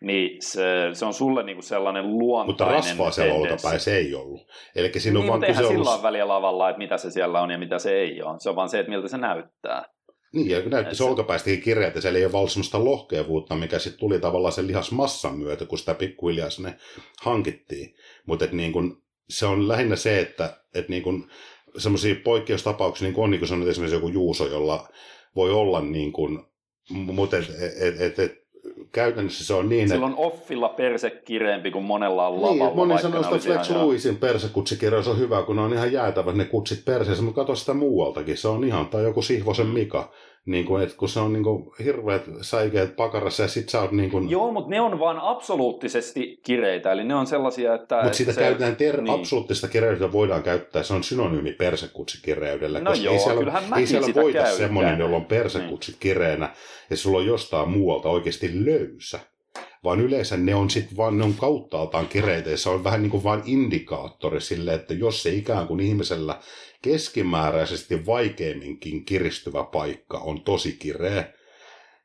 [0.01, 0.63] Niin se,
[0.93, 4.41] se on sulle niinku sellainen luontainen Mutta rasvaa siellä olkapäissä ei ollut.
[4.75, 5.87] Eli siinä niin, on vaan kyse ollut...
[5.87, 8.39] sillä väliä lavalla, että mitä se siellä on ja mitä se ei ole.
[8.39, 9.85] Se on vaan se, että miltä se näyttää.
[10.33, 13.99] Niin, ja näytti se, se olkapäästäkin että siellä ei ole ollut sellaista lohkeavuutta, mikä sitten
[13.99, 16.75] tuli tavallaan sen lihasmassan myötä, kun sitä pikkuhiljaa sinne
[17.21, 17.95] hankittiin.
[18.25, 21.29] Mutta niin kun, se on lähinnä se, että et niin kun,
[21.77, 24.87] semmoisia poikkeustapauksia, niin kuin on niin kuin sanoit esimerkiksi joku Juuso, jolla
[25.35, 26.39] voi olla niin kuin,
[26.89, 27.49] mutta et,
[27.79, 28.45] et, et, et,
[28.91, 30.25] käytännössä se on niin, Silloin että...
[30.25, 32.65] offilla perse kireempi kuin monella on lavalla.
[32.65, 36.45] Niin, moni sanoo että Flex Louisin persekutsikirjaus on hyvä, kun ne on ihan jäätävät ne
[36.45, 40.13] kutsit perseessä, mutta katso sitä muualtakin, se on ihan, tai joku Sihvosen Mika,
[40.45, 43.91] niin kuin, että kun se on niin kuin, hirveät säikeet pakarassa ja sit sä oot
[43.91, 44.29] niin kuin...
[44.29, 48.01] Joo, mutta ne on vaan absoluuttisesti kireitä, eli ne on sellaisia, että...
[48.03, 48.41] Mutta sitä se...
[48.41, 49.13] käytetään ter- niin.
[49.13, 54.07] absoluuttista kireyttä voidaan käyttää, se on synonyymi persekutsikireyhdelle, no koska joo, ei siellä, ei siellä
[54.15, 54.57] voita käytän.
[54.57, 56.49] semmoinen, jolla on persekutsit kireenä
[56.89, 59.19] ja sulla on jostain muualta oikeasti löysä
[59.85, 63.09] vaan yleensä ne on sitten vaan, ne on kauttaaltaan kireitä ja se on vähän niin
[63.09, 66.39] kuin vain indikaattori sille, että jos se ikään kuin ihmisellä
[66.85, 71.33] keskimääräisesti vaikeimminkin kiristyvä paikka on tosi kireä,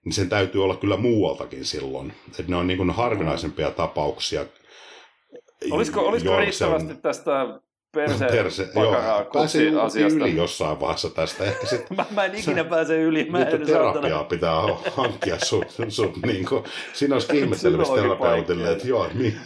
[0.05, 2.13] niin sen täytyy olla kyllä muualtakin silloin.
[2.29, 4.47] Että ne on niin kuin harvinaisempia tapauksia.
[5.71, 7.01] Olisiko, olisiko riittävästi on...
[7.03, 7.61] tästä
[7.93, 8.69] perse, perse
[9.33, 10.19] pääsin asiasta.
[10.19, 11.45] yli jossain vaiheessa tästä.
[11.45, 13.25] Ehkä sit, mä, mä en ikinä pääse yli.
[13.31, 14.25] Mä en terapiaa saatana.
[14.25, 14.63] pitää
[14.97, 19.37] hankkia sut, sut niin kuin, siinä olisi ihmettelemistä terapeutille, että joo, niin,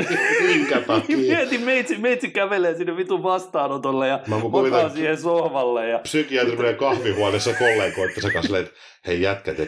[0.46, 1.16] minkä takia.
[1.16, 5.88] Mietin, meitsi, meitsi kävelee sinne vitun vastaanotolle ja makaa siihen sohvalle.
[5.88, 5.98] Ja...
[5.98, 8.72] Psykiatri menee kahvihuoneessa kollegoittensa kanssa, että
[9.06, 9.66] hei jätkät ja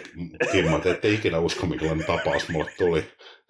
[0.52, 3.04] kimmat, ette ikinä usko, minkälainen tapaus mulle tuli.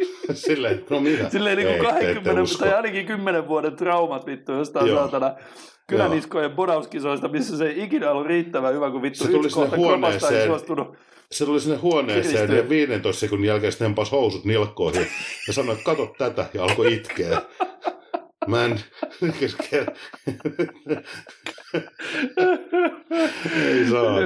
[0.34, 1.30] Silleen, no mitä?
[1.30, 4.98] Silleen niin kuin 20 tai ainakin 10 vuoden traumat vittu jostain Joo.
[4.98, 5.34] saatana
[5.86, 9.76] kyläniskojen bodauskisoista, missä se ei ikinä ollut riittävän hyvä, kun vittu se tuli yksi kohta
[9.76, 10.96] huoneeseen, ei suostunut.
[11.32, 15.06] Se tuli sinne huoneeseen ja 15 sekunnin jälkeen sitten hempas housut nilkkoihin
[15.46, 17.42] ja sanoi, että kato tätä ja alkoi itkeä.
[18.46, 18.80] Mä en...
[23.66, 24.20] ei saa.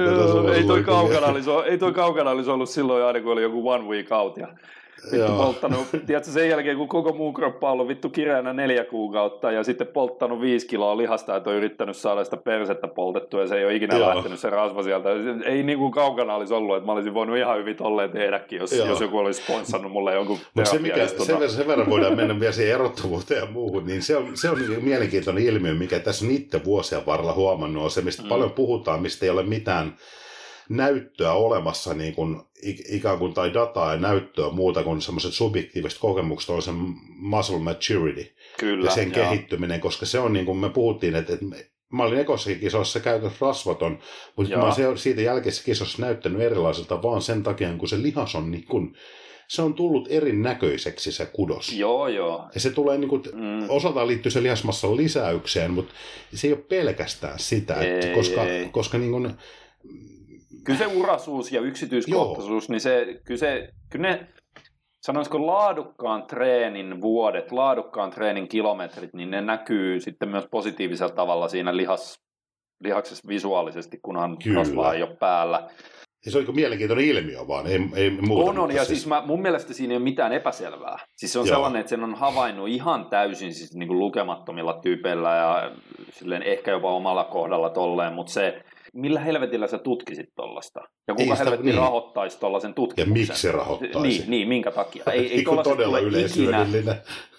[0.55, 3.83] ei, toi kaukana olisi, ei toi kaukana olisi ollut silloin aina, kun oli joku one
[3.83, 4.47] week out ja
[5.11, 9.51] vittu polttanut, tiedätkö, sen jälkeen kun koko muu kroppa on ollut vittu kireänä neljä kuukautta
[9.51, 13.57] ja sitten polttanut viisi kiloa lihasta, että on yrittänyt saada sitä persettä poltettua ja se
[13.57, 14.09] ei ole ikinä Joo.
[14.09, 15.09] lähtenyt se rasva sieltä.
[15.45, 18.71] Ei niin kuin kaukana olisi ollut, että mä olisin voinut ihan hyvin tolleen tehdäkin, jos,
[18.71, 18.87] Joo.
[18.87, 21.25] jos joku olisi sponssannut mulle jonkun Mutta se, mikä, terapiaistunnon.
[21.25, 24.49] sen, verran, sen verran voidaan mennä vielä siihen erottuvuuteen ja muuhun, niin se on, se
[24.49, 28.29] on niin mielenkiintoinen ilmiö, mikä tässä on itse vuosien varrella huomannut, on se, mistä mm.
[28.29, 29.93] paljon puhutaan, mistä ei ole mitään
[30.75, 35.99] näyttöä olemassa, niin kuin, ik- ikään kuin, tai dataa ja näyttöä muuta kuin semmoiset subjektiiviset
[35.99, 36.71] kokemukset, on se
[37.17, 39.25] muscle maturity Kyllä, ja sen joo.
[39.29, 41.45] kehittyminen, koska se on niin kuin me puhuttiin, että, että
[41.93, 43.99] mä olin ekossakin kisossa käytössä rasvaton,
[44.37, 44.59] mutta Joo.
[44.61, 48.51] mä oon se- siitä jälkeisessä kisossa näyttänyt erilaiselta vaan sen takia, kun se lihas on
[48.51, 48.95] niin kuin,
[49.47, 51.73] se on tullut erinäköiseksi se kudos.
[51.73, 52.49] Joo, joo.
[52.53, 53.65] Ja se tulee niin kuin, Mm.
[53.69, 55.93] osaltaan liittyy se lihasmassan lisäykseen, mutta
[56.33, 58.69] se ei ole pelkästään sitä, että Ei, koska, ei.
[58.71, 59.31] koska niin kuin,
[60.63, 64.27] Kyllä se urasuus ja yksityiskohtaisuus, niin se, kyllä, se, kyllä ne,
[65.01, 71.77] sanoisiko laadukkaan treenin vuodet, laadukkaan treenin kilometrit, niin ne näkyy sitten myös positiivisella tavalla siinä
[71.77, 72.19] lihas,
[72.83, 74.59] lihaksessa visuaalisesti, kunhan Kyllä.
[74.59, 75.69] rasvaa ei ole päällä.
[76.25, 78.49] ja se on niin kuin mielenkiintoinen ilmiö vaan, ei, ei muuta.
[78.49, 80.99] On, on, ja siis mä, mun mielestä siinä ei ole mitään epäselvää.
[81.17, 81.55] Siis se on Joo.
[81.55, 85.71] sellainen, että sen on havainnut ihan täysin siis niin kuin lukemattomilla tyypeillä ja
[86.11, 88.63] silleen ehkä jopa omalla kohdalla tolleen, mutta se,
[88.93, 90.79] millä helvetillä sä tutkisit tollasta?
[91.07, 91.77] Ja kuka sitä- helvetti niin.
[91.77, 93.13] rahoittaisi tollasen ja tutkimuksen?
[93.13, 93.99] miksi se rahoittaisi?
[94.01, 95.03] Niin, niin, minkä takia?
[95.11, 96.65] Ei, ei Niin todella tule ikinä.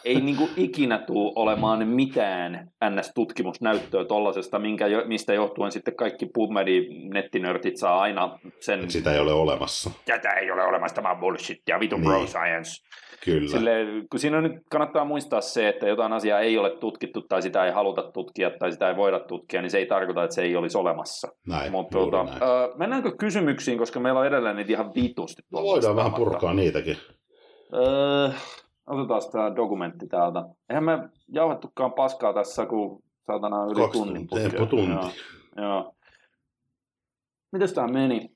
[0.04, 7.10] Ei niin kuin ikinä tule olemaan mitään NS-tutkimusnäyttöä tollasesta, minkä, mistä johtuen sitten kaikki PubMedin
[7.10, 9.90] nettinörtit saa aina sen, Että sitä ei ole olemassa.
[10.04, 12.10] tätä ei ole olemassa, tämä on bullshit ja vitun Niin.
[12.10, 12.70] bro science.
[13.24, 13.48] Kyllä.
[13.50, 13.70] Sille,
[14.10, 17.64] kun siinä on nyt kannattaa muistaa se, että jotain asiaa ei ole tutkittu tai sitä
[17.66, 20.56] ei haluta tutkia tai sitä ei voida tutkia, niin se ei tarkoita, että se ei
[20.56, 21.28] olisi olemassa.
[21.48, 22.42] näin, Mutta tuota, näin.
[22.42, 25.42] ö, mennäänkö kysymyksiin, koska meillä on edelleen niitä ihan vitusti.
[25.52, 26.96] No voidaan vähän purkaa niitäkin.
[27.74, 28.28] Öö,
[28.86, 30.44] otetaan tämä dokumentti täältä.
[30.68, 34.90] Eihän me jauhettukaan paskaa tässä, kun saatana yli Kaksi tunnin tuntia, tunti.
[34.90, 35.10] Joo,
[35.56, 35.94] joo.
[37.52, 38.30] Mites tämä meni?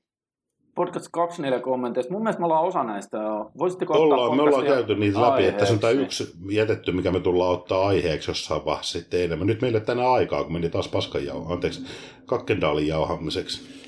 [0.75, 2.13] Podcast 24 kommenteista.
[2.13, 3.51] Mun mielestä me ollaan osa näistä jo.
[3.57, 6.23] Voisitteko ottaa Ollaan, me ollaan käyty niitä läpi, että tässä on tämä aiheeksi?
[6.23, 9.47] yksi jätetty, mikä me tullaan ottaa aiheeksi jossain vaiheessa sitten enemmän.
[9.47, 11.85] Nyt meille tänä aikaa, kun meni taas paskan jauha, anteeksi,
[12.25, 13.87] kakkendaalin jauhamiseksi.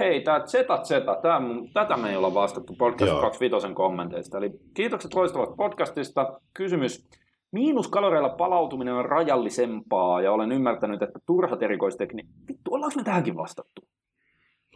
[0.00, 3.20] Hei, tämä Zeta Zeta, tää, mun- tätä me ei olla vastattu Podcast Joo.
[3.20, 4.38] 25 kommenteista.
[4.38, 6.40] Eli kiitokset loistavasta podcastista.
[6.54, 7.08] Kysymys.
[7.52, 12.32] Miinuskaloreilla palautuminen on rajallisempaa ja olen ymmärtänyt, että turhat erikoistekniikka...
[12.48, 13.82] Vittu, ollaanko me tähänkin vastattu?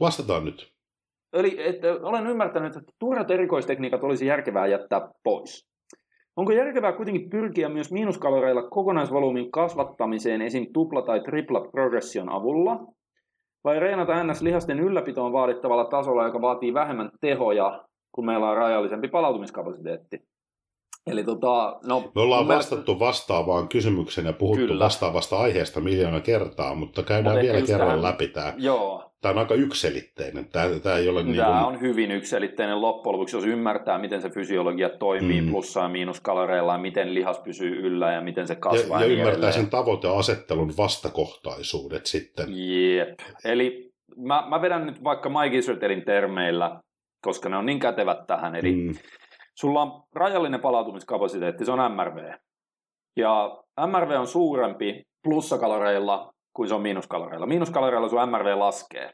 [0.00, 0.72] Vastataan nyt.
[1.32, 5.68] Eli että olen ymmärtänyt, että turhat erikoistekniikat olisi järkevää jättää pois.
[6.36, 10.66] Onko järkevää kuitenkin pyrkiä myös miinuskaloreilla kokonaisvolyymin kasvattamiseen esim.
[10.72, 12.80] tupla- tai tripla progression avulla?
[13.64, 20.28] Vai reenata NS-lihasten ylläpitoon vaadittavalla tasolla, joka vaatii vähemmän tehoja, kun meillä on rajallisempi palautumiskapasiteetti?
[21.11, 24.84] Eli tota, no, Me ollaan mielestä- vastattu vastaavaan kysymykseen ja puhuttu Kyllä.
[24.84, 28.52] vastaavasta aiheesta miljoona kertaa, mutta käydään Mut vielä kerran tähän- läpi tämä.
[28.56, 30.48] Joo, Tämä on aika ykselitteinen.
[30.48, 34.22] Tämä, tämä ei ole niin Tämä kuin, on hyvin ykselitteinen loppujen lopuksi, jos ymmärtää, miten
[34.22, 35.50] se fysiologia toimii Mm.
[35.50, 38.98] plussa- ja miinuskaloreilla, ja miten lihas pysyy yllä ja miten se kasvaa.
[38.98, 39.52] ja, ja niin ymmärtää edelleen.
[39.52, 42.46] sen tavoiteasettelun vastakohtaisuudet sitten.
[42.96, 43.09] Jep.
[43.44, 46.80] Eli mä, mä vedän nyt vaikka Mike Israelin termeillä,
[47.24, 48.54] koska ne on niin kätevät tähän.
[48.56, 48.94] Eli mm.
[49.59, 49.61] Mm.
[49.61, 52.32] sulla on rajallinen palautumiskapasiteetti, se on MRV.
[53.16, 57.46] Ja MRV on suurempi plussakaloreilla kuin se on miinuskaloreilla.
[57.46, 59.11] Miinuskaloreilla sun MRV laskee,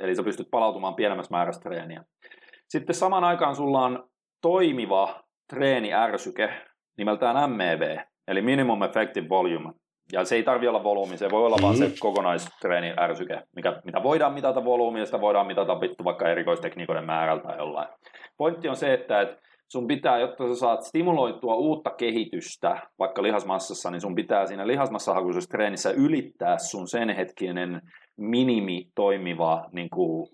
[0.00, 2.04] eli sä pystyt palautumaan pienemmästä määrästä treeniä.
[2.68, 4.08] Sitten samaan aikaan sulla on
[4.42, 5.20] toimiva
[5.50, 6.50] treeniärsyke
[6.98, 9.72] nimeltään MEV, eli Minimum Effective Volume.
[10.12, 11.94] Ja se ei tarvi olla volyymi, se voi olla vaan se Mhm.
[12.00, 17.88] kokonaistreeniärsyke, mikä, mitä voidaan mitata volyymiin, sitä voidaan mitata vittu vaikka erikoistekniikoiden määrältä jollain.
[18.36, 19.38] Pointti on se, että et
[19.74, 25.50] sun pitää, jotta sä saat stimuloitua uutta kehitystä vaikka lihasmassassa, niin sun pitää siinä lihasmassahakuisessa
[25.50, 27.80] treenissä ylittää sun sen hetkinen
[28.16, 30.28] minimi toimiva niin kuin,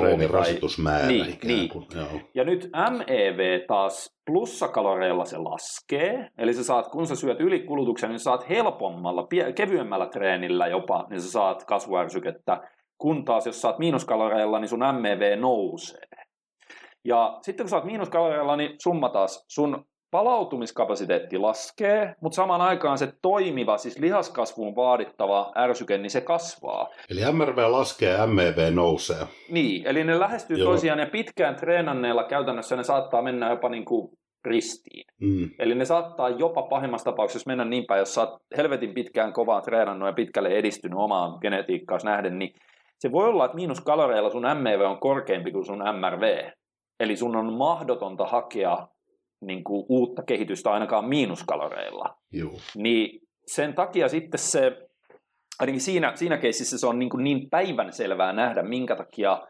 [0.00, 1.68] Treenin rasitusmäärä Niin, ikään niin.
[1.68, 1.86] kuin.
[1.94, 2.20] Joo.
[2.34, 8.18] ja nyt MEV taas plussakaloreilla se laskee, eli sä saat, kun sä syöt ylikulutuksen, niin
[8.18, 12.60] sä saat helpommalla, kevyemmällä treenillä jopa, niin sä saat kasvuärsykettä,
[12.98, 16.27] kun taas jos sä oot miinuskaloreilla, niin sun MEV nousee.
[17.04, 22.98] Ja sitten kun sä oot miinuskaloreilla, niin summa taas, sun palautumiskapasiteetti laskee, mutta samaan aikaan
[22.98, 26.88] se toimiva, siis lihaskasvuun vaadittava ärsyke, niin se kasvaa.
[27.10, 29.26] Eli MRV laskee ja MEV nousee.
[29.50, 30.70] Niin, eli ne lähestyy Joo.
[30.70, 34.08] toisiaan ja pitkään treenanneella käytännössä ne saattaa mennä jopa niin kuin
[34.44, 35.04] ristiin.
[35.20, 35.50] Mm.
[35.58, 39.60] Eli ne saattaa jopa pahimmassa tapauksessa mennä niin päin, jos sä oot helvetin pitkään kovaa
[39.60, 42.54] treenannut ja pitkälle edistynyt omaan genetiikkaan nähden, niin
[42.98, 46.50] se voi olla, että miinuskaloreilla sun MEV on korkeampi kuin sun MRV.
[47.00, 48.88] Eli sun on mahdotonta hakea
[49.40, 52.16] niin kuin uutta kehitystä ainakaan miinuskaloreilla.
[52.32, 52.60] Juu.
[52.74, 54.88] Niin sen takia sitten se,
[55.60, 59.46] ainakin siinä, siinä keississä se on niin, kuin niin päivänselvää nähdä, minkä takia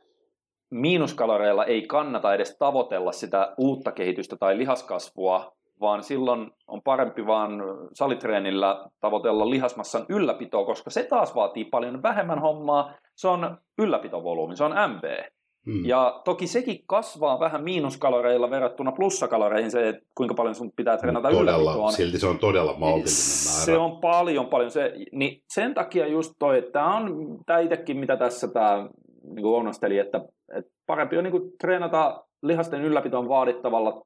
[0.70, 7.60] miinuskaloreilla ei kannata edes tavoitella sitä uutta kehitystä tai lihaskasvua, vaan silloin on parempi vaan
[7.92, 12.94] salitreenillä tavoitella lihasmassan ylläpitoa, koska se taas vaatii paljon vähemmän hommaa.
[13.14, 15.24] Se on ylläpitovolyymi, se on MV.
[15.68, 15.84] Mm.
[15.86, 21.30] Ja toki sekin kasvaa vähän miinuskaloreilla verrattuna plussakaloreihin, se, että kuinka paljon sun pitää treenata
[21.30, 21.92] todella, ylläpitoon.
[21.92, 23.64] silti se on todella maltillinen määrä.
[23.64, 24.70] Se on paljon, paljon.
[24.70, 28.88] Se, niin sen takia just toi, että tämä on tämä itsekin, mitä tässä tämä
[29.34, 30.20] niin onnosteli, että,
[30.56, 34.02] että parempi on niin kuin, treenata lihasten ylläpitoon vaadittavalla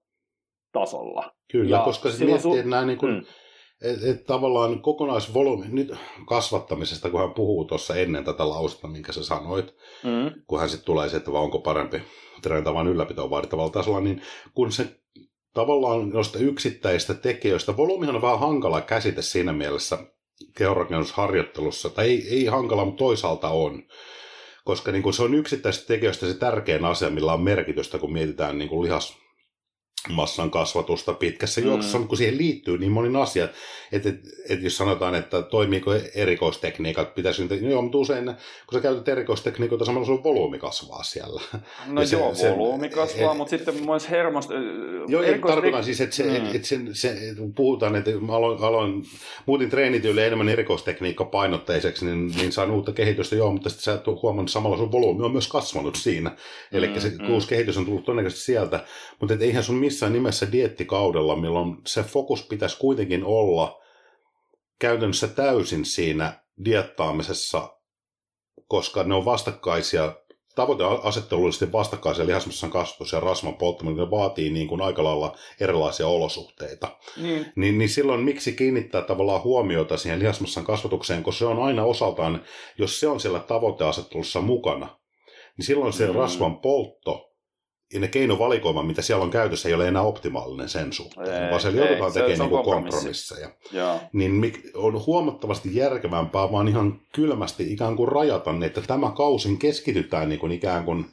[0.72, 1.32] tasolla.
[1.52, 3.24] Kyllä, Ja koska se miettii, su- että nämä niin kuin, Mm.
[3.82, 5.92] Et, et tavallaan kokonaisvolyymi, nyt
[6.26, 10.42] kasvattamisesta, kun hän puhuu tuossa ennen tätä lausetta, minkä sä sanoit, Mm.
[10.46, 12.02] kun hän sitten tulee se, että vaan onko parempi
[12.42, 14.22] treenata vain ylläpitoon vaadittavalla tasolla, niin
[14.54, 14.88] kun se
[15.54, 19.98] tavallaan noista yksittäistä tekijöistä, volyymihan on vähän hankala käsite siinä mielessä
[20.58, 23.82] kehonrakennusharjoittelussa, tai ei, ei hankala, mutta toisaalta on,
[24.64, 28.58] koska niin kun se on yksittäisistä tekijöistä se tärkein asia, millä on merkitystä, kun mietitään
[28.58, 29.16] niin kuin lihas,
[30.10, 31.66] massan kasvatusta pitkässä Mm.
[31.66, 33.50] juoksussa, mutta kun siihen liittyy niin monin asiat,
[33.92, 38.80] että, että, että jos sanotaan, että toimiiko erikoistekniikat, pitäisi nyt, joo, mutta usein kun sä
[38.80, 41.40] käytät erikoistekniikoita, samalla sun volyymi kasvaa siellä.
[41.86, 44.54] No Ja se- joo, se- volyymi kasvaa, et- mutta sitten myös hermosto...
[45.08, 46.36] Joo, ja erikoistek- tarkoitan siis, että, se, Mm.
[46.36, 49.04] että, että sen, se, kun puhutaan, että mä aloin, aloin
[49.46, 54.08] muutin treenityyliä enemmän erikoistekniikka painotteiseksi, niin, niin saan uutta kehitystä, joo, mutta sitten sä et
[54.08, 56.36] ole huomannut, että samalla sun volyymi on myös kasvanut siinä.
[56.72, 57.30] Eli se Mm, mm.
[57.34, 58.84] uusi kehitys on tullut todennäköisesti sieltä,
[59.20, 63.80] mutta et eihän sun missään nimessä diettikaudella, milloin se fokus pitäisi kuitenkin olla
[64.78, 67.78] käytännössä täysin siinä diettaamisessa,
[68.68, 70.14] koska ne on vastakkaisia,
[70.54, 76.88] tavoiteasettelullisesti vastakkaisia lihasmassan kasvatus ja rasvan polttaminen, ne vaatii niin kuin aika lailla erilaisia olosuhteita.
[77.22, 81.84] Niin, Niin, niin silloin miksi kiinnittää tavallaan huomiota siihen lihasmassan kasvatukseen, koska se on aina
[81.84, 82.44] osaltaan,
[82.78, 84.98] jos se on siellä tavoiteasettelussa mukana,
[85.56, 86.12] niin silloin se Mm.
[86.12, 86.18] mm.
[86.18, 87.31] rasvan poltto
[87.92, 91.60] ja ne keinovalikoima, mitä siellä on käytössä, ei ole enää optimaalinen sen suhteen, Ei, vaan
[91.60, 92.90] siellä joudutaan tekemään se niin kompromissi.
[92.96, 93.50] kompromisseja.
[93.72, 94.00] joo.
[94.12, 100.28] Niin on huomattavasti järkevämpää vaan ihan kylmästi ikään kuin rajata ne, että tämä kausin keskitytään
[100.28, 101.06] niin kuin ikään kuin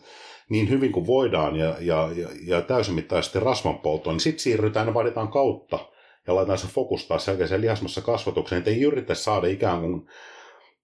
[0.50, 5.28] niin hyvin kuin voidaan ja, ja, ja, ja täysimittaisesti rasvanpolttoon, niin sitten siirrytään ja vaaditaan
[5.28, 5.80] kautta
[6.28, 10.08] ja laitetaan se fokus taas selkeäseen lihasmassa kasvatukseen, että ei yritä saada ikään kuin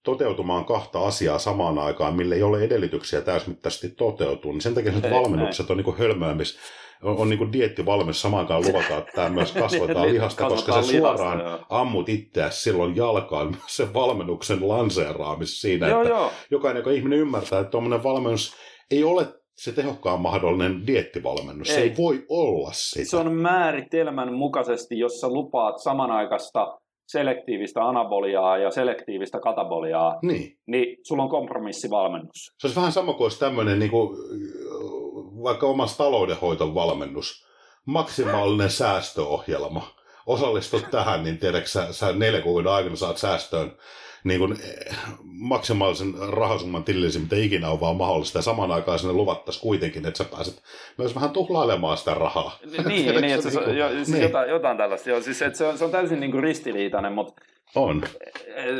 [0.05, 4.51] toteutumaan kahta asiaa samaan aikaan, mille ei ole edellytyksiä täysimittaisesti toteutua.
[4.51, 6.57] Niin sen takia nyt valmennukset on niin hölmöämis,
[7.03, 10.91] on, on niin kuin diettivalmennus samaan aikaan luvataan, että tämä myös kasvataan lihasta, koska se
[10.91, 11.59] lihasta, suoraan joo.
[11.69, 16.31] ammut itseäsi silloin jalkaan myös sen valmennuksen lanseeraamissa siinä, Joo, että joo.
[16.51, 18.55] jokainen joka ihminen ymmärtää, että tuommoinen valmennus
[18.91, 21.67] ei ole se tehokkaan mahdollinen diettivalmennus.
[21.67, 21.89] Se Ei.
[21.89, 23.09] ei voi olla sitä.
[23.09, 30.57] Se on määritelmän mukaisesti, jos sä lupaat samanaikaista selektiivistä anaboliaa ja selektiivistä kataboliaa, Niin.
[30.67, 32.53] niin sulla on kompromissivalmennus.
[32.57, 34.17] Se olisi vähän sama kuin olisi tämmöinen niin kuin,
[35.43, 37.45] vaikka omassa taloudenhoiton valmennus.
[37.85, 39.87] Maksimaalinen säästöohjelma.
[40.25, 43.71] Osallistut tähän, niin tiedätkö, sä, sä neljän kuukauden aikana saat säästöön
[44.25, 48.37] niin kuin, eh, maksimaalisen rahasumman tilillisen, mitä ikinä on vaan mahdollista.
[48.37, 50.63] Ja samaan aikaan sinne luvattaisiin kuitenkin, että sä pääset
[50.97, 52.59] myös vähän tuhlailemaan sitä rahaa.
[52.87, 54.23] Niin, niin että se, Niinku- jo, siis niin.
[54.23, 55.09] jotain, jotain tällaista.
[55.09, 57.41] Joo, siis, että se, on, se on täysin niin kuin ristiriitainen, mutta
[57.75, 58.03] On.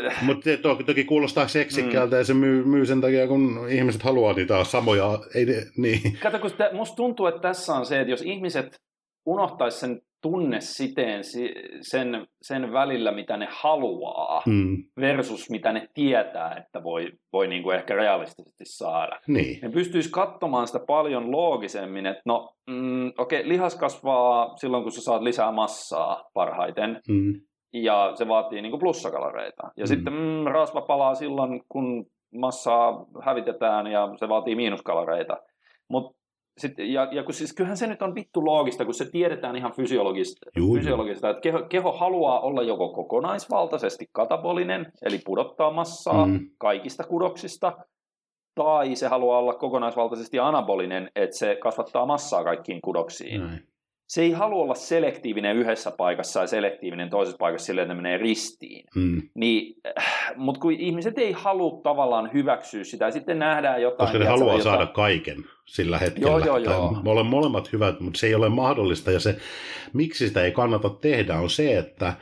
[0.07, 2.19] äh, Mutta toki, toki kuulostaa seksikkäältä mm.
[2.19, 5.19] ja se myy, myy sen takia, kun ihmiset haluaa niitä samoja.
[5.35, 5.45] Ei
[5.77, 6.17] niin.
[6.22, 8.81] kato, kun tä, musta tuntuu, että tässä on se, että jos ihmiset
[9.26, 14.78] unohtaisi sen tunnesiteen si- sen, sen välillä, mitä ne haluaa, Mm.
[15.02, 19.20] versus mitä ne tietää, että voi, voi niin kuin ehkä realistisesti saada.
[19.28, 19.60] Niin.
[19.62, 24.92] Ne pystyisi katsomaan sitä paljon loogisemmin, että no, mm, okei, okay, lihas kasvaa silloin, kun
[24.92, 27.34] sä saat lisää massaa parhaiten, Mm.
[27.74, 29.64] ja se vaatii niin kuin plussakaloreita.
[29.78, 29.88] Ja Mm.
[29.88, 32.06] sitten mm, rasva palaa silloin, kun
[32.36, 35.38] massaa hävitetään, ja se vaatii miinuskaloreita.
[35.90, 36.16] Mut
[36.57, 39.73] sit, ja, ja kun siis kyllähän se nyt on vittu loogista, kun se tiedetään ihan
[39.76, 46.49] fysiologista, Juu, fysiologista että keho, keho haluaa olla joko kokonaisvaltaisesti katabolinen, eli pudottaa massaa Mm.
[46.57, 47.77] kaikista kudoksista,
[48.56, 53.41] tai se haluaa olla kokonaisvaltaisesti anabolinen, että se kasvattaa massaa kaikkiin kudoksiin.
[53.41, 53.68] Näin.
[54.07, 58.18] Se ei halua olla selektiivinen yhdessä paikassa ja selektiivinen toisessa paikassa silleen, että ne menee
[58.18, 58.86] ristiin.
[58.95, 59.22] Mm.
[59.36, 59.76] Niin,
[60.36, 64.07] mutta kun ihmiset ei halua tavallaan hyväksyä sitä, ja sitten nähdään jotain.
[64.07, 66.30] Koska ne haluaa jotain- saada kaiken sillä hetkellä.
[66.30, 66.98] Joo, joo, joo.
[67.03, 69.11] Me olemme molemmat hyvät, mutta se ei ole mahdollista.
[69.11, 69.38] Ja se,
[69.94, 72.14] miksi sitä ei kannata tehdä, on se, että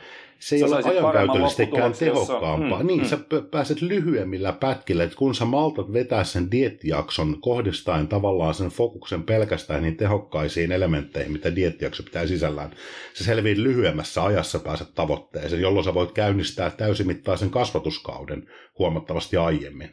[0.44, 2.80] se ei Sä ole jossa- tehokkaampaa.
[2.80, 3.06] mm, niin, mm.
[3.06, 3.18] sä
[3.50, 9.82] pääset lyhyemmillä pätkillä, että kun sä maltat vetää sen diettijakson kohdistaen tavallaan sen fokuksen pelkästään
[9.82, 12.70] niin tehokkaisiin elementteihin, mitä diettijakso pitää sisällään,
[13.14, 18.48] se selviää lyhyemmässä ajassa pääset tavoitteeseen, jolloin sä voit käynnistää täysimittaisen kasvatuskauden
[18.78, 19.92] huomattavasti aiemmin.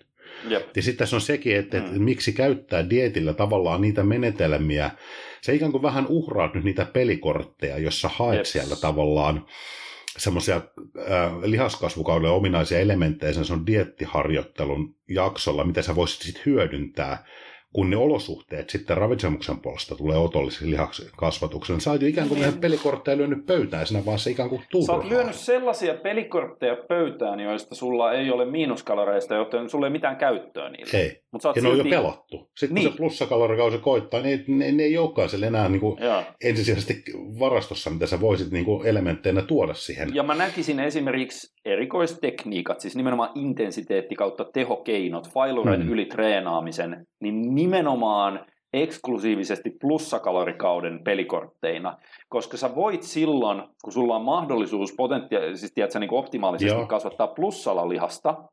[0.49, 0.69] Jep.
[0.75, 2.01] Ja sitten tässä on sekin, että, että Mm.
[2.03, 4.91] miksi käyttää dietillä tavallaan niitä menetelmiä.
[5.41, 8.51] Se ikään kuin vähän uhraat nyt niitä pelikortteja, jossa haet Jeps.
[8.51, 9.45] siellä tavallaan
[10.17, 10.63] semmoisia äh,
[11.43, 17.25] lihaskasvukaudelle ominaisia elementtejä sen sun diettiharjoittelun jaksolla, mitä sä voisit sitten hyödyntää,
[17.73, 21.79] kun ne olosuhteet sitten ravitsemuksen puolesta tulee otolliselle lihaskasvatukselle.
[21.81, 24.85] Sä oot jo ikään kuin näitä pelikortteja lyönyt pöytään, sinä vaan se ikään kuin Niin.
[24.85, 29.93] Sä oot lyönyt sellaisia pelikortteja pöytään, joista sulla ei ole miinuskaloreista, joten sulla ei ole
[29.97, 30.99] mitään käyttöä niille.
[30.99, 31.21] Ei.
[31.31, 32.49] Mut Ja ne on jo silti- pelattu.
[32.57, 32.91] Sitten kun Niin.
[32.91, 35.97] se plussakalorikausi koittaa, niin ne, ne ei olekaan siellä enää niin kuin
[36.43, 37.03] ensisijaisesti
[37.39, 40.09] varastossa, mitä sä voisit niin kuin elementteinä tuoda siihen.
[40.15, 45.89] Ja mä näkisin esimerkiksi erikoistekniikat, siis nimenomaan intensiteetti kautta tehokeinot, failuren Mm.
[45.91, 51.97] yli treenaamisen, niin nimenomaan eksklusiivisesti plussakalorikauden pelikortteina,
[52.29, 56.87] koska sä voit silloin, kun sulla on mahdollisuus potentiaalisesti, siis tiedätkö, niin optimaalisesti Joo.
[56.87, 58.43] kasvattaa plussalla lihasta,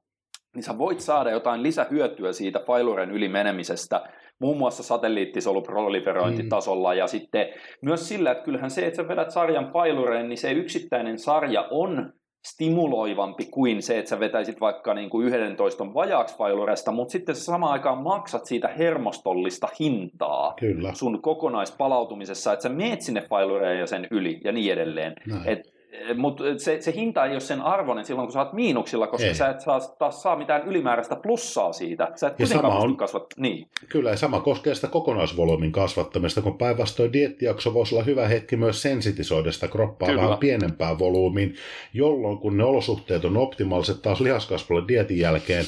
[0.55, 4.03] niin sä voit saada jotain lisähyötyä siitä failuren yli menemisestä,
[4.41, 7.47] muun muassa satelliittisoluproliferointitasolla, ja sitten
[7.83, 12.13] myös sillä, että kyllähän se, että sä vedät sarjan failureen, niin se yksittäinen sarja on
[12.47, 17.45] stimuloivampi kuin se, että sä vetäisit vaikka niin kuin 11 vajaaksi failuresta, mutta sitten sä
[17.45, 20.95] samaan aikaan maksat siitä hermostollista hintaa Kyllä.
[20.95, 25.15] sun kokonaispalautumisessa, että sä meet sinne failureen ja sen yli ja niin edelleen.
[25.27, 25.49] Näin.
[25.49, 25.78] Et,
[26.17, 29.35] mutta se, se hinta ei ole sen arvoinen silloin, kun sä oot miinuksilla, koska Ei.
[29.35, 32.13] sä et saa, taas saa mitään ylimääräistä plussaa siitä.
[32.15, 33.27] Sä et Ja sama on- kasvat...
[33.37, 38.57] Niin, Kyllä, ja sama koskee sitä kokonaisvolyymin kasvattamista, kun päinvastoin diettijakso voisi olla hyvä hetki
[38.57, 40.23] myös sensitisoida sitä kroppaa Kyllä.
[40.23, 41.55] vähän pienempään volyymiin,
[41.95, 45.65] jolloin kun ne olosuhteet on optimaaliset taas lihaskasvulle dietin jälkeen,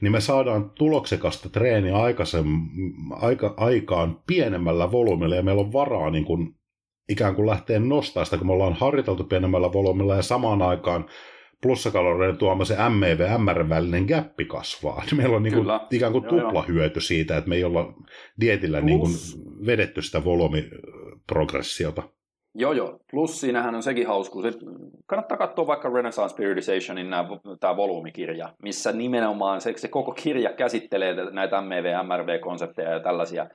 [0.00, 1.96] niin me saadaan tuloksekasta treeniä
[3.10, 6.54] aika, aikaan pienemmällä volyymilla ja meillä on varaa niin kuin,
[7.08, 11.04] ikään kuin lähteä nostaa sitä, kun me ollaan harjoiteltu pienemmällä volyymilla ja samaan aikaan
[11.62, 15.02] plussakaloreiden tuoma se MEV ja MR välinen gappi kasvaa.
[15.16, 15.80] Meillä on niin kuin, Kyllä.
[15.90, 16.42] ikään kuin Joo, joo.
[16.42, 17.92] tuplahyöty siitä, että me ei olla
[18.40, 19.12] dietillä niin kuin
[19.66, 22.02] vedetty sitä volyymiprogressiota.
[22.54, 22.98] Joo, joo.
[23.10, 24.66] Plus siinähän on sekin hauskuus, että
[25.06, 27.06] kannattaa katsoa vaikka Renaissance Periodizationin
[27.60, 33.46] tämä volyymikirja, missä nimenomaan se, se koko kirja käsittelee näitä MEV, MRV-konsepteja ja tällaisia.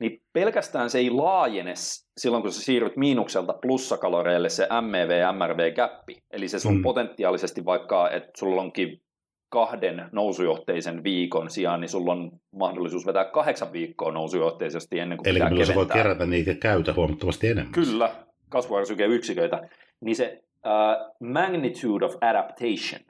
[0.00, 1.72] Niin pelkästään se ei laajene
[2.20, 6.16] silloin, kun sä siirryt miinukselta plussakaloreille se MEV, MRV-gappi.
[6.30, 6.82] Eli se sun Mm.
[6.82, 9.00] potentiaalisesti vaikka, että sulla onkin
[9.48, 15.34] kahden nousujohteisen viikon sijaan, niin sulla on mahdollisuus vetää kahdeksan viikkoa nousujohteisesti ennen kuin Eli
[15.36, 16.02] pitää milloin sä voit keventää.
[16.14, 17.72] kerätä niitä käytä huomattavasti enemmän.
[17.72, 18.10] Kyllä,
[18.48, 19.68] kasvuärsykeyksiköitä,
[20.04, 23.00] niin se uh, magnitude of adaptation,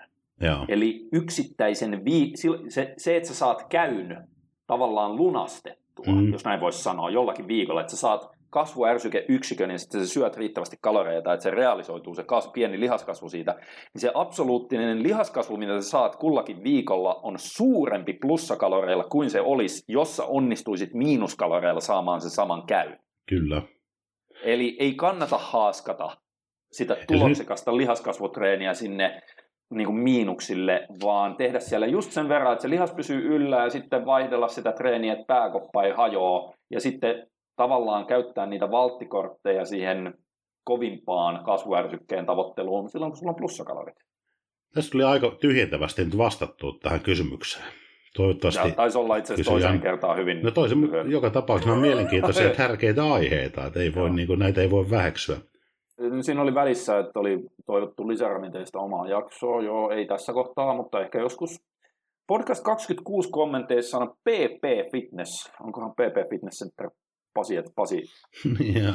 [0.40, 0.64] Joo.
[0.68, 2.32] eli yksittäisen vi-
[2.68, 4.28] se, se, että sä saat käyn
[4.66, 6.14] tavallaan lunastettua, Mm.
[6.14, 6.32] mm.
[6.32, 10.76] jos näin voisi sanoa, jollakin viikolla, että sä saat kasvuärsykeyksikön ja sitten sä syöt riittävästi
[10.80, 13.52] kaloreita, että se realisoituu se kas- pieni lihaskasvu siitä,
[13.94, 19.84] niin se absoluuttinen lihaskasvu, mitä sä saat kullakin viikolla, on suurempi plussakaloreilla kuin se olisi,
[19.88, 22.98] jos sä onnistuisit miinuskaloreilla saamaan sen saman käyn.
[23.28, 23.62] Kyllä.
[24.44, 26.16] Eli ei kannata haaskata
[26.72, 29.22] sitä tuloksekasta lihaskasvutreeniä sinne
[29.72, 33.70] niin kuin miinuksille, vaan tehdä siellä just sen verran, että se lihas pysyy yllä ja
[33.70, 37.26] sitten vaihdella sitä treeniä, että pääkoppa ei hajoa ja sitten
[37.56, 40.14] tavallaan käyttää niitä valttikortteja siihen
[40.64, 43.96] kovimpaan kasvuärsykkeen tavoitteluun silloin, kun sulla on plussakalorit.
[44.74, 47.64] Tässä tuli aika tyhjentävästi nyt vastattua tähän kysymykseen.
[48.16, 48.68] Toivottavasti.
[48.68, 52.54] Ja taisi olla itse asiassa toiseen kertaan hyvin No toisen, joka tapauksessa on mielenkiintoisia ja
[52.66, 55.36] tärkeitä aiheita, että ei voi, niin kuin, näitä ei voi väheksyä.
[56.20, 59.62] Siinä oli välissä, että oli toivottu lisäravinteista omaa jaksoa.
[59.62, 61.62] Joo, ei tässä kohtaa, mutta ehkä joskus.
[62.26, 65.52] Podcast 26 kommenteissa on PP Fitness.
[65.60, 66.90] Onkohan PP Fitness Center
[67.34, 68.02] Pasi, että Pasi
[68.80, 68.94] Joo.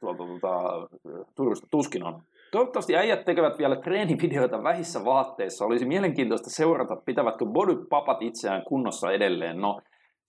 [0.00, 0.88] tuolta tuota,
[1.36, 2.22] Turusta tuskin on.
[2.52, 5.64] Toivottavasti äijät tekevät vielä treenivideoita vähissä vaatteissa.
[5.64, 9.60] Olisi mielenkiintoista seurata, pitävätkö bodypapat itseään kunnossa edelleen.
[9.60, 9.80] No,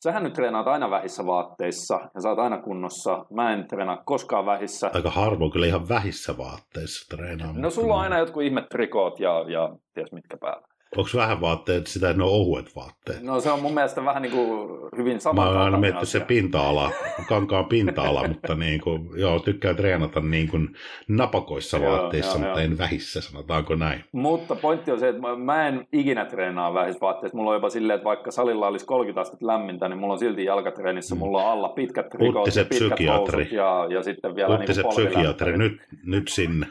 [0.04, 3.26] sähän nyt treenaat aina vähissä vaatteissa ja sä oot aina kunnossa.
[3.34, 4.92] Mä en treenaa koskaan vähissä.
[4.94, 7.62] Aika harvoin kyllä ihan vähissä vaatteissa treenaamaan.
[7.62, 10.67] No sulla on aina jotkut ihme trikoot ja, ja ties mitkä päällä.
[10.96, 13.22] Onko vähän vaatteet sitä, että ne on ohuet vaatteet?
[13.24, 15.46] No se on mun mielestä vähän niin kuin hyvin Mä sama.
[15.48, 16.92] oon aina miettinyt se pinta-ala,
[17.30, 20.70] kankaan pinta-ala, mutta niin kuin, joo, tykkään treenata niin kuin
[21.08, 22.66] napakoissa Joo, vaatteissa, joo, mutta joo.
[22.72, 24.04] en vähissä, sanotaanko näin.
[24.12, 27.38] Mutta pointti on se, että mä- mä en ikinä treenaa vähisvaatteissa.
[27.38, 30.46] Mulla on jopa silleen, että vaikka salilla olisi 30 astetta lämmintä, niin mulla on silti
[30.46, 31.20] jalkatreenissä, Mm.
[31.20, 33.50] mulla on alla pitkät ja pitkät psykiatri.
[33.52, 36.68] ja, ja sitten vielä Utti se niin psykiatri, nyt, nyt sinne.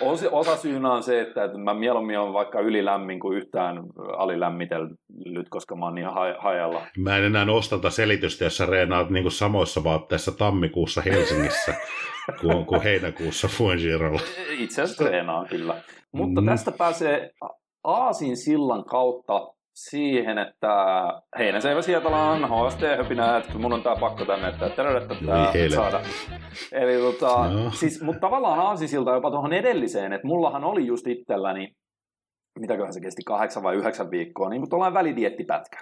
[0.00, 3.76] Osa, osa syynä on se, että, että mä mieluummin on vaikka ylilämmin kuin yhtään
[4.16, 6.86] alilämmitellyt, koska mä oon niin ha- hajalla.
[6.98, 11.74] Mä en enää ostata selitystä, jos sä reenaat niin kuin samoissa vaatteissa tammikuussa Helsingissä
[12.40, 14.20] kuin, kuin heinäkuussa Fuengirolla.
[14.58, 15.74] Itse asiassa treenaan kyllä.
[16.12, 16.46] Mutta Mm.
[16.46, 17.30] tästä pääsee
[17.84, 20.68] Aasin sillan kautta siihen, että
[21.38, 24.86] Heinäseivä Sietalan HST-höpinä, että mun on tää pakko tänne, että tää
[25.52, 25.70] helvetti.
[25.74, 26.00] saada.
[26.72, 27.70] Eli tota, No.
[27.70, 31.72] siis, mutta tavallaan Aasinsilta jopa tuohon edelliseen, että mullahan oli just itselläni,
[32.60, 35.78] mitäköhän se kesti, kahdeksan vai yhdeksän viikkoa, niin kuin tuollainen välidiettipätkä.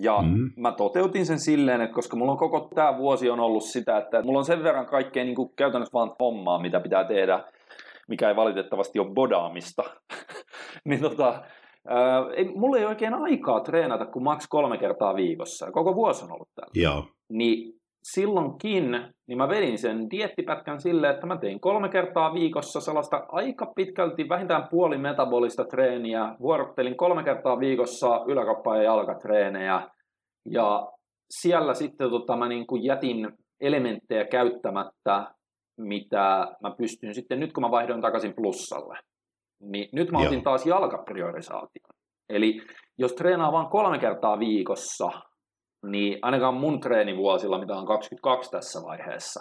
[0.00, 0.50] Ja Mm.
[0.56, 4.22] mä toteutin sen silleen, että koska mulla on koko tämä vuosi on ollut sitä, että
[4.22, 7.44] mulla on sen verran kaikkea niin kuin käytännössä vaan hommaa, mitä pitää tehdä,
[8.08, 9.82] mikä ei valitettavasti ole bodaamista.
[10.88, 11.42] niin tota,
[11.88, 15.70] ää, ei, mulla ei oikein aikaa treenata kuin maks kolme kertaa viikossa.
[15.72, 16.72] Koko vuosi on ollut täällä.
[16.74, 18.90] Joo, Niin silloinkin,
[19.26, 24.28] niin mä vedin sen diettipätkän silleen, että mä tein kolme kertaa viikossa sellaista aika pitkälti
[24.28, 26.36] vähintään puoli metabolista treeniä.
[26.40, 29.88] Vuorottelin kolme kertaa viikossa yläkroppa- ja jalkatreenejä.
[30.50, 30.86] Ja
[31.30, 35.34] siellä sitten tota, mä niin kuin jätin elementtejä käyttämättä,
[35.80, 38.98] mitä mä pystyn sitten, nyt kun mä vaihdoin takaisin plussalle,
[39.60, 40.42] niin nyt mä otin Joo.
[40.42, 41.94] taas jalkapriorisaation.
[42.28, 42.60] Eli
[42.98, 45.10] jos treenaa vain kolme kertaa viikossa,
[45.90, 49.40] niin ainakaan mun treenivuosilla, mitä on 22 tässä vaiheessa,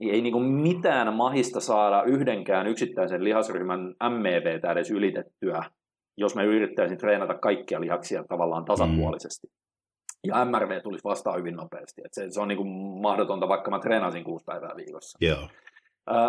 [0.00, 5.62] niin ei niinku mitään mahista saada yhdenkään yksittäisen lihasryhmän MEVtä edes ylitettyä,
[6.16, 9.46] jos me yrittäisin treenata kaikkia lihaksia tavallaan tasapuolisesti.
[10.26, 12.02] Ja MRV tulisi vastaan hyvin nopeasti.
[12.04, 12.64] Et se, se on niinku
[13.02, 15.18] mahdotonta, vaikka mä treenaisin kuusi päivää viikossa.
[15.20, 15.48] joo.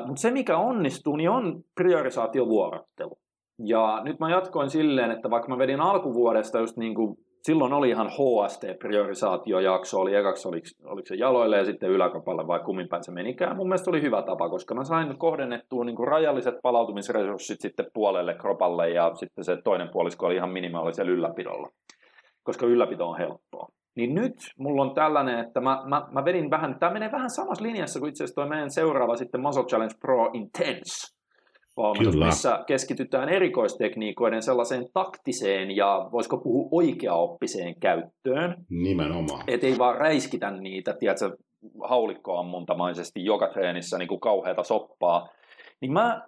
[0.05, 3.19] Mutta se, mikä onnistuu, niin on priorisaatiovuorottelu.
[3.65, 7.17] Ja nyt mä jatkoin silleen, että vaikka mä vedin alkuvuodesta just niin kuin,
[7.47, 12.87] silloin oli ihan HST-priorisaatiojakso, oli ekaksi oliko, oliko se jaloille ja sitten yläkapalle vai kummin
[12.87, 13.55] päin se menikään.
[13.57, 18.33] Mun mielestä oli hyvä tapa, koska mä sain kohdennettua niin kuin rajalliset palautumisresurssit sitten puolelle
[18.33, 21.69] kropalle ja sitten se toinen puolisko oli ihan minimaalisella ylläpidolla,
[22.43, 23.67] koska ylläpito on helppoa.
[23.95, 27.63] Niin nyt mulla on tällainen, että mä, mä, mä vedin vähän, tämä menee vähän samassa
[27.63, 31.16] linjassa kuin itse asiassa toi meidän seuraava sitten Muscle Challenge Pro Intense
[32.25, 39.43] missä keskitytään erikoistekniikoiden sellaiseen taktiseen ja voisiko puhua oikeaoppiseen käyttöön, Nimenomaan.
[39.47, 41.37] et ei vaan räiskitä niitä, tiedätkö,
[41.83, 45.29] haulikkoammuntamaisesti joka treenissä niin kuin kauheata soppaa,
[45.81, 46.21] niin mä äh,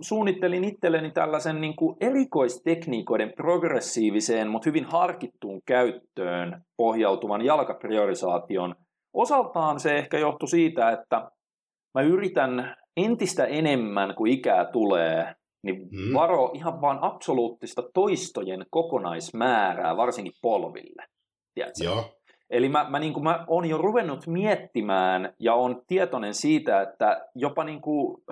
[0.00, 8.74] suunnittelin itselleni tällaisen niin kuin erikoistekniikoiden progressiiviseen, mutta hyvin harkittuun käyttöön pohjautuvan jalkapriorisaation.
[9.14, 11.30] Osaltaan se ehkä johtui siitä, että
[11.94, 16.14] mä yritän entistä enemmän, kuin ikää tulee, niin Mm.
[16.14, 21.04] varo ihan vaan absoluuttista toistojen kokonaismäärää, varsinkin polville.
[21.54, 21.84] Tiedätkö?
[21.84, 22.04] Joo,
[22.50, 27.28] Eli mä, mä, niin kuin, mä oon jo ruvennut miettimään ja on tietoinen siitä, että
[27.34, 28.22] jopa niin kuin,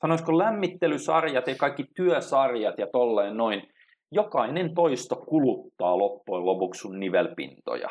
[0.00, 3.62] sanoisiko lämmittelysarjat ja kaikki työsarjat ja tolleen noin,
[4.12, 7.88] jokainen toisto kuluttaa loppujen lopuksi sun nivelpintoja.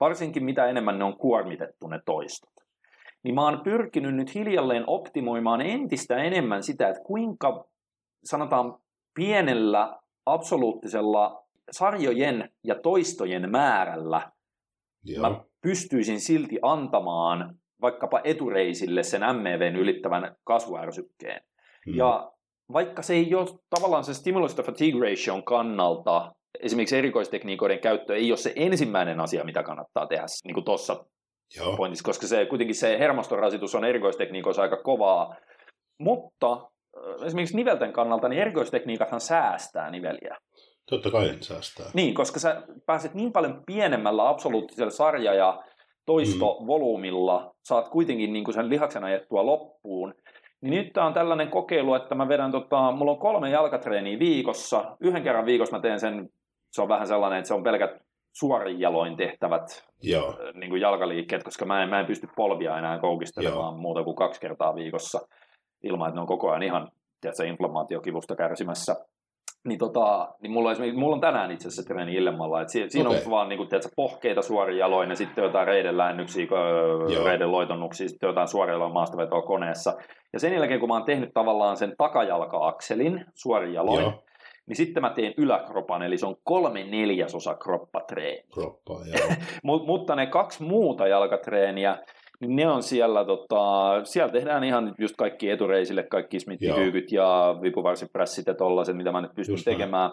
[0.00, 2.55] Varsinkin mitä enemmän ne on kuormitettu ne toistot.
[3.24, 7.64] Niin mä oon pyrkinyt nyt hiljalleen optimoimaan entistä enemmän sitä, että kuinka
[8.24, 8.78] sanotaan
[9.14, 14.32] pienellä absoluuttisella sarjojen ja toistojen määrällä
[15.04, 15.30] joo.
[15.30, 21.40] mä pystyisin silti antamaan vaikkapa etureisille sen MEVn ylittävän kasvuärsykkeen.
[21.86, 21.94] Mm.
[21.94, 22.32] Ja
[22.72, 28.30] vaikka se ei ole tavallaan se stimulus to fatigue ration kannalta, esimerkiksi erikoistekniikoiden käyttö ei
[28.30, 31.04] ole se ensimmäinen asia, mitä kannattaa tehdä niin tuossa
[31.56, 35.36] Joo, pointissa, koska se, kuitenkin se hermostorasitus on erikoistekniikoissa aika kovaa.
[35.98, 36.70] Mutta
[37.26, 40.36] esimerkiksi nivelten kannalta, niin erikoistekniikathan säästää niveliä.
[40.90, 41.86] totta kai säästää.
[41.94, 45.62] Niin, koska sä pääset niin paljon pienemmällä absoluuttisella sarja- ja
[46.06, 50.14] toistovolyymilla, saat kuitenkin niin kuin sen lihaksen ajettua loppuun.
[50.60, 54.96] Niin nyt tää on tällainen kokeilu, että mä vedän, tota, mulla on kolme jalkatreeniä viikossa.
[55.00, 56.28] Yhden kerran viikossa mä teen sen,
[56.72, 57.90] se on vähän sellainen, että se on pelkät
[58.38, 62.98] suorin jaloin tehtävät Joo, niin kuin jalkaliikkeet, koska mä en, mä en pysty polvia enää
[62.98, 63.80] koukistelemaan Joo.
[63.80, 65.20] muuta kuin kaksi kertaa viikossa
[65.82, 66.88] ilman, että ne on koko ajan ihan
[67.20, 68.96] tiedätkö, inflammaatiokivusta kärsimässä.
[69.68, 73.08] Niin, tota, niin mulla, on mulla on tänään itse asiassa treeni illemmalla, että si, siinä
[73.08, 73.22] Okei.
[73.24, 76.46] on vaan niin kuin, tiedätkö, pohkeita suorin jaloin ja sitten jotain reiden läännyksiä,
[77.08, 77.24] Joo.
[77.24, 79.92] reiden loitonnuksia, sitten jotain suorin maastavetoa koneessa.
[80.32, 84.22] Ja sen jälkeen, kun mä oon tehnyt tavallaan sen takajalka-akselin suorin jaloin, joo,
[84.66, 88.44] niin sitten mä teen yläkropan, eli se on kolme neljäsosa kroppatreeni.
[88.54, 89.28] Kroppaa, joo.
[89.62, 91.98] Mut, mutta ne kaksi muuta jalkatreeniä,
[92.40, 98.46] niin ne on siellä, tota, siellä tehdään ihan just kaikki etureisille, kaikki smittikyykyt ja vipuvarsiprässit
[98.46, 100.10] ja tollaset, mitä mä nyt pystyn Just tekemään.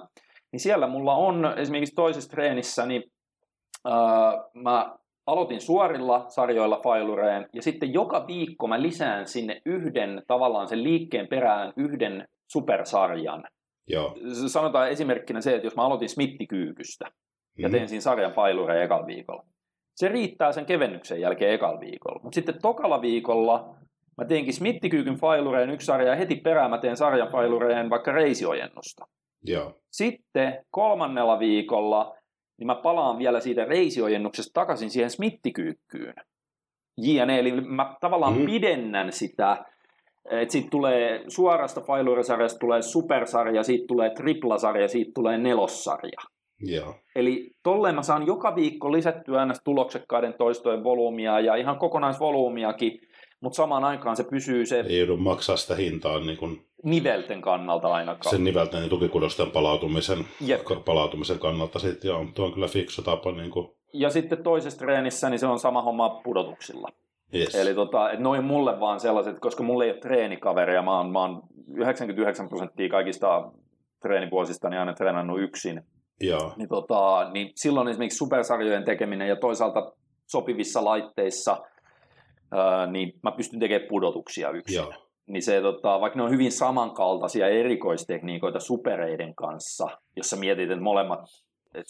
[0.51, 3.03] Niin siellä mulla on esimerkiksi toisessa treenissä, niin
[3.87, 4.95] äh, mä
[5.27, 11.27] aloitin suorilla sarjoilla failureen ja sitten joka viikko mä lisään sinne yhden tavallaan sen liikkeen
[11.27, 13.43] perään yhden supersarjan.
[13.87, 14.15] Joo.
[14.47, 17.05] Sanotaan esimerkkinä se, että jos mä aloitin smittikyykystä
[17.57, 17.71] ja Mm.
[17.71, 19.45] teen siinä sarjan failureen ekalla viikolla.
[19.95, 22.19] Se riittää sen kevennyksen jälkeen ekalla viikolla.
[22.23, 23.75] Mutta sitten tokalla viikolla
[24.17, 29.07] mä teenkin smittikyykyn failureen yksi sarja ja heti perään mä teen sarjan failureen vaikka reisiojennusta.
[29.43, 29.79] Joo.
[29.91, 32.15] Sitten kolmannella viikolla
[32.57, 36.13] niin mä palaan vielä siitä reisiojennuksesta takaisin siihen smittikyykkyyn.
[36.97, 38.45] JNE, eli mä tavallaan mm.
[38.45, 39.65] pidennän sitä,
[40.29, 46.19] että siitä tulee suorasta failurisarjasta tulee supersarja, siitä tulee triplasarja, siitä tulee nelossarja.
[46.61, 46.95] Joo.
[47.15, 49.61] Eli tolleen mä saan joka viikko lisättyä ns.
[49.63, 52.99] tuloksekkaiden toistojen volyymia ja ihan kokonaisvolyymiakin,
[53.41, 57.87] mutta samaan aikaan se pysyy se Ei joudu maksaa sitä hintaa niin kuin nivelten kannalta
[57.87, 58.31] ainakaan.
[58.31, 60.61] sen nivelten ja tukikudosten palautumisen, Jep.
[60.85, 61.79] palautumisen kannalta.
[61.79, 63.31] Sitten, joo, tuo on kyllä fiksu tapa.
[63.31, 66.87] Niin kuin, Ja sitten toisessa treenissä niin se on sama homma pudotuksilla.
[67.35, 67.55] Yes.
[67.55, 71.19] Eli tota, et noin mulle vaan sellaiset, koska mulla ei ole treenikaveria, mä oon, mä
[71.19, 71.41] oon
[71.75, 73.51] 99 prosenttia kaikista
[74.01, 75.81] treenivuosista niin aina treenannut yksin.
[76.21, 76.53] joo.
[76.57, 79.93] Niin, tota, niin silloin esimerkiksi supersarjojen tekeminen ja toisaalta
[80.27, 81.57] sopivissa laitteissa,
[82.51, 84.75] ää, niin mä pystyn tekemään pudotuksia yksin.
[84.75, 84.93] Joo.
[85.27, 91.19] Niin se, tota, vaikka ne on hyvin samankaltaisia erikoistekniikoita supereiden kanssa, jossa mietit, että molemmat,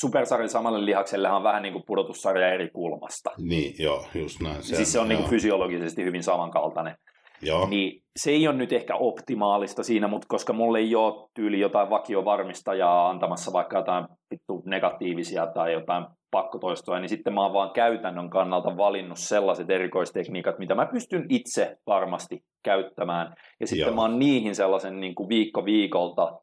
[0.02, 3.32] supersarjan samalle lihaksellehan on vähän niin kuin pudotussarja eri kulmasta.
[3.38, 4.64] Niin, joo, just näin.
[4.64, 6.96] Se, siis se on niin kuin fysiologisesti hyvin samankaltainen.
[7.42, 11.60] Joo, Niin se ei ole nyt ehkä optimaalista siinä, mutta koska mulla ei ole tyyli
[11.60, 17.72] jotain vakiovarmistajaa antamassa vaikka jotain vittu negatiivisia tai jotain pakkotoistoa, niin sitten mä oon vaan
[17.72, 23.34] käytännön kannalta valinnut sellaiset erikoistekniikat, mitä mä pystyn itse varmasti käyttämään.
[23.60, 23.96] Ja sitten Joo.
[23.96, 26.40] mä oon niihin sellaisen niin kuin viikko viikolta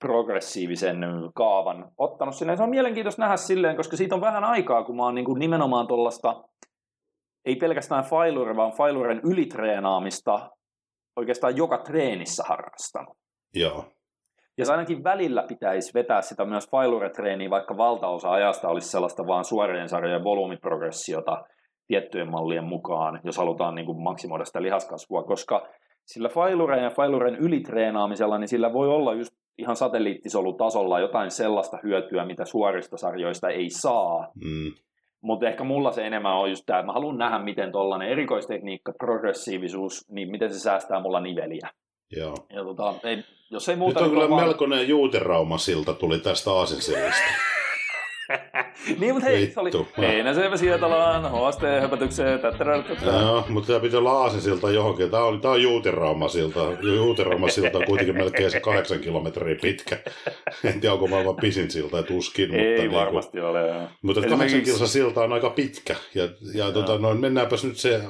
[0.00, 0.98] progressiivisen
[1.34, 2.56] kaavan ottanut silleen.
[2.56, 5.38] Se on mielenkiintoista nähdä silleen, koska siitä on vähän aikaa, kun mä oon niin kuin
[5.38, 6.42] nimenomaan tuollaista
[7.44, 10.50] ei pelkästään failure, vaan failuren ylitreenaamista
[11.16, 13.16] oikeastaan joka treenissä harrastanut.
[13.54, 13.84] joo,
[14.58, 19.44] Ja se ainakin välillä pitäisi vetää sitä myös failure-treeniä, vaikka valtaosa ajasta olisi sellaista vaan
[19.44, 21.44] suorien sarjojen volyymiprogressiota
[21.86, 25.66] tiettyjen mallien mukaan, jos halutaan niin kuin maksimoida sitä lihaskasvua, koska
[26.06, 32.24] sillä failuren ja failuren ylitreenaamisella, niin sillä voi olla just ihan satelliittisolutasolla jotain sellaista hyötyä,
[32.24, 34.72] mitä suorista sarjoista ei saa, mm,
[35.20, 38.92] mutta ehkä mulla se enemmän on just tämä, että mä haluan nähdä, miten tuollainen erikoistekniikka,
[38.98, 41.70] progressiivisuus, niin miten se säästää mulla niveliä.
[42.16, 42.34] joo.
[42.52, 44.00] Ja tota, ei, jos ei Nyt muuta...
[44.00, 47.22] on niin kyllä vaan- melkoinen juuteraumasilta tuli tästä aasinsillasta.
[49.00, 49.88] niin, mutta hei, se oli Vittu.
[49.98, 52.88] Heinäsevä Sietalaan, HST-höpötykseen, tättärältä.
[53.06, 55.10] Joo, mutta tämä pitää olla aasinsilta johonkin.
[55.10, 56.60] Tämä on, tämä on juuteraumasilta.
[56.96, 59.98] Juuteraumasilta on kuitenkin melkein se kahdeksan kilometriä pitkä.
[60.64, 62.54] En tiedä, onko maailman pisin silta, ja tuskin.
[62.54, 63.60] Ei mutta, niin kuin, varmasti ole.
[63.68, 63.80] joo.
[64.02, 65.96] mutta Esimerkiksi- kahdeksan kilsa silta on aika pitkä.
[66.14, 68.00] Ja, ja tota, noin, mennäänpäs nyt se,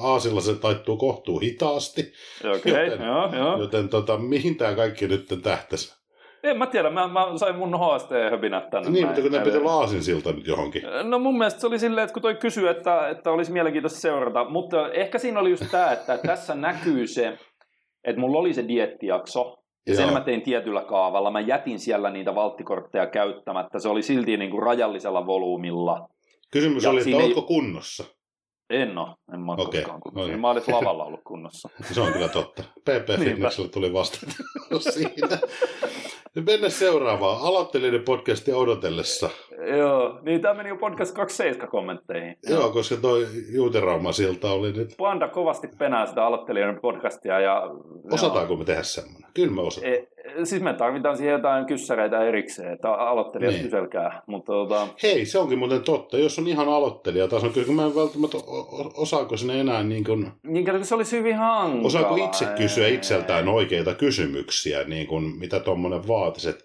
[0.00, 2.12] aasilla se taittuu kohtuu hitaasti.
[2.56, 3.60] Okei, Joten- joo, joo.
[3.60, 6.01] Joten tota, mihin tämä kaikki nyt tähtäisi?
[6.42, 8.90] En mä tiedä, mä, mä sain mun HST-höpinät tänne.
[8.90, 10.82] Niin, mutta kun ne olla aasinsilta nyt johonkin.
[11.02, 14.44] No mun mielestä se oli silleen, että kun toi kysyi, että, että olisi mielenkiintoista seurata,
[14.48, 17.38] mutta ehkä siinä oli just tämä, että tässä näkyy se,
[18.04, 19.56] että mulla oli se diettijakso,
[19.86, 20.12] ja sen Joo.
[20.12, 21.30] mä tein tietyllä kaavalla.
[21.30, 23.78] Mä jätin siellä niitä valttikortteja käyttämättä.
[23.78, 26.08] Se oli silti niin kuin rajallisella volyymilla.
[26.52, 28.04] Kysymys Ja oli, että siinä ei- oletko kunnossa?
[28.70, 30.24] En oo, en mä ole Okei, koskaan kunnossa.
[30.26, 30.36] okei.
[30.40, 31.68] Mä olin lavalla ollut kunnossa.
[31.92, 32.62] Se on kyllä totta.
[32.62, 33.24] PP.
[33.24, 34.18] Fitnessillä tuli vasta
[34.90, 35.38] siinä.
[36.34, 37.40] Nyt mennään seuraavaan.
[37.42, 39.30] Aloittelijoiden podcastia odotellessa.
[39.76, 42.36] Joo, niin tämä meni jo podcast 27 kommentteihin.
[42.48, 44.94] Joo, koska toi Juuterauma silta oli nyt...
[44.98, 47.40] Panda kovasti penää sitä aloittelijoiden podcastia.
[47.40, 47.62] Ja,
[48.12, 49.30] Osataanko me tehdä semmoinen?
[49.34, 49.92] Kyllä me osataan.
[49.92, 50.06] E,
[50.44, 53.64] siis me tarvitaan siihen jotain kyssäreitä erikseen, että aloittelijat Niin.
[53.64, 54.22] kyselkää.
[54.26, 56.18] Mutta tota, Hei, se onkin muuten totta.
[56.18, 58.38] Jos on ihan aloittelija taas on kyllä, mä en välttämättä
[58.96, 61.86] osaako sinne enää niin kuin, niin kato, se olisi hyvin hankala.
[61.86, 66.48] osaako itse kysyä itseltään oikeita kysymyksiä, niin kuin, mitä tuommoinen vaatisi.
[66.48, 66.64] Että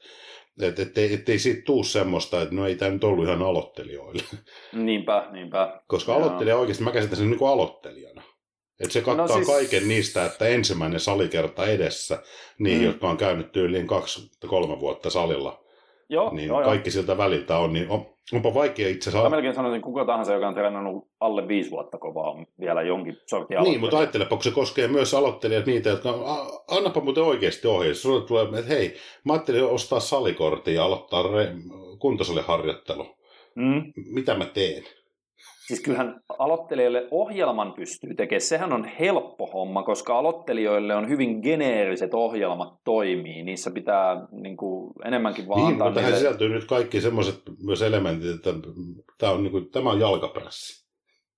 [0.62, 4.24] et, ettei, ettei siitä tuu semmoista, että no ei tämä nyt ollut ihan aloittelijoille.
[4.74, 5.82] Niinpä, niinpä.
[5.88, 6.20] Koska Joo.
[6.22, 8.22] aloittelija oikeasti, mä käsitän sen niin kuin aloittelijana.
[8.80, 9.48] Että se kattaa No siis...
[9.48, 12.24] kaiken niistä, että ensimmäinen salikerta edessä,
[12.60, 12.86] niin Mm.
[12.86, 15.64] jotka on käynyt tyyliin kaksi kolme vuotta salilla,
[16.10, 16.70] Joo, niin joo, joo.
[16.70, 19.30] kaikki siltä väliltä on, niin on, Onpa vaikea itse Mä asiassa.
[19.30, 23.58] melkein sanoisin, kuka tahansa, joka on treenannut alle viisi vuotta kovaa, on vielä jonkin sortin
[23.64, 27.94] Niin, mutta ajattelepa, kun se koskee myös aloittelijat niitä, jotka a- annapa muuten oikeasti ohje.
[27.94, 33.06] Sulle tulee, että hei, mä ajattelin ostaa salikortin ja aloittaa re- kuntosaliharjoittelu.
[33.56, 33.94] Mm.
[33.96, 34.84] Mitä mä teen?
[35.68, 38.42] Siis kyllähän aloittelijoille ohjelman pystyy tekemään.
[38.42, 43.44] Sehän on helppo homma, koska aloittelijoille on hyvin geneeriset ohjelmat toimii.
[43.44, 46.18] Niissä pitää niin kuin, enemmänkin vaan Niin, antaa mutta niille...
[46.18, 48.50] sisältyy nyt kaikki semmoiset myös elementit, että
[49.18, 50.88] tämä on, niin kuin, tämä on jalkaprässi.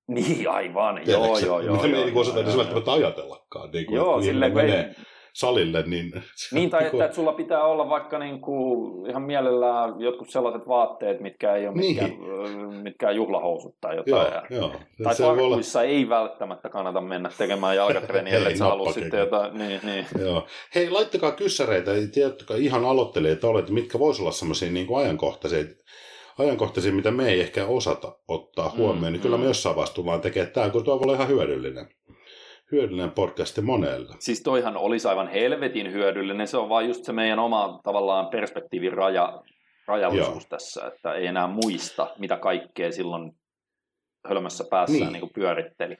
[0.08, 0.96] Niin, aivan.
[0.96, 1.46] Joo, Tiedätkö?
[1.46, 1.76] joo, joo.
[1.76, 3.72] Mitä me joo, ei niin joo, osata edes joo, välttämättä ajatellakaan.
[3.72, 4.86] Niin kuin, Joo, silleen, kun ei,
[5.34, 6.12] salille, niin...
[6.52, 10.30] Niin, tai niin kuin- että, että sulla pitää olla vaikka niin kuin, ihan mielellään jotkut
[10.30, 11.96] sellaiset vaatteet, mitkä ei ole Niin.
[12.04, 14.42] mitkään, mitkään juhlahousut tai Joo, jotain.
[14.50, 14.72] joo.
[15.04, 19.20] Tai Se voi olla- ei välttämättä kannata mennä tekemään jalkatreeniä, Ei, ellei sä halua sitten
[19.20, 19.58] jotain.
[19.58, 20.06] Niin, niin.
[20.20, 20.46] Joo.
[20.76, 25.64] Hei, laittakaa kyssäreitä, tiedättekö, ihan aloittelijat olet, mitkä voisi olla semmoisia niin ajankohtaisia,
[26.40, 29.48] ajankohtaisia, mitä me ei ehkä osata ottaa Mm, huomioon, niin kyllä me mm.
[29.48, 31.88] jossain vaiheessa tullaan tekemään tämä, kun tuo voi olla ihan hyödyllinen.
[32.72, 34.16] Hyödyllinen podcasti monelle.
[34.20, 36.48] Siis toihan olisi aivan helvetin hyödyllinen.
[36.48, 39.42] Se on vaan just se meidän oma tavallaan perspektiivin raja,
[39.88, 40.50] rajallisuus Joo.
[40.50, 43.32] tässä, että ei enää muista, mitä kaikkea silloin
[44.28, 45.14] hölmössä päässään Niin.
[45.14, 45.22] niin.
[45.22, 45.98] niin pyöritteli.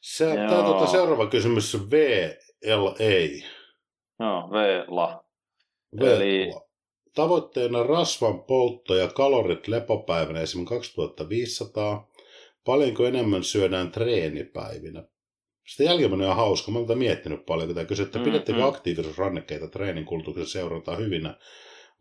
[0.00, 0.48] Se, Joo.
[0.50, 2.94] tämä tuota, seuraava kysymys on VLA.
[4.20, 5.24] Joo, V-la.
[6.00, 6.10] VLA.
[6.10, 6.50] Eli-
[7.14, 12.08] Tavoitteena rasvan poltto ja kalorit lepopäivänä esimerkiksi 2500.
[12.64, 15.04] Paljonko enemmän syödään treenipäivinä?
[15.66, 16.72] Sitä jälkimmäinen on hauska.
[16.72, 18.68] Mä oon tätä miettinyt paljon, kun tämä kysyy, että Mm, pidättekö mm.
[18.68, 21.36] aktiivisuusrannekkeita treenin kulutuksen seurantaa hyvinä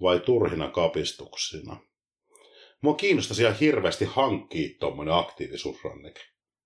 [0.01, 1.77] vai turhina kapistuksina?
[2.81, 6.21] Mua kiinnostaisi ihan hirveästi hankkia tuommoinen aktiivisuusranneke.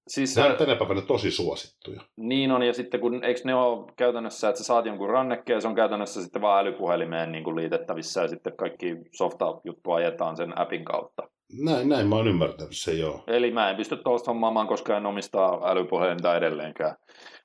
[0.08, 2.02] Siis Nämä on tänä päivänä tosi suosittuja.
[2.18, 5.68] Niin on, ja sitten kun, eikö ne ole käytännössä, että sä saat jonkun rannekkeen, se
[5.68, 10.86] on käytännössä sitten vaan älypuhelimeen niin kuin liitettävissä, ja sitten kaikki softa-juttu ajetaan sen appin
[10.86, 11.30] kautta.
[11.64, 13.24] Näin, näin mä oon ymmärtänyt se joo.
[13.28, 16.96] Eli mä en pysty tuosta hommaamaan, koska en omista älypuhelinta edelleenkään.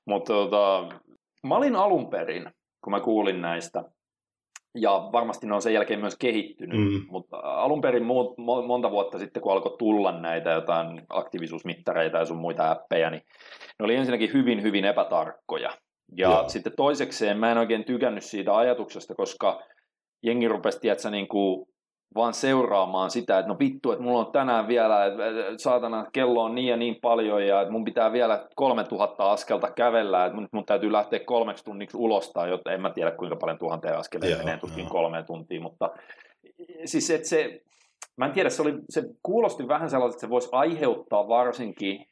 [0.06, 0.88] Mutta tota,
[1.46, 2.50] mä olin alun perin,
[2.84, 3.84] kun mä kuulin näistä,
[4.78, 7.06] ja varmasti ne on sen jälkeen myös kehittynyt, Mm.
[7.08, 12.24] mutta alun perin mu- mo- monta vuotta sitten, kun alkoi tulla näitä jotain aktiivisuusmittareita ja
[12.24, 13.22] sun muita appeja, niin
[13.78, 15.70] ne oli ensinnäkin hyvin, hyvin epätarkkoja.
[16.16, 16.48] Ja Joo.
[16.48, 19.60] sitten toisekseen mä en oikein tykännyt siitä ajatuksesta, koska
[20.22, 21.66] jengi rupesi, tiedätkö, niin kuin
[22.14, 25.22] vaan seuraamaan sitä, että no vittu, että mulla on tänään vielä, että
[25.56, 30.24] saatana kello on niin ja niin paljon ja että mun pitää vielä 3000 askelta kävellä,
[30.24, 33.58] että mun, mun täytyy lähteä kolmeksi tunniksi ulos tai jotta en mä tiedä kuinka paljon
[33.58, 35.90] tuhanteen askeleen menee tuskin kolmeen tuntiin, mutta
[36.84, 37.60] siis että se,
[38.16, 42.06] mä en tiedä, se, oli, se kuulosti vähän sellaiset, että se voisi aiheuttaa varsinkin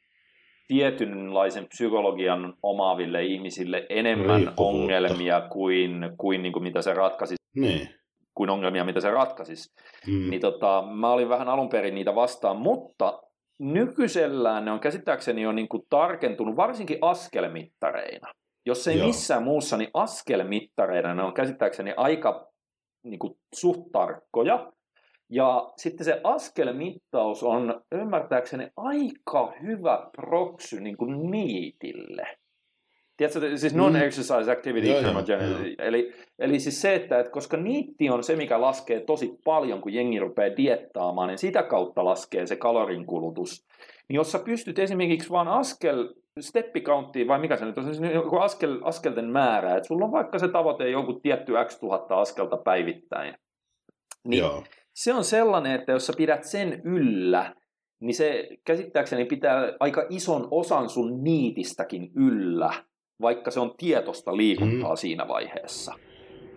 [0.67, 8.00] tietynlaisen psykologian omaaville ihmisille enemmän ongelmia kuin, kuin, niin kuin mitä se ratkaisisi, Niin.
[8.35, 9.73] Kuin ongelmia, mitä se ratkaisisi.
[10.07, 10.29] Mm.
[10.29, 13.21] Niin tota, mä olin vähän alun perin niitä vastaan, mutta
[13.59, 18.33] nykyisellään ne on käsittääkseni jo niin kuin tarkentunut, varsinkin askelmittareina.
[18.65, 19.07] Jos ei Joo.
[19.07, 22.51] missään muussa, niin askelmittareina ne on käsittääkseni aika
[23.03, 24.71] niin kuin, suht tarkkoja.
[25.29, 32.37] Ja sitten se askelmittaus on ymmärtääkseni aika hyvä proksy niin kuin niitille.
[33.21, 35.75] Tiedätkö, siis non-exercise activity Joo, joo, thermogenesis.
[35.79, 39.93] Eli, eli siis se, että, että koska niitti on se, mikä laskee tosi paljon, kun
[39.93, 43.67] jengi rupeaa diettaamaan, niin sitä kautta laskee se kalorinkulutus.
[44.09, 48.37] Niin jos sä pystyt esimerkiksi vaan askel, steppikauttiin, vai mikä se nyt on, siis joku
[48.37, 53.35] askel, askelten määrä, että sulla on vaikka se tavoite joku tietty x tuhatta askelta päivittäin.
[54.27, 54.63] Niin Joo.
[54.93, 57.55] se on sellainen, että jos sä pidät sen yllä,
[57.99, 62.73] niin se käsittääkseni pitää aika ison osan sun niitistäkin yllä,
[63.21, 64.95] vaikka se on tietoista liikuntaa Mm.
[64.97, 65.93] siinä vaiheessa.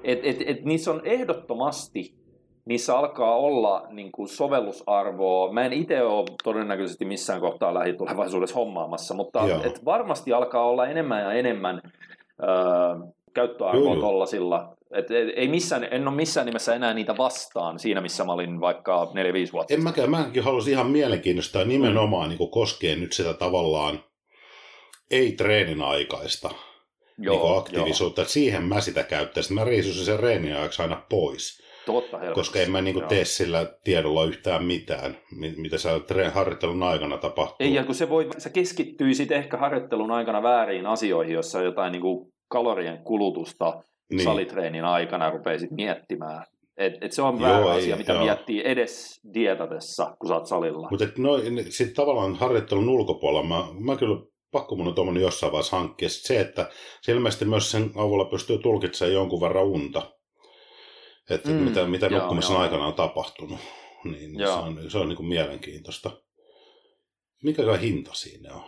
[0.05, 2.15] Et, et, et niissä on ehdottomasti,
[2.65, 5.53] niissä alkaa olla niin kuin sovellusarvoa.
[5.53, 9.61] Mä en itse ole todennäköisesti missään kohtaa lähitulevaisuudessa hommaamassa, mutta Joo.
[9.65, 11.81] et varmasti alkaa olla enemmän ja enemmän
[12.43, 12.49] öö,
[13.35, 14.74] käyttöarvoa tollasilla.
[14.95, 18.61] Et, et, ei missään, en ole missään nimessä enää niitä vastaan siinä, missä mä olin
[18.61, 23.35] vaikka 4-5 vuotta En mäkään, mäkin haluaisin ihan mielenkiintoista ja nimenomaan niin koskee nyt sitä
[23.35, 23.99] tavallaan
[25.10, 26.51] ei-treenin aikaista
[27.18, 28.22] Joo, niin aktiivisuutta.
[28.22, 29.55] Että siihen mä sitä käyttäisin.
[29.55, 32.35] Mä riisuisin sen treenin ajaksi aina pois, Joo, totta helvetissä.
[32.40, 33.09] koska en mä niin Joo.
[33.09, 37.56] tee sillä tiedolla yhtään mitään, mi- mitä siellä treen harjoittelun aikana tapahtuu.
[37.60, 42.02] Ei, ja kun se voi, sä keskittyisit ehkä harjoittelun aikana väärin asioihin, jossa jotain niin
[42.02, 43.82] kuin kalorien kulutusta Niin.
[44.16, 44.24] niin.
[44.24, 46.44] salitreenin aikana rupeisit miettimään.
[46.76, 48.24] Et, et se on Joo, väärä ei, asia, mitä joo.
[48.24, 50.89] miettii edes dietatessa, kun sä oot salilla.
[50.90, 54.16] Mutta no, sitten tavallaan harjoittelun ulkopuolella mä, mä kyllä
[54.55, 56.09] pakko mun on tuommoinen jossain vaiheessa hankkia.
[56.09, 56.70] Sit se, että
[57.02, 60.12] se ilmeisesti myös sen avulla pystyy tulkitsemaan jonkun verran unta.
[61.31, 62.62] Että Mm, mitä, mitä joo, nukkumisen joo.
[62.62, 63.59] aikana on tapahtunut.
[64.05, 64.52] niin, Joo.
[64.52, 66.10] se on, se on niin kuin mielenkiintoista.
[67.43, 68.62] Mikä hinta siinä on?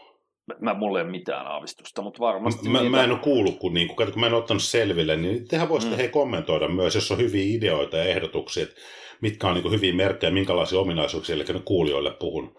[0.60, 2.90] Mä, mulla ei ole mitään aavistusta, mutta varmasti Mä, niitä...
[2.90, 5.96] mä en ole kuullut, kun, niin kun, kun mä en ottanut selville, niin tehän voisitte
[5.96, 5.98] Mm.
[5.98, 8.76] hei kommentoida myös, jos on hyviä ideoita ja ehdotuksia, että
[9.20, 12.56] mitkä on niin kuin hyviä merkkejä, minkälaisia ominaisuuksia, eli ne kuulijoille puhun,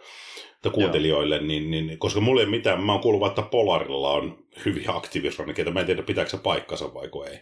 [0.71, 4.91] kuuntelijoille, niin, niin, koska mulla ei ole mitään, mä oon kuullut, että Polarilla on hyviä
[4.91, 7.39] aktiivisrannekeita, mä en tiedä pitääkö se paikkansa vai ei.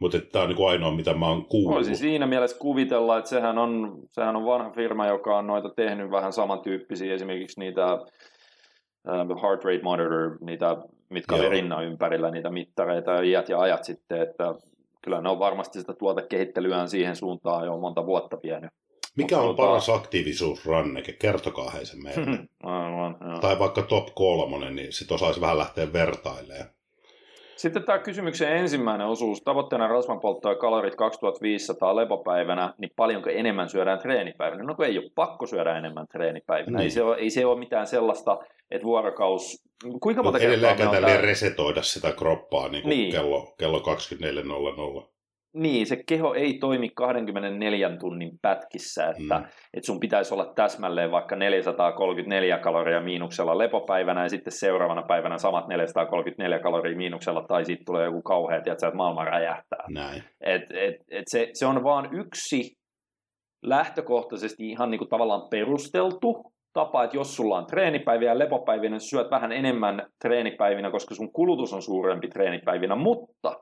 [0.00, 1.74] Mutta tämä on niin kuin ainoa, mitä mä oon kuullut.
[1.74, 6.10] Voisi siinä mielessä kuvitella, että sehän on, sehän on vanha firma, joka on noita tehnyt
[6.10, 10.76] vähän samantyyppisiä, esimerkiksi niitä ähm, heart rate monitor, niitä,
[11.10, 11.50] mitkä oli Joo.
[11.50, 14.54] rinnan ympärillä, niitä mittareita ja iät ja ajat sitten, että
[15.02, 18.70] kyllä ne on varmasti sitä tuotekehittelyään siihen suuntaan jo monta vuotta vienyt.
[19.18, 21.12] Mikä on paras aktiivisuusranneke?
[21.12, 22.38] Kertokaa hei se meille.
[22.62, 23.38] Aivan, joo.
[23.40, 26.70] tai vaikka top kolmonen, niin sit osaisi vähän lähteä vertailemaan.
[27.56, 29.42] Sitten tämä kysymyksen ensimmäinen osuus.
[29.42, 34.62] Tavoitteena rasvanpoltto ja kalorit 2500 lepopäivänä, niin paljonko enemmän syödään treenipäivänä?
[34.64, 36.76] No kun ei ole pakko syödä enemmän treenipäivänä.
[36.78, 36.84] Niin.
[36.84, 38.38] Ei, se ole, ei se ole mitään sellaista,
[38.70, 39.62] että vuorokaus...
[40.00, 42.98] Kuinka monta Mutta kertaa edelleen me on tälleen tää- resetoida sitä kroppaa niin Niin.
[42.98, 43.12] niin.
[43.12, 45.08] kello, kello 24.00.
[45.58, 49.44] Niin, se keho ei toimi 24 tunnin pätkissä, että, Mm.
[49.74, 55.68] että sun pitäisi olla täsmälleen vaikka 434 kaloria miinuksella lepopäivänä ja sitten seuraavana päivänä samat
[55.68, 59.84] 434 kaloria miinuksella tai sitten tulee joku kauhea, tiedätkö, että maailma räjähtää.
[59.88, 60.22] Näin.
[60.40, 62.76] Et, et, et se, se on vaan yksi
[63.62, 69.10] lähtökohtaisesti ihan niin kuin tavallaan perusteltu tapa, että jos sulla on treenipäiviä ja lepopäivinä, niin
[69.10, 73.56] syöt vähän enemmän treenipäivinä, koska sun kulutus on suurempi treenipäivinä, mutta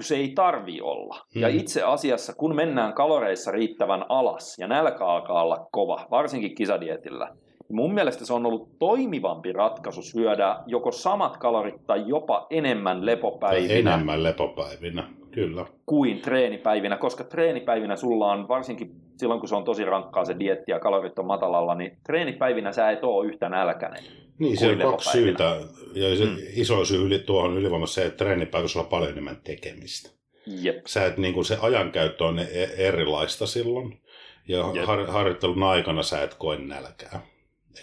[0.00, 1.26] se ei tarvi olla.
[1.34, 1.40] Mm.
[1.40, 7.36] Ja itse asiassa, kun mennään kaloreissa riittävän alas ja nälkä alkaa olla kova, varsinkin kisadietillä,
[7.68, 13.06] mun mielestä se on ollut toimivampi ratkaisu syödä joko samat kalorit tai jopa enemmän Tai
[13.06, 15.66] lepopäivinä enemmän lepopäivinä, kyllä.
[15.86, 20.72] kuin treenipäivinä, koska treenipäivinä sulla on, varsinkin silloin kun se on tosi rankkaa se dietti
[20.72, 24.04] ja kalorit on matalalla, niin treenipäivinä sä et ole yhtä nälkäinen.
[24.38, 25.56] Niin, se on kaksi syytä.
[25.94, 26.36] Ja se Mm.
[26.56, 30.10] iso syy yli, tuohon ylivoimassa se, että treenipäivässä on paljon enemmän tekemistä.
[30.46, 30.76] Jep.
[30.86, 34.00] Sä et, niin kuin se ajankäyttö on e- erilaista silloin.
[34.48, 34.84] Ja Jep.
[34.84, 37.20] har, harjoittelun aikana sä et koe nälkää.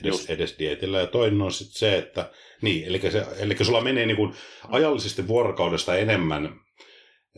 [0.03, 0.29] Just.
[0.29, 0.99] Edes, edes dietillä.
[0.99, 2.29] Ja toinen on sitten se, että
[2.61, 4.33] niin, eli, se, eli sulla menee niin kuin
[4.69, 6.49] ajallisesti vuorokaudesta enemmän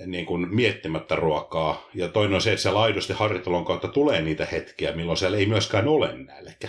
[0.06, 1.90] niin kuin miettimättä ruokaa.
[1.94, 5.46] Ja toinen on se, että siellä aidosti harjoittelun kautta tulee niitä hetkiä, milloin siellä ei
[5.46, 6.68] myöskään ole nälkä.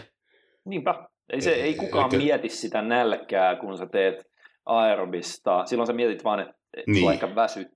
[0.65, 0.95] Niinpä.
[1.33, 4.15] Ei, se, ei kukaan Eikä- mieti sitä nälkää, kun sä teet
[4.67, 5.67] aerobista.
[5.67, 7.01] Silloin sä mietit vaan, että et Niin.
[7.01, 7.75] sua ehkä väsyttää.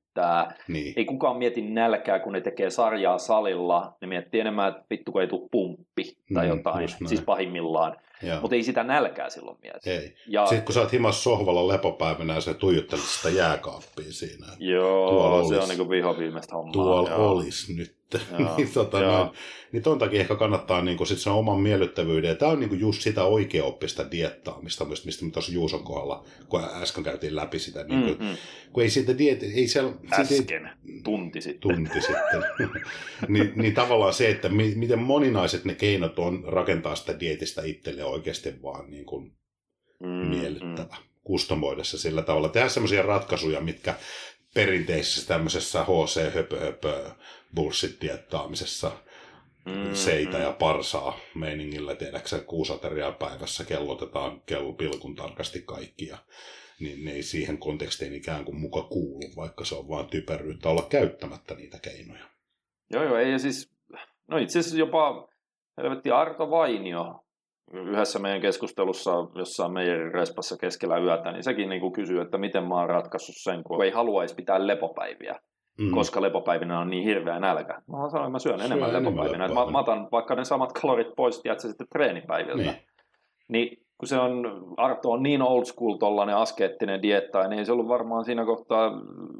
[0.68, 0.92] Niin.
[0.96, 3.96] Ei kukaan mieti nälkää, kun ne tekee sarjaa salilla.
[4.00, 6.88] Ne miettii enemmän, että vittu kun ei tule pumppi tai Mm, jotain.
[7.06, 7.96] Siis pahimmillaan.
[8.40, 9.90] Mutta ei sitä nälkää silloin mieti.
[9.90, 10.14] Ei.
[10.26, 14.46] Ja, Sitten kun sä oot himas sohvalla lepopäivänä ja sä tuijottelet sitä jääkaappia siinä.
[14.58, 16.72] joo, tuolla se on olisi- niinku vihoviimeistä hommaa.
[16.72, 17.97] Tuolla olisi nyt.
[18.38, 19.30] Joo, niin, tota, noin,
[19.72, 22.28] niin ton takia ehkä kannattaa niin sit sen oman miellyttävyyden.
[22.28, 26.24] Ja tämä on niin kuin just sitä oikeaoppista diettaamista, mistä mistä me tuossa Juuson kohdalla,
[26.48, 27.84] kun äsken käytiin läpi sitä.
[27.84, 28.36] Niin kuin, Mm, mm.
[28.72, 30.70] Kun ei siitä diet, ei siellä, siitä ei, Äsken,
[31.04, 31.60] tunti sitten.
[31.60, 32.44] tunti sitten.
[33.28, 38.04] niin, niin tavallaan se, että mi, miten moninaiset ne keinot on rakentaa sitä dietistä itselle
[38.04, 39.38] oikeasti vaan niin kuin
[40.00, 40.96] Mm, miellyttävä.
[41.24, 42.48] Kustomoida se sillä tavalla.
[42.48, 43.94] Tehdä semmoisia ratkaisuja, mitkä
[44.54, 47.10] perinteisessä tämmöisessä HC höpö höpö
[47.54, 48.90] bullshit diettaamisessa
[49.66, 50.42] mm, seitä mm.
[50.42, 56.18] ja parsaa meiningillä, tiedäksä, kuusi ateriaa päivässä kellotetaan kello pilkun tarkasti kaikkia.
[56.80, 60.86] Niin ne ei siihen kontekstiin ikään kuin muka kuulu, vaikka se on vaan typeryyttä olla
[60.90, 62.24] käyttämättä niitä keinoja.
[62.90, 63.70] Joo, joo, ei ja siis,
[64.28, 65.28] no itse asiassa jopa
[65.76, 67.24] helvetti Arto Vainio
[67.72, 72.74] yhdessä meidän keskustelussa jossain meidän respassa keskellä yötä, niin sekin niin kysyy, että miten mä
[72.74, 75.34] oon ratkaissut sen, kun ei haluaisi pitää lepopäiviä,
[75.80, 75.90] Mm.
[75.90, 77.74] koska lepopäivinä on niin hirveä nälkä.
[77.74, 80.72] Mä sanoin, että mä syön Syö enemmän enemmän lepopäivinä, mä, mä otan vaikka ne samat
[80.72, 82.62] kalorit pois, tiedätkö, sitten treenipäiviltä.
[82.62, 82.76] Niin.
[83.48, 84.44] Niin kun se on,
[84.76, 88.92] Arto on niin old school tollainen askeettinen dietta, niin ei se ollut varmaan siinä kohtaa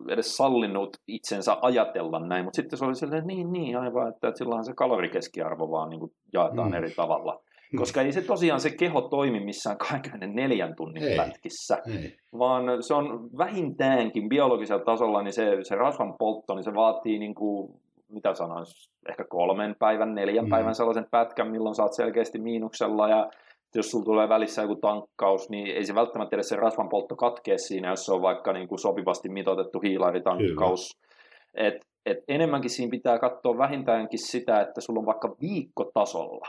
[0.08, 4.38] edes sallinut itsensä ajatella näin, mutta sitten se oli silleen, niin, niin, aivan, että, että
[4.38, 6.74] silloinhan se kalorikeskiarvo vaan niin kuin jaetaan Mm.
[6.74, 7.40] eri tavalla.
[7.76, 11.16] Koska ei se tosiaan se keho toimi missään 24 tunnin Ei.
[11.16, 12.16] pätkissä, Ei.
[12.38, 17.34] vaan se on vähintäänkin biologisella tasolla, niin se, se rasvan poltto, niin se vaatii niin
[17.34, 17.74] kuin,
[18.08, 20.50] mitä sanois, ehkä kolmen päivän, neljän Mm.
[20.50, 23.30] päivän sellaisen pätkän, milloin saat selkeästi miinuksella ja
[23.74, 27.58] jos sulla tulee välissä joku tankkaus, niin ei se välttämättä edes se rasvan poltto katkee
[27.58, 30.98] siinä, jos se on vaikka niin kuin sopivasti mitoitettu hiilaritankkaus.
[31.54, 31.74] Et,
[32.06, 36.48] et enemmänkin siinä pitää katsoa vähintäänkin sitä, että sulla on vaikka viikkotasolla.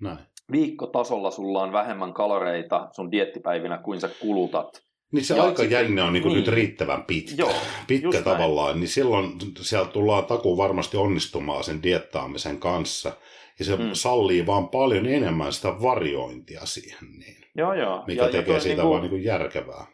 [0.00, 0.18] Näin.
[0.52, 4.82] Viikkotasolla sulla on vähemmän kaloreita sun diettipäivinä kuin sä kulutat
[5.12, 6.44] Niin se Ja aikajänne on niin kuin niin.
[6.44, 7.52] nyt riittävän pitkä, Joo,
[7.86, 8.24] pitkä just näin.
[8.24, 13.12] tavallaan, niin silloin sieltä tullaan takuu varmasti onnistumaan sen diettaamisen kanssa.
[13.58, 13.90] Ja se Mm.
[13.92, 18.04] sallii vaan paljon enemmän sitä variointia siihen, niin, Joo, joo.
[18.06, 19.86] mikä ja, tekee ja siitä niinku- vaan niin kuin järkevää.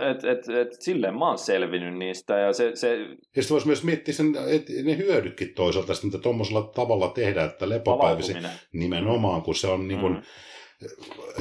[0.00, 2.96] Et, et, et, silleen mä oon selvinnyt niistä ja se, se
[3.36, 7.68] Ja sitten voisi myös miettiä sen, että ne hyödytkin toisaalta, mitä tuommoisella tavalla tehdään, että
[7.68, 8.34] lepopäivisi
[8.72, 10.22] nimenomaan, kun se on, niin kuin, Mm.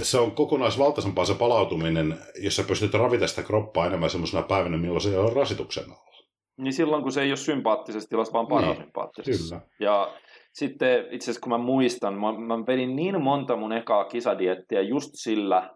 [0.02, 5.02] se on kokonaisvaltaisempaa se palautuminen, jos sä pystyt ravita sitä kroppaa enemmän semmoisena päivänä, milloin
[5.02, 6.10] se ole rasituksen alla.
[6.58, 9.60] Niin silloin, kun se ei ole sympaattisessa tilassa, vaan Niin, parasympaattisessa.
[9.60, 9.92] Kyllä.
[9.92, 10.14] Ja
[10.54, 15.10] sitten itse asiassa kun mä muistan, mä, mä vedin niin monta mun ekaa kisadiettiä just
[15.14, 15.70] sillä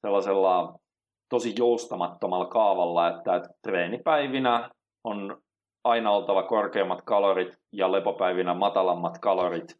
[0.00, 0.78] sellaisella
[1.32, 4.70] tosi joustamattomalla kaavalla, että, että treenipäivinä
[5.04, 5.36] on
[5.84, 9.76] aina oltava korkeammat kalorit ja lepopäivinä matalammat kalorit.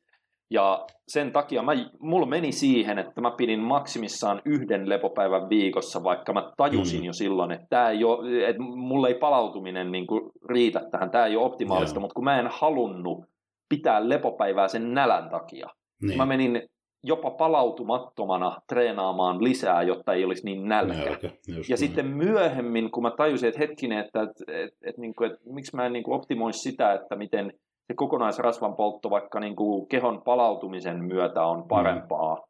[0.50, 6.32] Ja sen takia mä, mulla meni siihen, että mä pidin maksimissaan yhden lepopäivän viikossa, vaikka
[6.32, 7.04] mä tajusin Mm.
[7.06, 11.26] jo silloin, että, tää ei ole, että mulla ei palautuminen niin kuin riitä tähän, tämä
[11.26, 12.00] ei ole optimaalista, Joo.
[12.00, 13.24] mutta kun mä en halunnut
[13.68, 15.68] pitää lepopäivää sen nälän takia,
[16.02, 16.16] Niin.
[16.16, 16.62] mä menin
[17.02, 20.92] jopa palautumattomana treenaamaan lisää, jotta ei olisi niin nälkä.
[20.92, 21.78] Nälkä, Ja näin.
[21.78, 25.76] sitten myöhemmin, kun mä tajusin, että hetkinen, että, että, että, että, niin kuin, että miksi
[25.76, 27.52] mä en niin kuin optimoi sitä, että miten
[27.86, 32.42] se kokonaisrasvan poltto vaikka niin kuin kehon palautumisen myötä on parempaa, mm.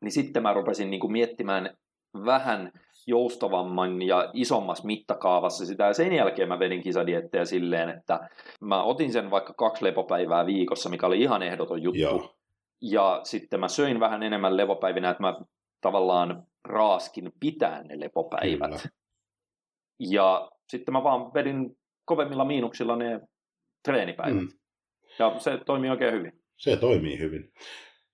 [0.00, 1.76] niin sitten mä rupesin niin kuin miettimään
[2.24, 2.72] vähän
[3.06, 5.84] joustavamman ja isommassa mittakaavassa sitä.
[5.84, 8.28] Ja sen jälkeen mä vedin kisadiettejä silleen, että
[8.60, 12.00] mä otin sen vaikka kaksi lepopäivää viikossa, mikä oli ihan ehdoton juttu.
[12.00, 12.34] Joo.
[12.82, 15.34] Ja sitten mä söin vähän enemmän lepopäivinä, että mä
[15.80, 18.70] tavallaan raaskin pitää ne lepopäivät.
[18.70, 18.78] Kyllä.
[19.98, 23.20] Ja sitten mä vaan vedin kovemmilla miinuksilla ne
[23.84, 24.34] treenipäivät.
[24.36, 24.40] Mm.
[24.40, 24.48] Mm.
[25.18, 26.32] Ja se toimii oikein hyvin.
[26.56, 27.52] Se toimii hyvin.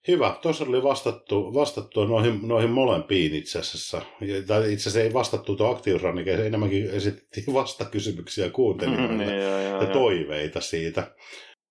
[0.09, 0.37] Hyvä.
[0.43, 4.03] Tuossa oli vastattu, vastattu noihin, noihin molempiin itse asiassa.
[4.21, 9.69] Ja- Tai itse asiassa ei vastattu tuo aktiivisrannike, enemmänkin esitettiin vastakysymyksiä kuuntelijoille joo, joo, ja
[9.69, 9.93] joo.
[9.93, 11.15] toiveita siitä.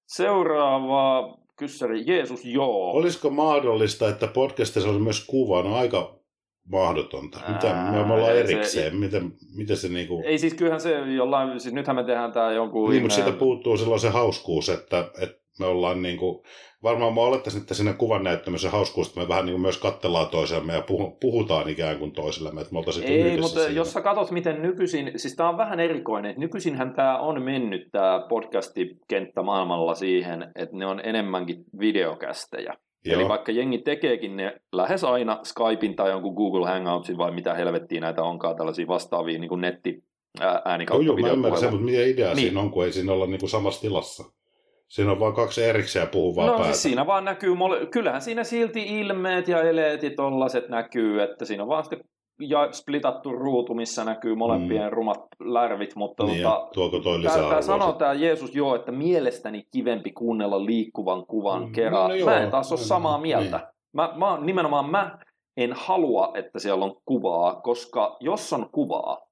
[0.07, 2.91] Seuraava kyssäri, Jeesus joo.
[2.91, 5.63] Olisiko mahdollista, että podcastissa olisi myös kuva?
[5.63, 6.19] No aika
[6.71, 7.39] mahdotonta.
[7.47, 8.95] Mitä, me, me ollaan Ää, erikseen.
[8.95, 10.21] Miten, miten se niinku...
[10.25, 12.89] Ei siis kyllähän se jollain, siis nythän me tehdään tää jonkun...
[12.89, 16.43] Niin, mutta siitä puuttuu silloin se hauskuus, että, että me ollaan niin kuin,
[16.87, 20.27] varmaan mä olettaisin, että siinä kuvan näyttämisen hauskuus, että me vähän niin kuin myös katsellaan
[20.27, 23.75] toisiamme ja puhu- puhutaan ikään kuin toisillemme, että me oltaisiin Ei, mutta siinä.
[23.75, 27.89] jos sä katsot, miten nykyisin, siis tämä on vähän erikoinen, että nykyisinhän tämä on mennyt
[27.91, 32.73] tämä podcastikenttä maailmalla siihen, että ne on enemmänkin videokästejä.
[33.05, 33.19] Joo.
[33.19, 38.01] Eli vaikka jengi tekeekin ne lähes aina Skypein tai jonkun Google Hangoutsin vai mitä helvettiä
[38.01, 40.03] näitä onkaan, tällaisia vastaavia niin kuin netti
[40.39, 42.27] ää, Joo, äänikautta joo, mä ymmärrän sen, mutta mikä idea.
[42.27, 42.37] Niin.
[42.37, 44.23] siinä on, kun ei siinä olla niin kuin samassa tilassa.
[44.87, 46.65] Siinä on vain kaksi erikseen puhuvaa No päätä.
[46.65, 51.45] siis siinä vaan näkyy, mole- kyllähän siinä silti ilmeet ja eleet ja tollaset näkyy, että
[51.45, 51.99] siinä on vaan sitten
[52.39, 54.89] ja splitattu ruutu, missä näkyy molempien mm.
[54.89, 59.63] rumat lärvit, mutta niin, tota, tuoko toi lisää tää sanoo tämä Jeesus joo, että mielestäni
[59.71, 62.09] kivempi kuunnella liikkuvan kuvan Mm, kerran.
[62.09, 63.21] no No, mä en taas ole samaa niin.
[63.21, 63.71] mieltä.
[63.93, 65.17] Mä, mä, nimenomaan mä
[65.57, 69.26] en halua, että siellä on kuvaa, koska jos on kuvaa,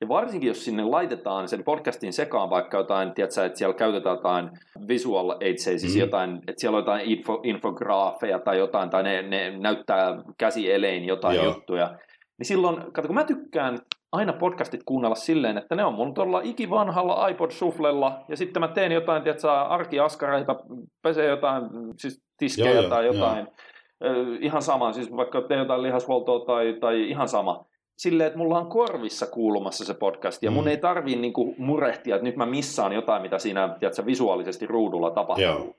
[0.00, 4.50] ja varsinkin jos sinne laitetaan sen podcastin sekaan vaikka jotain, tiedätkö, että siellä käytetään jotain
[4.88, 6.00] visual aids, siis Mm.
[6.00, 11.36] jotain, että siellä on jotain info, infograafeja tai jotain, tai ne, ne näyttää käsielein jotain
[11.36, 11.44] Joo.
[11.44, 11.90] juttuja,
[12.38, 13.78] niin silloin, kato, kun mä tykkään
[14.12, 18.68] aina podcastit kuunnella silleen, että ne on mun tuolla ikivanhalla iPod Shufflella, ja sitten mä
[18.68, 20.56] teen jotain, tiedätkö, arkiaskareita,
[21.02, 21.62] pesee jotain,
[21.96, 23.46] siis tiskejä Joo, tai jotain,
[24.04, 24.08] Ö,
[24.40, 27.64] ihan sama, siis vaikka teen jotain lihashuoltoa tai, tai ihan sama.
[27.98, 30.68] Silleen, että mulla on korvissa kuulumassa se podcast, ja mun Mm.
[30.68, 35.44] ei tarvii niinku murehtia, että nyt mä missaan jotain, mitä siinä tiedätkö, visuaalisesti ruudulla tapahtuu.
[35.44, 35.74] Joo.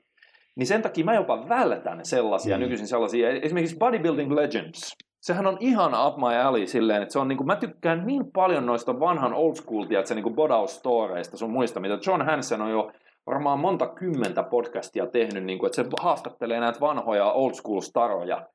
[0.56, 2.60] Niin sen takia mä jopa vältän sellaisia, Mm.
[2.60, 4.96] nykyisin sellaisia, esimerkiksi Bodybuilding Legends.
[5.20, 8.66] Sehän on ihan up my alley silleen, että se on niinku, mä tykkään niin paljon
[8.66, 12.90] noista vanhan old school, tiedätkö, niinku bodaus-storeista sun muista, mitä John Hansen on jo
[13.26, 18.46] varmaan monta kymmentä podcastia tehnyt, niinku, että se haastattelee näitä vanhoja old school staroja.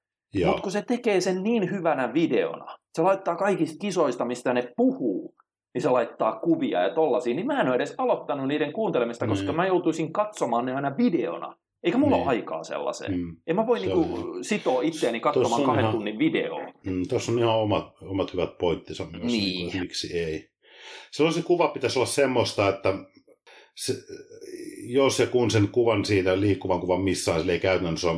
[0.45, 5.36] Mutta kun se tekee sen niin hyvänä videona, se laittaa kaikista kisoista, mistä ne puhuu,
[5.74, 9.45] niin se laittaa kuvia ja tollasia, niin mä en ole edes aloittanut niiden kuuntelemista, koska
[9.45, 9.56] Niin.
[9.56, 11.56] mä joutuisin katsomaan ne aina videona.
[11.84, 12.24] Eikä mulla Niin.
[12.28, 13.14] ole aikaa sellaiseen.
[13.20, 13.36] Mm.
[13.48, 16.62] En mä voi Se niinku on- sitoa itseäni katsomaan kahden ihan- tunnin videoa.
[16.86, 19.68] Mm, Tuossa on ihan omat, omat hyvät pointtinsa myös, Niin.
[19.68, 19.80] niin.
[19.82, 20.49] miksi ei.
[21.12, 22.94] Silloin se kuva pitäisi olla semmoista, että
[23.76, 23.94] se,
[24.88, 28.18] jos ja kun sen kuvan siitä liikkuvan kuvan missään, sillä ei käytännössä ole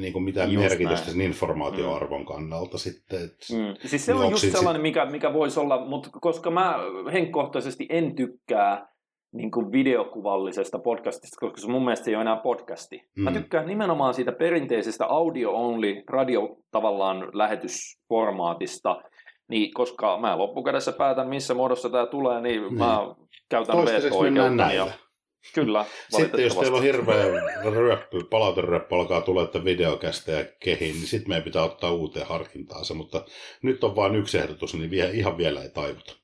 [0.00, 1.12] niin kuin mitään Just merkitystä näin.
[1.12, 3.24] sen informaatioarvon kannalta sitten.
[3.24, 3.88] Et, Mm.
[3.88, 6.74] Siis se Niin on just sellainen, mikä, mikä voisi olla, mutta koska mä
[7.12, 8.88] henkkohtaisesti en tykkää
[9.32, 13.02] niin kuin videokuvallisesta podcastista, koska se mun mielestä se ei ole enää podcasti.
[13.16, 13.22] Mm.
[13.24, 13.36] Mä Mm.
[13.36, 19.02] tykkään nimenomaan siitä perinteisestä audio-only radio tavallaan lähetysformaatista,
[19.50, 22.74] Niin, koska mä loppukädessä päätän, missä muodossa tämä tulee, niin, niin.
[22.74, 23.14] mä
[23.48, 23.76] käytän
[24.22, 24.84] mennään näillä.
[24.86, 25.08] Ja...
[25.54, 25.84] Kyllä,
[26.16, 27.24] Sitten jos teillä on hirveä
[27.62, 32.84] ryöppy, palauteryöppy alkaa tulla, että videokästä ja kehiin, niin sitten meidän pitää ottaa uuteen harkintaan
[32.84, 33.24] se, mutta
[33.62, 36.14] nyt on vain yksi ehdotus, niin vielä, ihan vielä ei taivuta.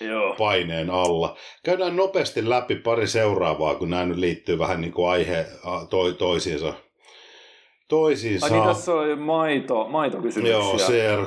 [0.00, 0.34] Joo.
[0.34, 1.36] paineen alla.
[1.64, 5.46] Käydään nopeasti läpi pari seuraavaa, kun nämä nyt liittyy vähän niin kuin aihe
[5.90, 6.74] toi, toisiinsa.
[7.94, 8.46] Toisiinsa.
[8.46, 10.56] Ai niin, tässä on maito, maitokysymyksiä.
[10.56, 11.26] Joo, CR,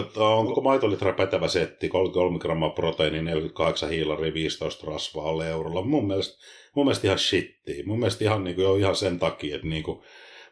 [0.00, 5.82] että onko maitolitra pätevä setti, 33 grammaa proteiini, 48 hiilari, 15 rasvaa alle eurolla.
[5.82, 6.44] Mun mielestä,
[6.74, 7.84] mun mielestä ihan shittiä.
[7.86, 10.00] Mun mielestä ihan, niin kuin, jo ihan sen takia, että niin kuin,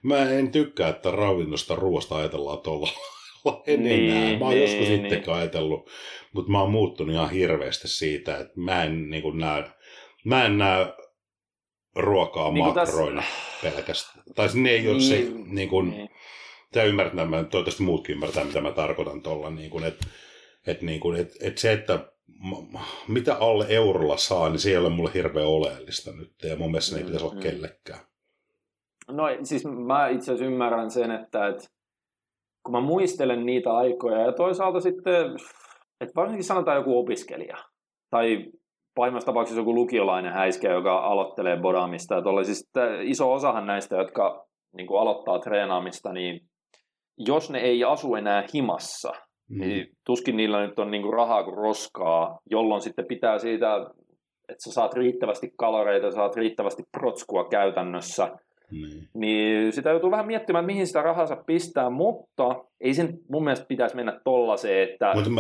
[0.03, 2.89] mä en tykkää, että ravinnosta ruoasta ajatellaan tuolla
[3.67, 4.39] en niin, enää.
[4.39, 5.05] Mä oon niin, joskus niin.
[5.05, 5.91] itsekin ajatellut,
[6.33, 9.65] mutta mä oon muuttunut ihan hirveästi siitä, että mä en niin kuin näe,
[10.25, 10.87] mä en näe
[11.97, 13.75] ruokaa niin makroina tässä...
[13.75, 14.25] pelkästään.
[14.35, 16.11] Tai ne ei niin, ole se, niin kuin, niin.
[16.73, 20.07] Tämä ymmärrät, mä, toivottavasti muutkin ymmärtää, mitä mä tarkoitan tuolla, niin kuin, että,
[20.67, 22.13] että, niin kuin, että, että se, että
[23.09, 26.97] mitä alle eurolla saa, niin se ei ole mulle hirveän oleellista nyt, ja mun mielestä
[26.97, 27.41] mm, ei pitäisi olla mm.
[27.41, 28.01] kellekään.
[29.09, 31.69] No siis mä itse asiassa ymmärrän sen, että, että
[32.63, 35.37] kun mä muistelen niitä aikoja ja toisaalta sitten,
[36.01, 37.57] että varsinkin sanotaan joku opiskelija
[38.11, 38.45] tai
[39.01, 42.15] pahimmassa tapauksessa joku lukiolainen häiskä, joka aloittelee bodaamista.
[42.45, 42.71] Siis
[43.03, 44.47] iso osahan näistä, jotka
[44.77, 46.41] niin kuin aloittaa treenaamista, niin
[47.19, 49.13] jos ne ei asu enää himassa,
[49.51, 49.61] mm.
[49.61, 53.77] niin tuskin niillä nyt on niin kuin rahaa kuin roskaa, jolloin sitten pitää siitä,
[54.49, 58.29] että sä saat riittävästi kaloreita, saat riittävästi protskua käytännössä–
[58.71, 59.09] niin.
[59.15, 63.97] niin sitä joutuu vähän miettimään, mihin sitä rahansa pistää, mutta ei sen mun mielestä pitäisi
[63.97, 65.13] mennä tollaiseen, että...
[65.15, 65.31] Mutta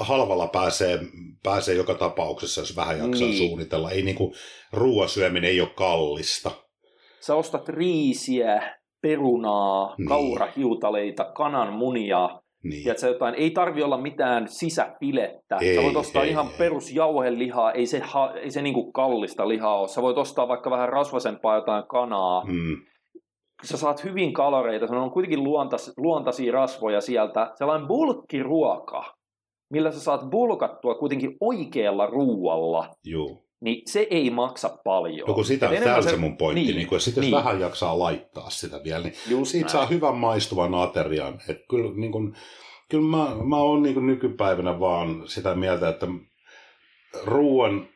[0.00, 0.98] halvalla pääsee,
[1.42, 3.48] pääsee joka tapauksessa, jos vähän jaksaa niin.
[3.48, 3.90] suunnitella.
[3.90, 4.34] Ei niinku,
[4.72, 6.50] ruoan syöminen ei ole kallista.
[7.20, 10.08] Sä ostat riisiä, perunaa, niin.
[10.08, 12.82] kaurahiutaleita, kananmunia, niin.
[12.82, 15.56] Tiedätkö, jotain, ei tarvi olla mitään sisäfilettä.
[15.60, 16.58] Ei, Sä voit ostaa ei, ihan ei.
[16.58, 19.88] perusjauhelihaa, ei se, ha, ei se niinku kallista lihaa ole.
[19.88, 22.44] Sä voit ostaa vaikka vähän rasvasempaa jotain kanaa.
[22.44, 22.76] Mm.
[23.64, 27.50] Sä saat hyvin kaloreita, se on kuitenkin luontais, luontaisia rasvoja sieltä.
[27.54, 29.04] Sellainen bulkkiruoka,
[29.70, 32.88] millä sä saat bulkattua kuitenkin oikealla ruualla.
[33.04, 35.28] Joo niin se ei maksa paljon.
[35.28, 37.34] Joku sitä, tämä se, se mun pointti, niin, niin kun, sit jos niin.
[37.34, 39.72] vähän jaksaa laittaa sitä vielä, niin Just siitä näin.
[39.72, 41.40] saa hyvän maistuvan aterian.
[41.48, 42.36] Et kyllä, niin kun,
[42.90, 46.06] kyllä mä, mä oon niin nykypäivänä vaan sitä mieltä, että
[47.24, 47.88] ruoan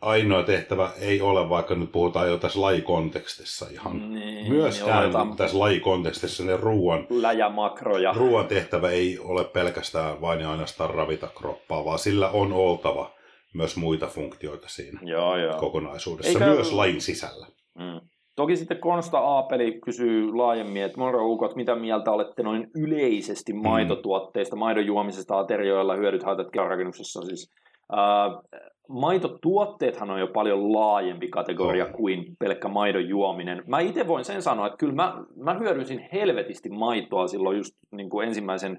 [0.00, 4.14] ainoa tehtävä ei ole, vaikka nyt puhutaan jo tässä lajikontekstissa ihan.
[4.14, 8.12] Niin, Myöskään niin tässä lajikontekstissa ne ruoan, Läjämakroja.
[8.16, 13.10] ruoan tehtävä ei ole pelkästään vain ja ainoastaan ravita kroppaa, vaan sillä on oltava–
[13.54, 15.58] myös muita funktioita siinä joo, joo.
[15.58, 16.46] kokonaisuudessa, Eikä...
[16.46, 17.46] myös lajin sisällä.
[17.78, 18.00] Mm.
[18.36, 23.62] Toki sitten Konsta Aapeli kysyy laajemmin, että moro ukot, mitä mieltä olette noin yleisesti mm.
[23.62, 27.52] maitotuotteista, maidon juomisesta, aterioilla, hyödyt, haitat rakennuksessa siis.
[27.92, 31.92] Äh, maitotuotteethan on jo paljon laajempi kategoria oh.
[31.92, 33.62] kuin pelkkä maidon juominen.
[33.66, 38.10] Mä itse voin sen sanoa, että kyllä mä, mä hyödynsin helvetisti maitoa silloin just niin
[38.10, 38.78] kuin ensimmäisen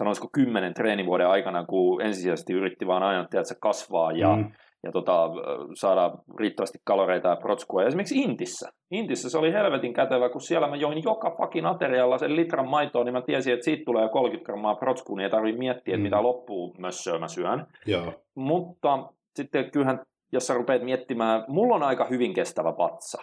[0.00, 4.52] sanoisiko kymmenen treenivuoden aikana, kun ensisijaisesti yritti vaan aina tiedätkö, kasvaa ja, mm.
[4.82, 5.30] ja tota,
[5.74, 7.82] saada riittävästi kaloreita ja protskua.
[7.82, 8.70] Ja esimerkiksi Intissä.
[8.90, 13.04] Intissä se oli helvetin kätevä, kun siellä mä join joka pakin aterialla sen litran maitoa,
[13.04, 16.02] niin mä tiesin, että siitä tulee 30 grammaa protskua, niin ei tarvitse miettiä, että mm.
[16.02, 17.66] mitä loppuu mössöä mä syön.
[17.86, 18.12] Ja.
[18.34, 20.00] Mutta sitten kyllähän,
[20.32, 23.22] jos sä rupeat miettimään, mulla on aika hyvin kestävä vatsa.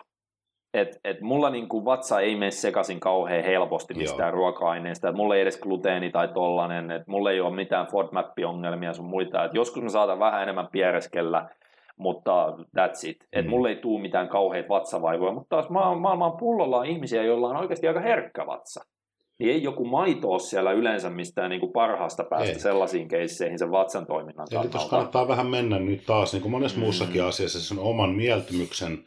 [0.74, 4.36] Et, et mulla niinku vatsa ei mene sekaisin kauhean helposti mistään Joo.
[4.36, 5.10] ruoka-aineista.
[5.10, 6.92] Et mulla ei edes gluteeni tai tollanen.
[6.92, 9.46] Et mulla ei ole mitään FODMAP-ongelmia sun muita.
[9.46, 11.50] Et joskus mä saatan vähän enemmän piereskellä,
[11.98, 13.18] mutta that's it.
[13.34, 13.50] Et mm.
[13.50, 15.34] mulla ei tuu mitään kauheita vatsavaivoja.
[15.34, 18.86] Mutta taas ma- maailman pullolla on ihmisiä, joilla on oikeasti aika herkkä vatsa.
[19.40, 22.60] Niin ei joku maito ole siellä yleensä mistään niin kuin parhaasta päästä ei.
[22.60, 26.78] sellaisiin keisseihin sen vatsan toiminnan Eli tuossa kannattaa vähän mennä nyt taas, niin kuin monessa
[26.78, 26.84] mm.
[26.84, 28.98] muussakin asiassa, sen oman mieltymyksen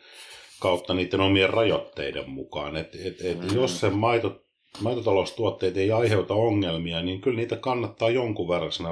[0.61, 2.77] kautta niiden omien rajoitteiden mukaan.
[2.77, 3.55] Et, et, et mm.
[3.55, 4.43] Jos se maito,
[4.81, 8.91] maitotaloustuotteet ei aiheuta ongelmia, niin kyllä niitä kannattaa jonkun verran siinä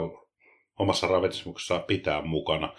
[0.78, 2.74] omassa ravitsemuksessa pitää mukana.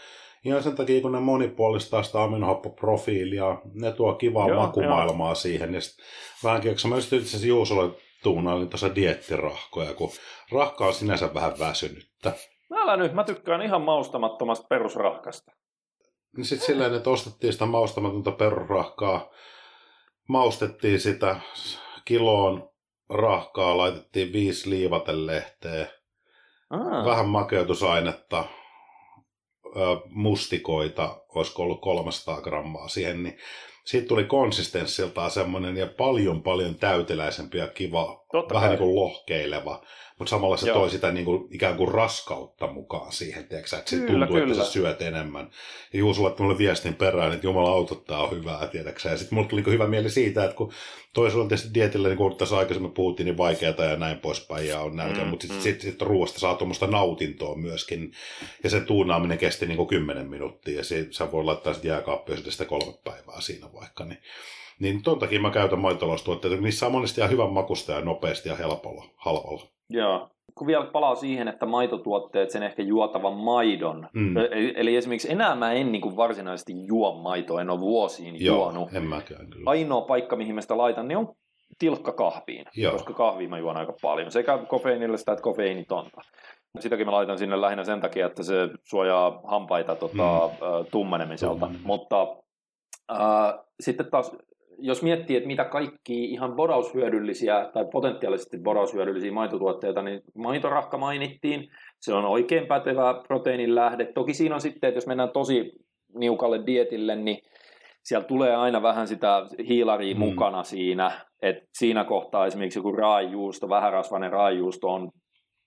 [0.45, 5.35] Ihan sen takia, kun ne monipuolistaa sitä aminohappoprofiilia, ne tuo kivaa joo, makumaailmaa joo.
[5.35, 5.73] siihen.
[5.73, 5.79] Ja
[6.43, 7.91] vähänkin, kun mä just itse asiassa Juusolle
[8.23, 10.09] tuunailin tuossa diettirahkoja, kun
[10.51, 12.33] rahka on sinänsä vähän väsynyttä.
[12.73, 15.51] Älä nyt, mä tykkään ihan maustamattomasta perusrahkasta.
[16.37, 19.29] Niin sitten silleen, että ostettiin sitä maustamatonta perusrahkaa,
[20.27, 21.39] maustettiin sitä
[22.05, 22.69] kiloon
[23.09, 25.87] rahkaa, laitettiin viisi liivatelehteä,
[26.69, 27.05] Aa.
[27.05, 28.45] vähän makeutusainetta,
[30.09, 33.37] mustikoita, olisiko ollut 300 grammaa siihen, niin
[33.85, 38.77] siitä tuli konsistenssiltaan semmoinen ja paljon paljon täyteläisempi ja kiva, Totta vähän kai.
[38.77, 39.85] niin kuin lohkeileva,
[40.19, 40.79] mutta samalla se Joo.
[40.79, 44.51] toi sitä niin kuin, ikään kuin raskautta mukaan siihen, tiedätkö, että se Kyllä, tuntuu, että
[44.51, 44.65] kyllä.
[44.65, 45.51] sä syöt enemmän.
[45.93, 49.09] Ja Juuso laittoi mulle viestin perään, että Jumala autot, tää on hyvää, tiedätkö.
[49.09, 50.73] Ja sitten mulle tuli niin hyvä mieli siitä, että kun
[51.13, 54.79] toisella on tietysti dietillä, niin kuin tässä aikaisemmin puhuttiin, niin vaikeata ja näin poispäin ja
[54.79, 55.63] on nälkä, Mm, mutta sitten mm.
[55.63, 58.11] sit, sit ruoasta saa tuommoista nautintoa myöskin.
[58.63, 62.37] Ja sen tuunaaminen kesti niin kuin 10 minuuttia ja se, sä voi laittaa sitten jääkaappiin
[62.37, 64.05] sitten sitä kolme päivää siinä vaikka.
[64.05, 64.19] Niin,
[64.79, 68.55] niin ton takia mä käytän maitotaloustuotteita, niissä on monesti ihan hyvän makusta ja nopeasti ja
[68.55, 69.65] helpolla, halvalla.
[69.89, 70.29] Joo.
[70.55, 74.09] Kun vielä palaa siihen, että maitotuotteet, sen ehkä juotavan maidon.
[74.13, 74.37] Mm.
[74.75, 78.93] Eli, esimerkiksi enää mä en niin kuin varsinaisesti juo maitoa, en ole vuosiin Joo, juonut.
[78.93, 79.69] en mäkään kyllä.
[79.69, 81.33] Ainoa paikka, mihin mä sitä laitan, niin on
[81.79, 82.91] tilkka kahviin, Joo.
[82.91, 84.31] koska kahvia mä juon aika paljon.
[84.31, 86.21] Sekä kofeiinillista että kofeiinitonta.
[86.79, 90.85] Sitäkin mä laitan sinne lähinnä sen takia, että se suojaa hampaita tota, mm.
[90.91, 91.53] tummenemiselta.
[91.53, 91.87] Tummeneminen.
[91.87, 92.27] Mutta
[93.11, 94.35] äh, sitten taas,
[94.81, 101.67] jos miettii, että mitä kaikki ihan bodaushyödyllisiä tai potentiaalisesti bodaushyödyllisiä maitotuotteita, niin maitorahka mainittiin.
[102.01, 104.05] Se on oikein pätevä proteiinin lähde.
[104.13, 105.71] Toki siinä on sitten, että jos mennään tosi
[106.17, 107.37] niukalle dietille, niin
[108.03, 110.19] siellä tulee aina vähän sitä hiilaria Mm.
[110.19, 111.11] mukana siinä,
[111.41, 115.09] että siinä kohtaa esimerkiksi joku raajuusto, vähärasvainen raajuusto on,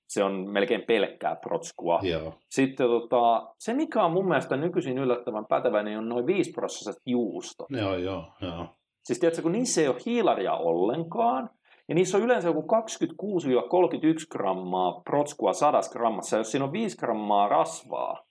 [0.09, 2.01] se on melkein pelkkää protskua.
[2.02, 2.34] Joo.
[2.51, 7.02] Sitten tota, se, mikä on mun mielestä nykyisin yllättävän pätevä, niin on noin 5 prosenttiset
[7.06, 7.66] juusto.
[7.70, 8.66] Ne on, joo, joo.
[9.02, 11.50] Siis tiedätkö, kun niissä ei ole hiilaria ollenkaan,
[11.88, 17.48] ja niissä on yleensä joku 26-31 grammaa protskua sadassa grammassa, jos siinä on 5 grammaa
[17.48, 18.26] rasvaa.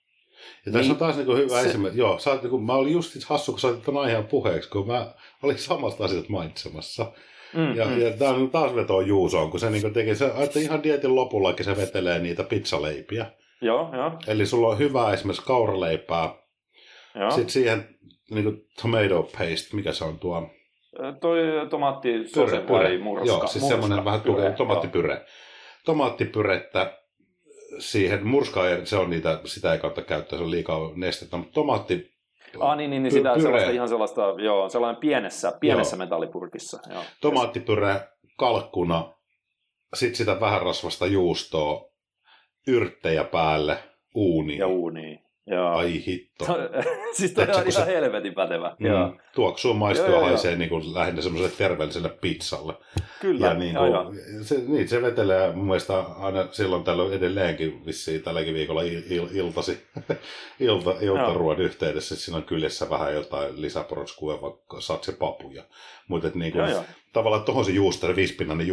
[0.66, 2.00] Ja tässä Niin, on taas niin hyvä se- esimerkki.
[2.00, 5.14] Joo, sä niin mä olin just hassu, kun sä otit ton aiheen puheeksi, kun mä
[5.42, 7.12] olin samasta asiasta mainitsemassa.
[7.54, 8.00] Mm, Ja, mm.
[8.00, 11.64] ja tää on taas vetoa Juusoon, kun se niin teki, se, että ihan dietin lopullakin
[11.64, 13.26] se vetelee niitä pizzaleipiä.
[13.60, 16.34] Joo, joo, Eli sulla on hyvää esimerkiksi kauraleipää,
[17.14, 17.30] joo.
[17.30, 17.88] sitten siihen
[18.30, 20.50] niin kuin tomato paste, mikä se on tuo?
[21.20, 21.38] Toi
[21.70, 23.28] tomaatti sose vai murska?
[23.28, 25.24] Joo, siis murska, semmoinen vähän pyree, tukeva tomaattipyre.
[25.84, 26.98] Tomaattipyrettä
[27.78, 32.12] siihen, murska se on niitä, sitä ei kautta käyttää, se on liikaa nestettä, mutta tomaatti.
[32.60, 33.42] Ah, niin, niin, niin sitä pyre.
[33.42, 36.04] sellaista ihan sellaista, joo, sellainen pienessä, pienessä Joo.
[36.04, 36.78] metallipurkissa.
[36.90, 37.02] Joo.
[37.20, 38.00] tomaattipyre
[38.38, 39.12] kalkkuna,
[39.94, 41.90] sitten sitä vähän rasvasta juustoa,
[42.66, 43.78] yrttejä päälle,
[44.14, 44.58] uuni.
[44.58, 45.20] Ja uuniin.
[45.46, 45.68] Joo.
[45.68, 46.44] Ai hitto.
[47.16, 48.76] siis toi on ihan se- helvetin pätevä.
[48.78, 48.86] Mm.
[48.86, 49.16] Joo.
[49.34, 52.74] Tuoksuu, maistuu ja haisee niin kuin lähinnä semmoiselle terveelliselle pizzalle.
[53.20, 54.04] Kyllä, Ja niin joo, joo.
[54.04, 59.02] kuin, se, niin, se vetelee mun mielestä aina silloin tällöin edelleenkin vissiin tälläkin viikolla il,
[59.10, 59.86] il, iltasi,
[60.60, 62.16] ilta, iltaruoan yhteydessä.
[62.16, 65.64] Siinä on kyljessä vähän jotain lisäprotskua, vaikka satsepapuja.
[66.08, 66.84] Mutta niin kuin, Joo, joo.
[67.12, 68.66] tavallaan tuohon se juusto, se viispinnainen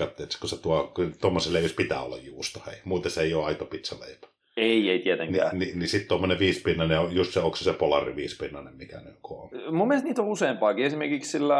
[0.00, 2.76] että kun se tuo, tuommoisen leivissä pitää olla juusto, hei.
[2.84, 4.33] Muuten se ei ole aito pizzaleipä.
[4.56, 5.58] Ei, ei tietenkään.
[5.58, 9.16] ni, niin sitten tuommoinen viispinnainen on just se, onko se se polari viispinnainen, mikä nyt
[9.30, 9.48] on.
[9.70, 10.84] Mun mielestä niitä on useampaakin.
[10.84, 11.56] Esimerkiksi sillä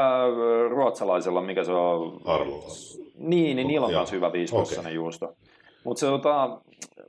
[0.70, 2.20] ruotsalaisella, mikä se on...
[2.24, 2.68] Arlolla.
[3.18, 4.94] Niin, niin niillä on myös hyvä viisprossainen Okei.
[4.94, 5.36] juusto.
[5.84, 6.60] Mutta se tota,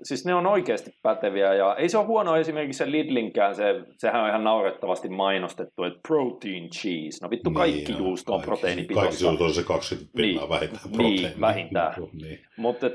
[0.04, 3.64] siis ne on oikeasti päteviä ja ei se ole huono esimerkiksi se Lidlinkään, se,
[3.98, 7.26] sehän on ihan naurettavasti mainostettu, että protein cheese.
[7.26, 9.10] No vittu kaikki Niin, juusto on proteiinipitoista.
[9.10, 11.42] Kaikki juusto on se 20 pinnaa Niin, vähintään niin, proteiinia.
[11.42, 11.94] vähintään.
[12.22, 12.40] Niin.
[12.58, 12.88] Mutta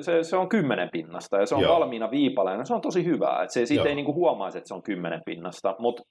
[0.00, 1.74] se, se on kymmenen pinnasta ja se on Joo.
[1.74, 2.64] Valmiina viipaleena.
[2.64, 3.42] Se on tosi hyvä.
[3.42, 3.88] Et se, siitä Joo.
[3.88, 5.76] ei niinku huomaisi, että se on kymmenen pinnasta.
[5.78, 6.02] Mutta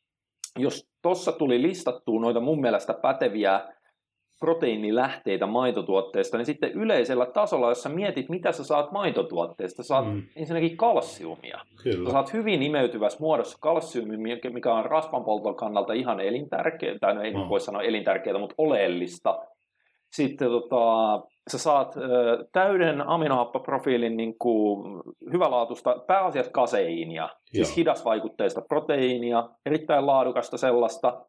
[0.60, 3.62] jos tuossa tuli listattua noita mun mielestä päteviä
[4.46, 10.06] proteiinilähteitä maitotuotteista, niin sitten yleisellä tasolla, jos sä mietit, mitä sä saat maitotuotteesta, sä saat
[10.06, 10.22] Mm.
[10.36, 11.60] ensinnäkin kalsiumia.
[11.78, 12.10] Sä Kyllä.
[12.12, 17.50] saat hyvin imeytyvässä muodossa kalsiumi, mikä- on rasvanpolton kannalta ihan elintärkeää, tai no ei Mm.
[17.50, 19.40] voi sanoa elintärkeää, mutta oleellista.
[20.12, 20.84] Sitten tota,
[21.52, 22.02] sä saat ö,
[22.52, 25.02] täyden aminohappoprofiilin niin kuin,
[25.34, 27.76] hyvälaatuista, pääasiassa kaseiinia, siis Joo.
[27.78, 31.26] hidasvaikutteista proteiinia, erittäin laadukasta sellaista.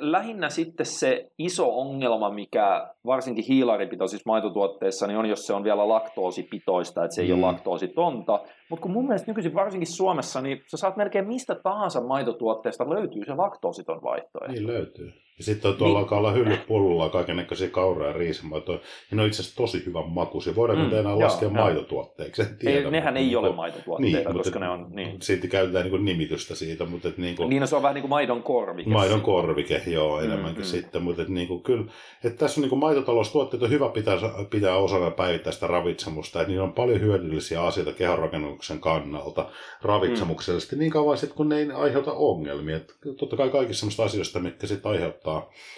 [0.00, 5.88] Lähinnä sitten se iso ongelma, mikä varsinkin hiilaripitoisissa maitotuotteissa niin on, jos se on vielä
[5.88, 7.34] laktoosipitoista, että se ei Mm.
[7.34, 8.40] ole laktoositonta.
[8.70, 13.24] Mutta kun mun mielestä nykyisin varsinkin Suomessa, niin sä saat melkein mistä tahansa maitotuotteesta löytyy
[13.24, 14.52] se laktoositon vaihtoehto.
[14.52, 15.12] Niin löytyy.
[15.38, 16.02] Ja sitten on tuolla Niin.
[16.02, 18.78] alkaa olla hyllyt pullulla kaikennäköisiä kauraa ja riisimaitoja.
[19.10, 20.56] Ja ne on itse asiassa tosi hyvän makuisia.
[20.56, 21.52] Voidaanko Mm, mm, enää laskea joo.
[21.64, 22.42] maitotuotteiksi?
[22.42, 24.86] En tiedä, Ei, nehän mutta ei niin ole kuin- maitotuotteita, Niin, koska mutta ne on...
[24.90, 25.22] Niin.
[25.22, 27.94] Siitä käytetään niin kuin nimitystä siitä, mutta et niin kuin, Niin, no se on vähän
[27.94, 28.90] niin kuin maidon korvike.
[28.90, 30.66] Maidon korvike, joo, Mm, enemmänkin mm.
[30.66, 31.84] sitten, mutta et niinku, kyllä,
[32.24, 34.16] että tässä on niinku maitotaloustuotteet on hyvä pitää,
[34.50, 39.48] pitää osana päivittäistä ravitsemusta, että niillä on paljon hyödyllisiä asioita kehonrakennuksen kannalta
[39.82, 42.76] ravitsemuksellisesti, niin kauan sitten kun ne ei aiheuta ongelmia.
[42.76, 45.25] Et totta kai kaikissa sellaista asioista, mitkä sitten aiheuttaa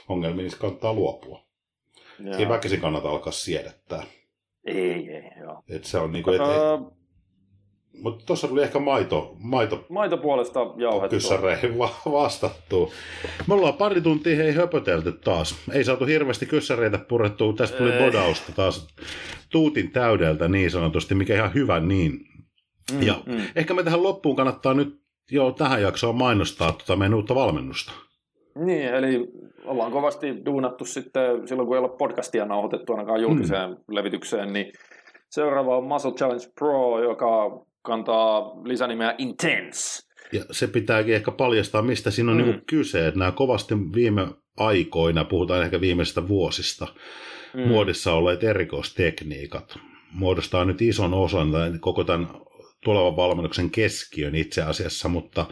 [0.09, 1.43] ongelmia, niin kannattaa luopua.
[2.25, 2.37] Joo.
[2.39, 4.03] Ei väkisin kannata alkaa siedättää.
[4.65, 5.62] Ei, ei, joo.
[5.69, 6.99] Et se on niinku, et, et,
[8.03, 11.09] Mutta tuossa tuli ehkä maito, maito Maitopuolesta jauhettua.
[11.09, 12.91] kyssäreihin va- vastattua.
[13.47, 15.55] Me ollaan pari tuntia hei höpötelty taas.
[15.73, 17.53] Ei saatu hirveästi kyssäreitä purettua.
[17.53, 18.05] Tästä tuli Ei.
[18.05, 18.89] bodausta taas
[19.51, 22.20] tuutin täydeltä niin sanotusti, mikä ihan hyvä niin.
[22.93, 23.41] Mm, Ja mm.
[23.57, 25.01] ehkä me tähän loppuun kannattaa nyt
[25.31, 27.93] jo tähän jaksoon mainostaa tuota meidän uutta valmennusta.
[28.55, 29.29] Niin, eli
[29.65, 33.77] ollaan kovasti duunattu sitten silloin, kun ei ole podcastia nauhoitettu ainakaan julkiseen mm.
[33.89, 34.73] levitykseen, niin
[35.31, 37.27] seuraava on Muscle Challenge Pro, joka
[37.83, 40.09] kantaa lisänimeä Intense.
[40.33, 42.45] Ja se pitääkin ehkä paljastaa, mistä siinä on Mm.
[42.45, 42.51] mm.
[42.51, 44.27] niin kovasti että nämä kovasti viime
[44.57, 46.87] aikoina, puhutaan ehkä viimeisistä vuosista,
[47.55, 47.69] Mm.
[47.69, 49.79] muodissa olleet erikoistekniikat
[50.12, 51.49] muodostaa nyt ison osan
[51.81, 52.29] koko tämän
[52.85, 55.47] tulevan valmennuksen keskiön itse asiassa, mutta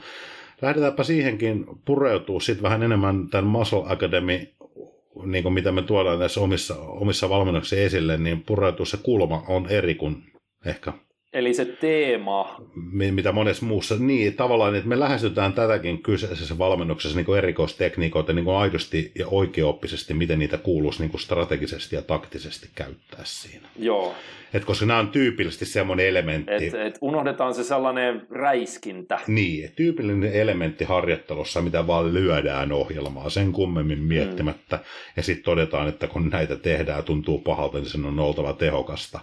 [0.62, 4.48] lähdetäänpä siihenkin pureutuu sitten vähän enemmän tämän Muscle Academy,
[5.24, 9.68] niin kuin mitä me tuodaan näissä omissa, omissa valmennuksissa esille, niin pureutuu se kulma on
[9.68, 10.32] eri kuin
[10.64, 10.92] ehkä
[11.36, 12.60] Eli se teema,
[12.92, 13.96] mi- mitä monessa muussa.
[13.98, 20.14] Niin, tavallaan, että me lähestytään tätäkin kyseisessä valmennuksessa niin erikoistekniikoita niin kuin aidosti ja oikeaoppisesti,
[20.14, 23.68] miten niitä kuuluisi niin kuin strategisesti ja taktisesti käyttää siinä.
[23.78, 24.14] joo,
[24.54, 29.18] Et koska nämä on tyypillisesti semmoinen elementti, että et unohdetaan se sellainen räiskintä.
[29.26, 34.78] niin, et tyypillinen elementti harjoittelussa, mitä vaan lyödään ohjelmaa sen kummemmin miettimättä,
[35.16, 39.20] ja sitten todetaan, että kun näitä tehdään tuntuu pahalta, niin sen on oltava tehokasta.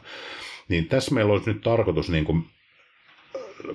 [0.70, 2.46] Niin tässä meillä olisi nyt tarkoitus niin kuin,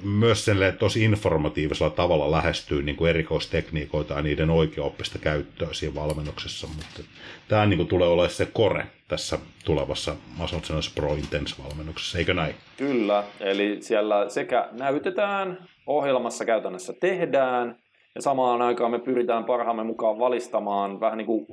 [0.03, 0.47] myös
[0.79, 7.03] tosi informatiivisella tavalla lähestyä niin kuin erikoistekniikoita ja niiden oikeaoppista käyttöä siinä valmennuksessa, mutta
[7.49, 12.55] tämä niin kuin tulee olemaan se kore tässä tulevassa Challenge Pro Intense-valmennuksessa, eikö näin?
[12.77, 17.77] Kyllä, eli siellä sekä näytetään, ohjelmassa käytännössä tehdään,
[18.15, 21.47] ja samaan aikaan me pyritään parhaamme mukaan valistamaan, vähän niin kuin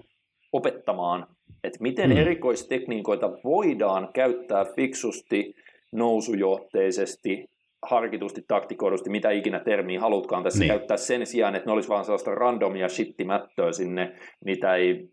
[0.51, 1.27] opettamaan,
[1.65, 2.17] että miten Mm.
[2.17, 5.53] erikoistekniikoita voidaan käyttää fiksusti,
[5.91, 7.45] nousujohteisesti,
[7.83, 10.67] harkitusti, taktikoidusti, mitä ikinä termiä halutkaan tässä Niin.
[10.69, 14.15] käyttää sen sijaan, että ne olisi vaan sellaista randomia shittimättöä sinne,
[14.45, 15.09] mitä ei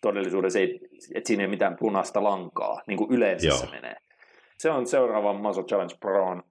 [0.00, 0.80] todellisuudessa, ei,
[1.14, 3.56] että siinä ei mitään punaista lankaa, niin kuin yleensä Joo.
[3.56, 3.96] se menee.
[4.58, 6.42] Se on seuraavan Muscle Challenge Proon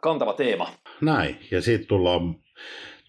[0.00, 0.68] kantava teema.
[1.00, 2.34] Näin, ja sitten tullaan,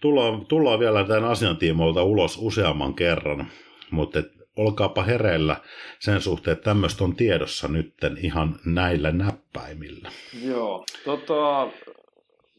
[0.00, 3.46] tullaan, tullaan vielä tämän asian tiimoilta ulos useamman kerran,
[3.90, 4.26] mutta et,
[4.56, 5.56] olkaapa hereillä
[5.98, 10.10] sen suhteen, että tämmöistä on tiedossa nytten ihan näillä näppäimillä.
[10.42, 11.68] Joo, tota,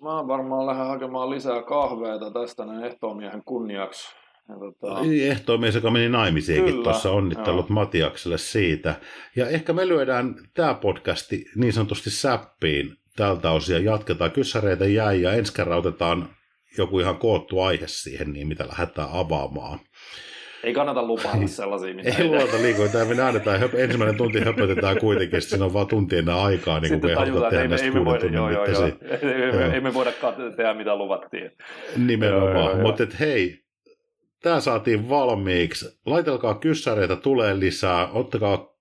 [0.02, 4.16] mä varmaan lähden hakemaan lisää kahveita tästä näin ehtoomiehen kunniaksi.
[4.50, 7.74] Ja tota, Ehtoomies, joka meni naimisiinkin tuossa, onnittelut joo.
[7.74, 8.96] Matiakselle siitä.
[9.36, 14.32] Ja ehkä me lyödään tämä podcasti niin sanotusti säppiin tältä osin ja jatketaan.
[14.32, 16.30] Kyssäreitä jäi ja ensi kerran otetaan
[16.78, 19.80] joku ihan koottu aihe siihen, niin mitä lähdetään avaamaan.
[20.68, 24.98] Ei kannata lupailla sellaisia, mitä Ei luota liikoja, tämä me annetaan, höp, ensimmäinen tunti höpötetään
[25.00, 27.68] kuitenkin, sitten siinä on vaan tuntien aikaa, niin kuin me ei haluta tajutaan, että tehdä
[27.70, 29.66] näistä ei me kuuden voida, tunnin joo, joo, joo.
[29.68, 30.12] Ei, ei me voida
[30.58, 31.52] tehdä mitä luvattiin.
[31.98, 33.60] Nimenomaan, mutta hei,
[34.42, 36.00] tämä saatiin valmiiksi.
[36.06, 38.78] Laitelkaa kyssäreitä, tulee lisää, ottakaa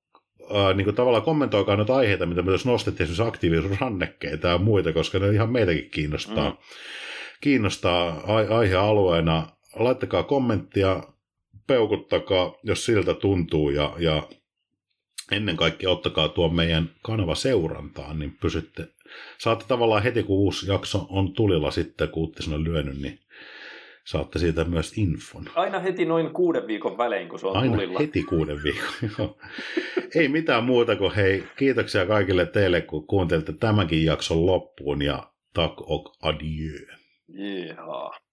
[0.54, 4.92] Ää, niin kuin tavallaan kommentoikaa noita aiheita, mitä me tuossa nostettiin, esimerkiksi aktiivisuusrannekkeita ja muita,
[4.92, 6.56] koska ne ihan meitäkin kiinnostaa, Mm.
[7.40, 9.46] kiinnostaa ai- aihealueena.
[9.78, 11.02] Laittakaa kommenttia,
[11.66, 14.22] peukuttakaa, jos siltä tuntuu, ja, ja
[15.32, 18.88] ennen kaikkea ottakaa tuo meidän kanava seurantaan, niin pysytte,
[19.38, 23.18] saatte tavallaan heti, kun uusi jakso on tulilla sitten, kun Uuttis on lyönyt, niin
[24.06, 25.44] saatte siitä myös infon.
[25.54, 27.98] Aina heti noin kuuden viikon välein, kun se on Aina tulilla.
[27.98, 28.88] heti kuuden viikon.
[29.18, 29.38] joo.
[30.14, 35.72] Ei mitään muuta kuin hei, kiitoksia kaikille teille, kun kuuntelitte tämänkin jakson loppuun ja tak
[35.90, 36.86] ok adieu.
[37.28, 38.25] Jeehaa.